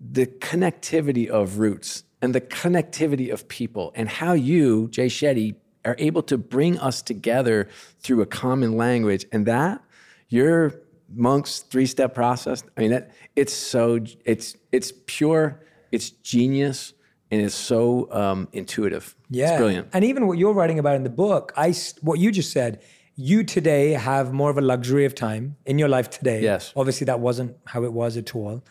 [0.00, 5.96] the connectivity of roots and the connectivity of people and how you, Jay Shetty, are
[5.98, 7.68] able to bring us together
[8.00, 9.24] through a common language.
[9.32, 9.82] And that,
[10.28, 10.74] your
[11.14, 16.92] monk's three-step process, I mean, that it's so it's it's pure, it's genius,
[17.30, 19.16] and it's so um, intuitive.
[19.30, 19.50] Yeah.
[19.50, 19.88] It's brilliant.
[19.92, 22.82] And even what you're writing about in the book, I what you just said,
[23.16, 26.42] you today have more of a luxury of time in your life today.
[26.42, 26.72] Yes.
[26.76, 28.62] Obviously, that wasn't how it was at all.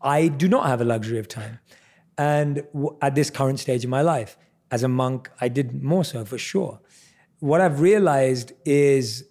[0.00, 1.60] I do not have a luxury of time.
[2.16, 4.36] And w- at this current stage in my life,
[4.70, 6.80] as a monk, I did more so for sure.
[7.40, 9.24] What I've realized is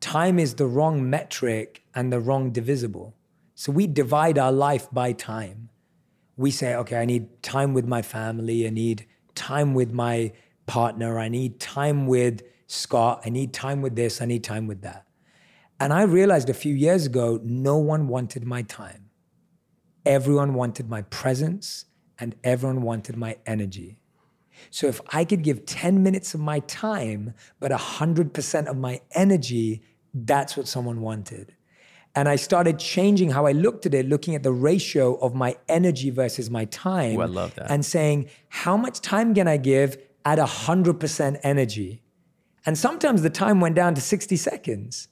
[0.00, 3.14] time is the wrong metric and the wrong divisible.
[3.54, 5.70] So we divide our life by time
[6.36, 10.32] we say, okay, I need time with my family, I need time with my
[10.66, 14.82] partner, I need time with Scott, I need time with this, I need time with
[14.82, 15.06] that.
[15.78, 19.10] And I realized a few years ago, no one wanted my time.
[20.04, 21.86] Everyone wanted my presence
[22.18, 23.98] and everyone wanted my energy.
[24.70, 29.82] So if I could give 10 minutes of my time, but 100% of my energy,
[30.14, 31.55] that's what someone wanted.
[32.16, 35.54] And I started changing how I looked at it, looking at the ratio of my
[35.68, 37.18] energy versus my time.
[37.18, 37.70] Ooh, I love that.
[37.70, 42.02] And saying, how much time can I give at 100% energy?
[42.64, 45.08] And sometimes the time went down to 60 seconds.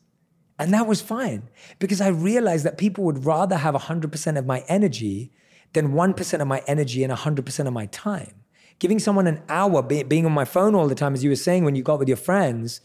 [0.58, 4.64] And that was fine because I realized that people would rather have 100% of my
[4.66, 5.30] energy
[5.74, 8.34] than 1% of my energy and 100% of my time.
[8.78, 11.36] Giving someone an hour, be- being on my phone all the time, as you were
[11.36, 12.80] saying when you got with your friends,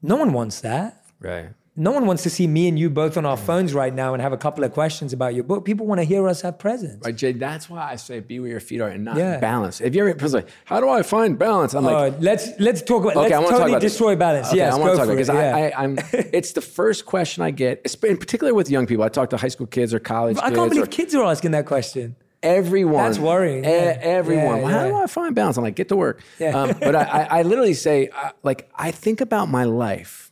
[0.00, 1.04] no one wants that.
[1.20, 1.50] Right.
[1.74, 4.20] No one wants to see me and you both on our phones right now and
[4.20, 5.64] have a couple of questions about your book.
[5.64, 7.02] People want to hear us have presence.
[7.02, 9.38] Right, Jay, that's why I say be where your feet are and not Yeah.
[9.38, 9.80] balance.
[9.80, 11.72] If you're ever like, how do I find balance?
[11.72, 13.80] I'm like, Uh, let's let's talk about Okay, I let's want to totally talk about
[13.80, 14.48] destroy balance.
[14.48, 15.16] Okay, yes, I want to talk about it.
[15.16, 15.56] because yeah.
[15.56, 15.98] I, I, I'm.
[16.38, 19.04] It's the first question I get, in particular with young people.
[19.04, 21.52] I talk to high school kids or college I can't believe or kids are asking
[21.52, 22.16] that question.
[22.42, 23.04] everyone.
[23.04, 23.96] That's worrying, E- yeah.
[24.02, 24.58] everyone.
[24.58, 25.56] Yeah, Well, How do I find balance?
[25.56, 26.20] I'm like, get to work.
[26.38, 26.58] Yeah.
[26.60, 30.31] Um, but I, I, I literally say, uh, like, I think about my life,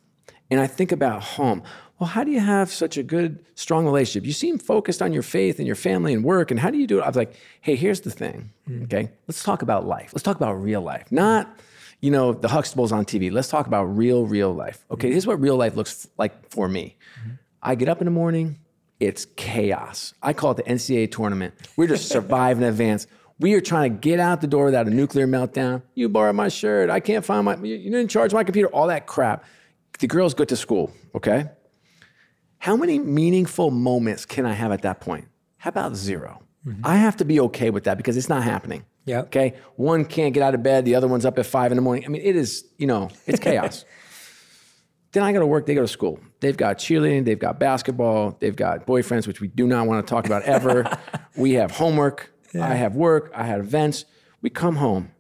[0.51, 1.63] and I think about home.
[1.99, 4.27] Well, how do you have such a good, strong relationship?
[4.27, 6.51] You seem focused on your faith and your family and work.
[6.51, 7.03] And how do you do it?
[7.03, 8.53] I was like, hey, here's the thing.
[8.67, 8.85] Hmm.
[8.85, 10.11] Okay, let's talk about life.
[10.15, 11.49] Let's talk about real life, not
[12.01, 13.31] you know the Huxtables on TV.
[13.31, 14.85] Let's talk about real, real life.
[14.91, 15.13] Okay, Hmm.
[15.13, 16.97] here's what real life looks like for me.
[17.63, 18.59] I get up in the morning.
[19.01, 20.15] It's chaos.
[20.23, 21.53] I call it the NCAA tournament.
[21.77, 23.07] We're just surviving in advance.
[23.39, 25.83] We are trying to get out the door without a nuclear meltdown.
[25.95, 26.89] You borrowed my shirt.
[26.91, 27.57] I can't find my.
[27.57, 28.69] You didn't charge my computer.
[28.69, 29.45] All that crap.
[30.01, 30.91] The girls go to school.
[31.15, 31.49] Okay.
[32.59, 35.29] How many meaningful moments can I have at that point?
[35.59, 36.85] How about 0 mm-hmm.
[36.85, 38.85] I have to be okay with that because it's not happening.
[39.05, 39.21] Yeah.
[39.23, 39.55] Okay.
[39.77, 40.85] One can't get out of bed.
[40.85, 42.05] The other one's up at five in the morning.
[42.05, 42.65] I mean, it is.
[42.79, 43.85] You know, it's chaos.
[45.13, 46.21] Then I go to work, they go to school.
[46.39, 50.09] They've got cheerleading, they've got basketball, they've got boyfriends, which we do not want to
[50.09, 50.87] talk about ever.
[51.37, 54.05] we have homework, I have work, I have events.
[54.41, 55.11] We come home.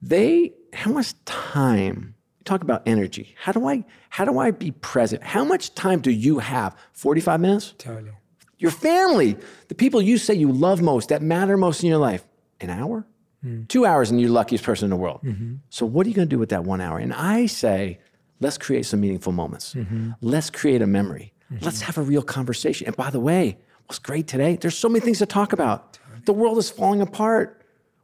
[0.00, 2.11] They, how much time?
[2.44, 3.34] Talk about energy.
[3.40, 5.22] How do I, how do I be present?
[5.22, 6.76] How much time do you have?
[6.92, 7.74] 45 minutes?
[7.78, 8.10] Totally.
[8.58, 9.36] Your family,
[9.68, 12.24] the people you say you love most, that matter most in your life,
[12.60, 13.06] an hour?
[13.42, 13.64] Hmm.
[13.64, 15.20] Two hours, and you're the luckiest person in the world.
[15.24, 15.54] Mm-hmm.
[15.68, 16.98] So, what are you going to do with that one hour?
[16.98, 17.98] And I say,
[18.38, 19.74] let's create some meaningful moments.
[19.74, 20.12] Mm-hmm.
[20.20, 21.32] Let's create a memory.
[21.52, 21.64] Mm-hmm.
[21.64, 22.86] Let's have a real conversation.
[22.86, 24.56] And by the way, what's great today?
[24.60, 25.98] There's so many things to talk about.
[26.24, 27.61] The world is falling apart.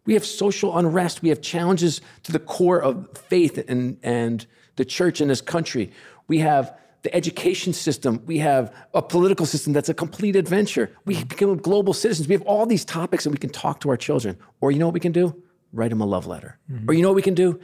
[0.08, 1.20] We have social unrest.
[1.20, 5.92] We have challenges to the core of faith and, and the church in this country.
[6.28, 8.22] We have the education system.
[8.24, 10.90] We have a political system that's a complete adventure.
[11.04, 12.26] We become global citizens.
[12.26, 14.38] We have all these topics and we can talk to our children.
[14.62, 15.42] Or you know what we can do?
[15.74, 16.58] Write them a love letter.
[16.72, 16.88] Mm-hmm.
[16.88, 17.60] Or you know what we can do?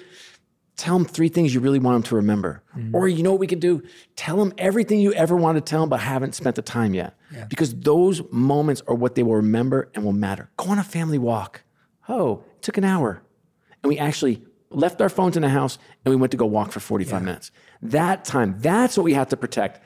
[0.77, 2.63] Tell them three things you really want them to remember.
[2.77, 2.95] Mm-hmm.
[2.95, 3.83] Or you know what we can do?
[4.17, 7.17] Tell them everything you ever want to tell them but haven't spent the time yet.
[7.33, 7.47] Yeah.
[7.47, 10.51] Because those moments are what they will remember and will matter.
[10.59, 11.63] Go on a family walk.
[12.09, 13.23] Oh, it took an hour.
[13.83, 16.73] And we actually left our phones in the house and we went to go walk
[16.73, 17.51] for 45 minutes.
[17.83, 19.81] That time, that's what we have to protect.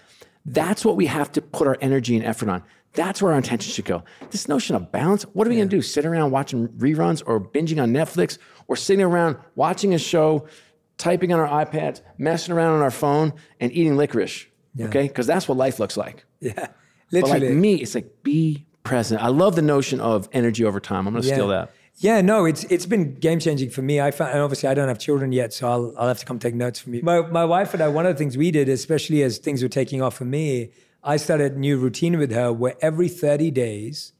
[0.47, 2.63] That's what we have to put our energy and effort on.
[2.95, 4.03] That's where our attention should go.
[4.31, 5.83] This notion of balance, what are we gonna do?
[5.83, 10.49] Sit around watching reruns or binging on Netflix or sitting around watching a show,
[10.97, 14.47] typing on our iPads, messing around on our phone, and eating licorice.
[14.81, 15.07] Okay?
[15.09, 16.25] Because that's what life looks like.
[16.41, 16.69] Yeah.
[17.11, 17.41] Literally.
[17.41, 19.23] But like me, it's like be present.
[19.23, 21.07] I love the notion of energy over time.
[21.07, 21.73] I'm gonna steal that.
[22.01, 24.01] Yeah, no, it's it's been game changing for me.
[24.01, 26.39] I found, and obviously I don't have children yet, so I'll I'll have to come
[26.39, 27.03] take notes from you.
[27.03, 29.69] My my wife and I, one of the things we did, especially as things were
[29.69, 30.71] taking off for me,
[31.03, 34.13] I started a new routine with her where every 30 days,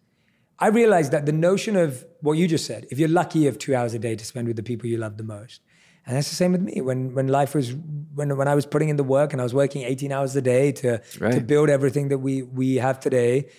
[0.59, 3.59] I realized that the notion of what you just said, if you're lucky, you have
[3.59, 5.61] two hours a day to spend with the people you love the most.
[6.05, 6.81] And that's the same with me.
[6.81, 7.75] When when life was
[8.13, 10.43] when when I was putting in the work and I was working 18 hours a
[10.43, 10.99] day to
[11.35, 13.51] to build everything that we we have today,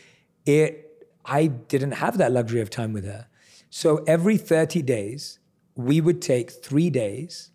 [0.46, 3.29] it I didn't have that luxury of time with her.
[3.70, 5.40] So every 30 days,
[5.76, 7.52] we would take three days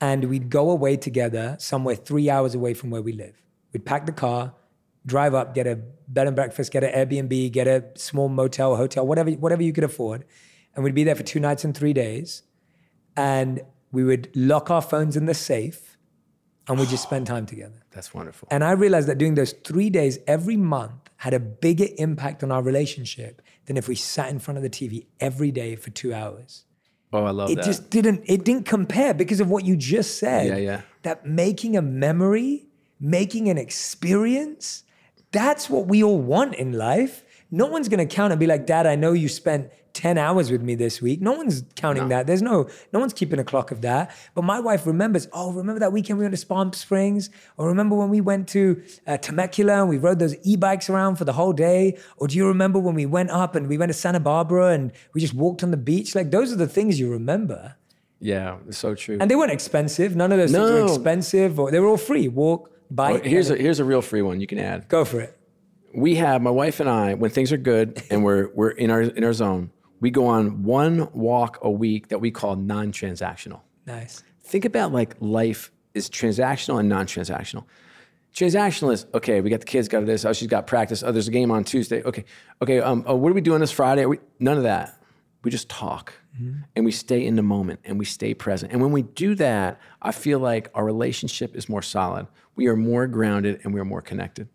[0.00, 3.40] and we'd go away together somewhere three hours away from where we live.
[3.72, 4.54] We'd pack the car,
[5.06, 5.76] drive up, get a
[6.08, 9.84] bed and breakfast, get an Airbnb, get a small motel, hotel, whatever, whatever you could
[9.84, 10.24] afford.
[10.74, 12.42] And we'd be there for two nights and three days.
[13.16, 13.62] And
[13.92, 15.98] we would lock our phones in the safe
[16.66, 17.82] and we'd just spend time together.
[17.90, 18.48] That's wonderful.
[18.50, 22.50] And I realized that doing those three days every month had a bigger impact on
[22.50, 26.12] our relationship than if we sat in front of the TV every day for two
[26.12, 26.64] hours.
[27.12, 27.62] Oh, I love It that.
[27.62, 30.46] It just didn't, it didn't compare because of what you just said.
[30.46, 30.80] Yeah, yeah.
[31.02, 32.66] That making a memory,
[32.98, 34.84] making an experience,
[35.30, 37.24] that's what we all want in life.
[37.50, 40.62] No one's gonna count and be like, Dad, I know you spent 10 hours with
[40.62, 41.20] me this week.
[41.20, 42.26] No one's counting that.
[42.26, 44.14] There's no, no one's keeping a clock of that.
[44.34, 47.30] But my wife remembers, oh, remember that weekend we went to Palm Springs?
[47.56, 51.24] Or remember when we went to uh, Temecula and we rode those e-bikes around for
[51.24, 51.98] the whole day?
[52.16, 54.92] Or do you remember when we went up and we went to Santa Barbara and
[55.14, 56.14] we just walked on the beach?
[56.14, 57.76] Like those are the things you remember.
[58.20, 59.18] yeah, it's so true.
[59.20, 60.14] And they weren't expensive.
[60.16, 62.28] None of those things were expensive or they were all free.
[62.28, 63.24] Walk, bike.
[63.24, 64.88] here's a here's a real free one you can add.
[64.88, 65.36] go for it.
[65.94, 69.02] We have my wife and I when things are good and we're we're in our
[69.02, 69.70] in our zone.
[70.02, 73.60] We go on one walk a week that we call non-transactional.
[73.86, 74.24] Nice.
[74.42, 77.64] Think about like life is transactional and non-transactional.
[78.34, 79.40] Transactional is okay.
[79.40, 80.24] We got the kids, got this.
[80.24, 81.04] Oh, she's got practice.
[81.04, 82.02] Oh, there's a game on Tuesday.
[82.02, 82.24] Okay,
[82.60, 82.80] okay.
[82.80, 84.02] Um, oh, what are we doing this Friday?
[84.02, 85.00] Are we, none of that.
[85.44, 86.12] We just talk
[86.74, 88.72] and we stay in the moment and we stay present.
[88.72, 92.26] And when we do that, I feel like our relationship is more solid.
[92.56, 94.48] We are more grounded and we are more connected.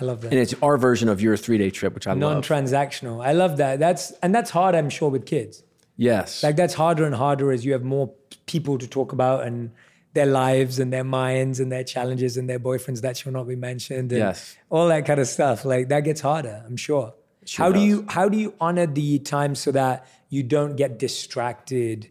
[0.00, 0.32] I love that.
[0.32, 2.20] And it's our version of your three day trip, which I love.
[2.20, 3.24] Non-transactional.
[3.24, 3.78] I love that.
[3.78, 5.62] That's and that's hard, I'm sure, with kids.
[5.96, 6.42] Yes.
[6.42, 8.12] Like that's harder and harder as you have more
[8.46, 9.70] people to talk about and
[10.14, 13.56] their lives and their minds and their challenges and their boyfriends that shall not be
[13.56, 14.56] mentioned and Yes.
[14.70, 15.64] all that kind of stuff.
[15.64, 17.14] Like that gets harder, I'm sure.
[17.44, 20.98] sure how do you how do you honor the time so that you don't get
[20.98, 22.08] distracted?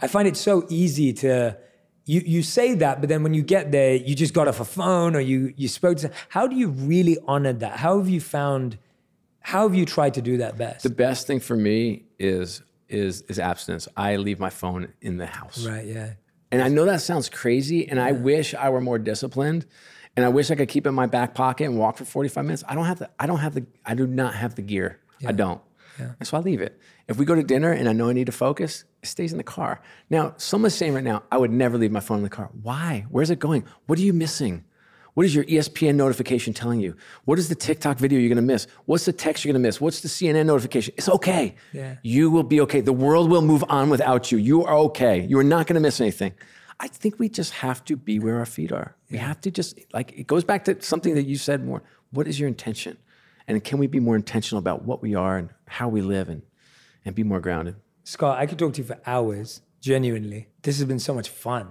[0.00, 1.56] I find it so easy to
[2.06, 4.64] you you say that, but then when you get there, you just got off a
[4.64, 7.78] phone or you you spoke to how do you really honor that?
[7.78, 8.78] How have you found
[9.40, 10.82] how have you tried to do that best?
[10.82, 13.88] the best thing for me is is is abstinence.
[13.96, 15.66] I leave my phone in the house.
[15.66, 16.14] right, yeah.
[16.52, 19.66] And I know that sounds crazy, and I wish I were more disciplined,
[20.14, 22.44] and I wish I could keep it in my back pocket and walk for 45
[22.44, 22.64] minutes.
[22.68, 25.00] I don't have the, I don't have the, I do not have the gear.
[25.26, 25.60] I don't.
[25.98, 26.80] And so I leave it.
[27.08, 29.38] If we go to dinner and I know I need to focus, it stays in
[29.38, 29.80] the car.
[30.10, 32.50] Now, someone's saying right now, I would never leave my phone in the car.
[32.62, 33.06] Why?
[33.10, 33.64] Where's it going?
[33.86, 34.64] What are you missing?
[35.14, 36.96] What is your ESPN notification telling you?
[37.24, 38.66] What is the TikTok video you're gonna miss?
[38.86, 39.80] What's the text you're gonna miss?
[39.80, 40.92] What's the CNN notification?
[40.96, 41.54] It's okay.
[41.72, 41.96] Yeah.
[42.02, 42.80] You will be okay.
[42.80, 44.38] The world will move on without you.
[44.38, 45.24] You are okay.
[45.24, 46.34] You are not gonna miss anything.
[46.80, 48.96] I think we just have to be where our feet are.
[49.08, 51.84] We have to just like it goes back to something that you said more.
[52.10, 52.98] What is your intention?
[53.46, 56.42] And can we be more intentional about what we are and how we live and
[57.04, 57.76] and be more grounded?
[58.04, 60.48] Scott, I could talk to you for hours, genuinely.
[60.62, 61.68] This has been so much fun.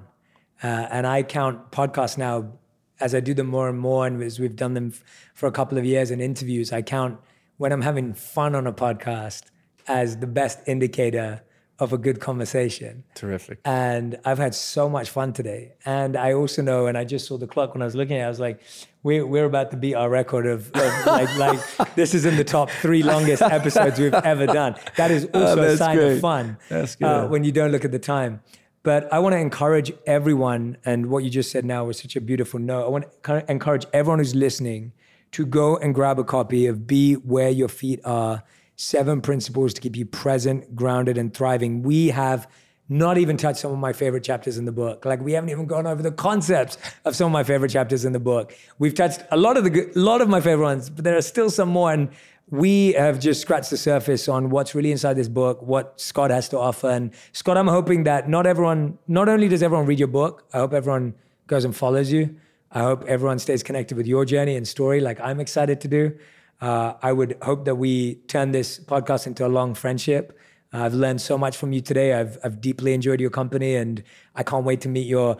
[0.61, 2.53] Uh, and I count podcasts now
[2.99, 5.03] as I do them more and more, and as we've done them f-
[5.33, 7.19] for a couple of years in interviews, I count
[7.57, 9.43] when I'm having fun on a podcast
[9.87, 11.41] as the best indicator
[11.79, 13.03] of a good conversation.
[13.15, 13.59] Terrific.
[13.65, 15.73] And I've had so much fun today.
[15.85, 18.21] And I also know, and I just saw the clock when I was looking at
[18.21, 18.61] it, I was like,
[19.03, 22.43] we're, we're about to beat our record of, of like, like, this is in the
[22.43, 24.75] top three longest episodes we've ever done.
[24.95, 26.13] That is also a sign great.
[26.13, 27.31] of fun That's uh, good.
[27.31, 28.41] when you don't look at the time.
[28.81, 32.21] But I want to encourage everyone, and what you just said now was such a
[32.21, 32.85] beautiful note.
[32.85, 34.91] I want to encourage everyone who's listening
[35.31, 38.43] to go and grab a copy of Be Where Your Feet Are
[38.75, 41.81] Seven Principles to Keep You Present, Grounded, and Thriving.
[41.81, 42.47] We have
[42.89, 45.05] not even touched some of my favorite chapters in the book.
[45.05, 48.11] Like we haven't even gone over the concepts of some of my favorite chapters in
[48.11, 48.53] the book.
[48.77, 51.21] We've touched a lot of the a lot of my favorite ones, but there are
[51.21, 51.93] still some more.
[51.93, 52.09] And
[52.49, 56.49] we have just scratched the surface on what's really inside this book, what Scott has
[56.49, 56.89] to offer.
[56.89, 60.59] And Scott, I'm hoping that not everyone, not only does everyone read your book, I
[60.59, 61.15] hope everyone
[61.47, 62.35] goes and follows you.
[62.71, 66.17] I hope everyone stays connected with your journey and story, like I'm excited to do.
[66.59, 70.37] Uh, I would hope that we turn this podcast into a long friendship.
[70.73, 72.13] I've learned so much from you today.
[72.13, 74.03] I've, I've deeply enjoyed your company, and
[74.35, 75.37] I can't wait to meet your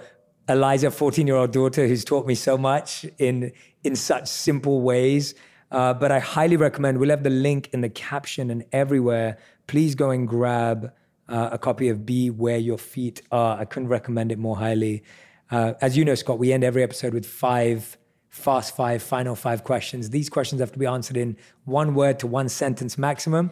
[0.48, 3.52] Eliza, 14 year old daughter, who's taught me so much in,
[3.84, 5.34] in such simple ways.
[5.72, 9.40] Uh, but I highly recommend, we'll have the link in the caption and everywhere.
[9.66, 10.94] Please go and grab
[11.28, 13.58] uh, a copy of Be Where Your Feet Are.
[13.58, 15.04] I couldn't recommend it more highly.
[15.50, 17.98] Uh, as you know, Scott, we end every episode with five
[18.30, 20.10] fast five, final five questions.
[20.10, 23.52] These questions have to be answered in one word to one sentence maximum.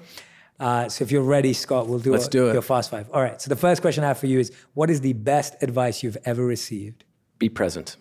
[0.62, 2.54] Uh, so if you're ready, Scott, we'll do, Let's a- do it.
[2.54, 3.10] your fast five.
[3.12, 3.42] All right.
[3.42, 6.18] So the first question I have for you is What is the best advice you've
[6.24, 7.04] ever received?
[7.40, 7.98] Be present.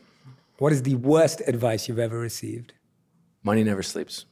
[0.59, 2.74] What is the worst advice you've ever received?
[3.43, 4.27] Money never sleeps.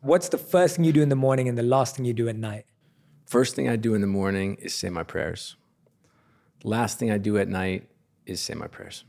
[0.00, 2.26] What's the first thing you do in the morning and the last thing you do
[2.28, 2.64] at night?
[3.26, 5.56] First thing I do in the morning is say my prayers.
[6.62, 7.88] Last thing I do at night
[8.24, 9.04] is say my prayers.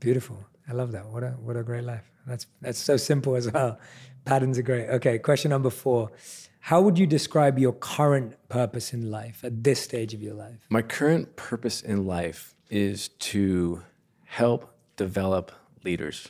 [0.00, 0.44] Beautiful.
[0.68, 1.06] I love that.
[1.06, 2.10] What a what a great life.
[2.26, 3.78] That's that's so simple as well.
[4.24, 4.88] Patterns are great.
[4.88, 6.12] Okay, question number four.
[6.60, 10.64] How would you describe your current purpose in life at this stage of your life?
[10.70, 13.82] My current purpose in life is to
[14.24, 15.50] help develop
[15.82, 16.28] leaders,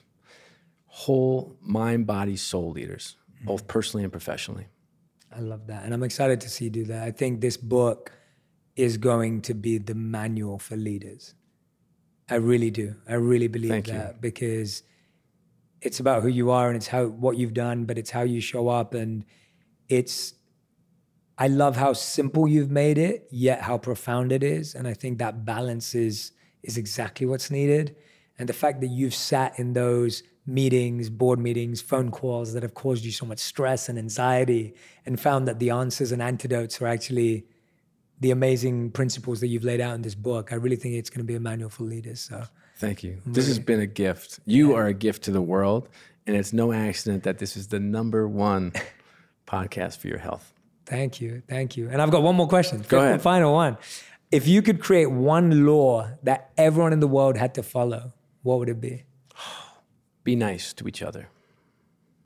[0.86, 4.68] whole mind, body, soul leaders, both personally and professionally.
[5.34, 5.84] I love that.
[5.84, 7.02] And I'm excited to see you do that.
[7.02, 8.12] I think this book
[8.74, 11.34] is going to be the manual for leaders.
[12.32, 12.94] I really do.
[13.06, 13.92] I really believe Thank you.
[13.92, 14.82] that because
[15.82, 18.40] it's about who you are and it's how what you've done, but it's how you
[18.40, 19.26] show up and
[19.90, 20.32] it's
[21.36, 24.74] I love how simple you've made it, yet how profound it is.
[24.74, 26.32] And I think that balance is
[26.62, 27.96] is exactly what's needed.
[28.38, 32.72] And the fact that you've sat in those meetings, board meetings, phone calls that have
[32.72, 36.86] caused you so much stress and anxiety and found that the answers and antidotes are
[36.86, 37.44] actually
[38.22, 40.52] the amazing principles that you've laid out in this book.
[40.52, 42.20] I really think it's going to be a manual for leaders.
[42.20, 42.44] So
[42.76, 43.20] Thank you.
[43.26, 44.40] This has been a gift.
[44.44, 45.88] You are a gift to the world,
[46.26, 48.72] and it's no accident that this is the number one
[49.46, 50.52] podcast for your health.
[50.86, 51.42] thank you.
[51.48, 51.88] Thank you.
[51.90, 52.78] And I've got one more question.
[52.82, 53.22] Fifth ahead.
[53.22, 53.76] final one.
[54.30, 58.12] If you could create one law that everyone in the world had to follow,
[58.42, 59.04] what would it be?
[60.24, 61.28] Be nice to each other.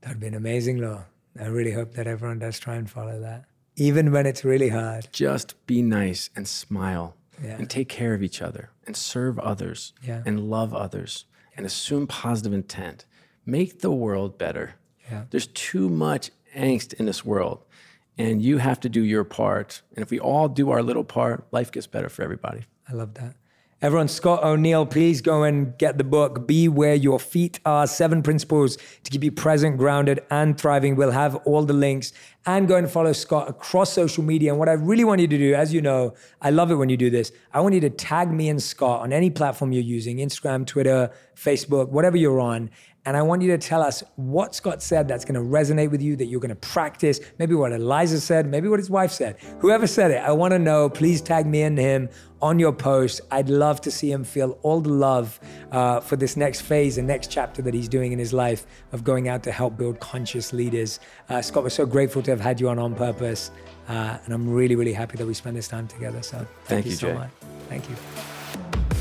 [0.02, 1.04] That'd be an amazing law.
[1.40, 3.44] I really hope that everyone does try and follow that,
[3.76, 5.08] even when it's really hard.
[5.12, 7.56] Just be nice and smile Yeah.
[7.58, 10.22] and take care of each other and serve others Yeah.
[10.24, 11.26] and love others
[11.56, 13.04] and assume positive intent.
[13.44, 14.74] Make the world better.
[15.10, 15.24] Yeah.
[15.30, 17.64] There's too much angst in this world,
[18.18, 19.82] and you have to do your part.
[19.94, 22.64] And if we all do our little part, life gets better for everybody.
[22.88, 23.36] I love that.
[23.82, 28.22] Everyone, Scott O'Neil, please go and get the book, Be Where Your Feet Are Seven
[28.22, 30.96] Principles to Keep You Present, Grounded, and Thriving.
[30.96, 32.14] We'll have all the links
[32.46, 34.50] and go and follow Scott across social media.
[34.50, 36.88] And what I really want you to do, as you know, I love it when
[36.88, 37.32] you do this.
[37.52, 41.10] I want you to tag me and Scott on any platform you're using Instagram, Twitter,
[41.34, 42.70] Facebook, whatever you're on.
[43.06, 46.02] And I want you to tell us what Scott said that's going to resonate with
[46.02, 49.36] you, that you're going to practice, maybe what Eliza said, maybe what his wife said.
[49.60, 50.90] Whoever said it, I want to know.
[50.90, 52.08] Please tag me and him
[52.42, 53.20] on your post.
[53.30, 55.38] I'd love to see him feel all the love
[55.70, 59.04] uh, for this next phase and next chapter that he's doing in his life of
[59.04, 60.98] going out to help build conscious leaders.
[61.28, 63.52] Uh, Scott, we're so grateful to have had you on On Purpose.
[63.88, 66.22] Uh, and I'm really, really happy that we spent this time together.
[66.22, 67.14] So thank, Thank you, you, so Jay.
[67.14, 67.30] much.
[67.68, 68.95] Thank you.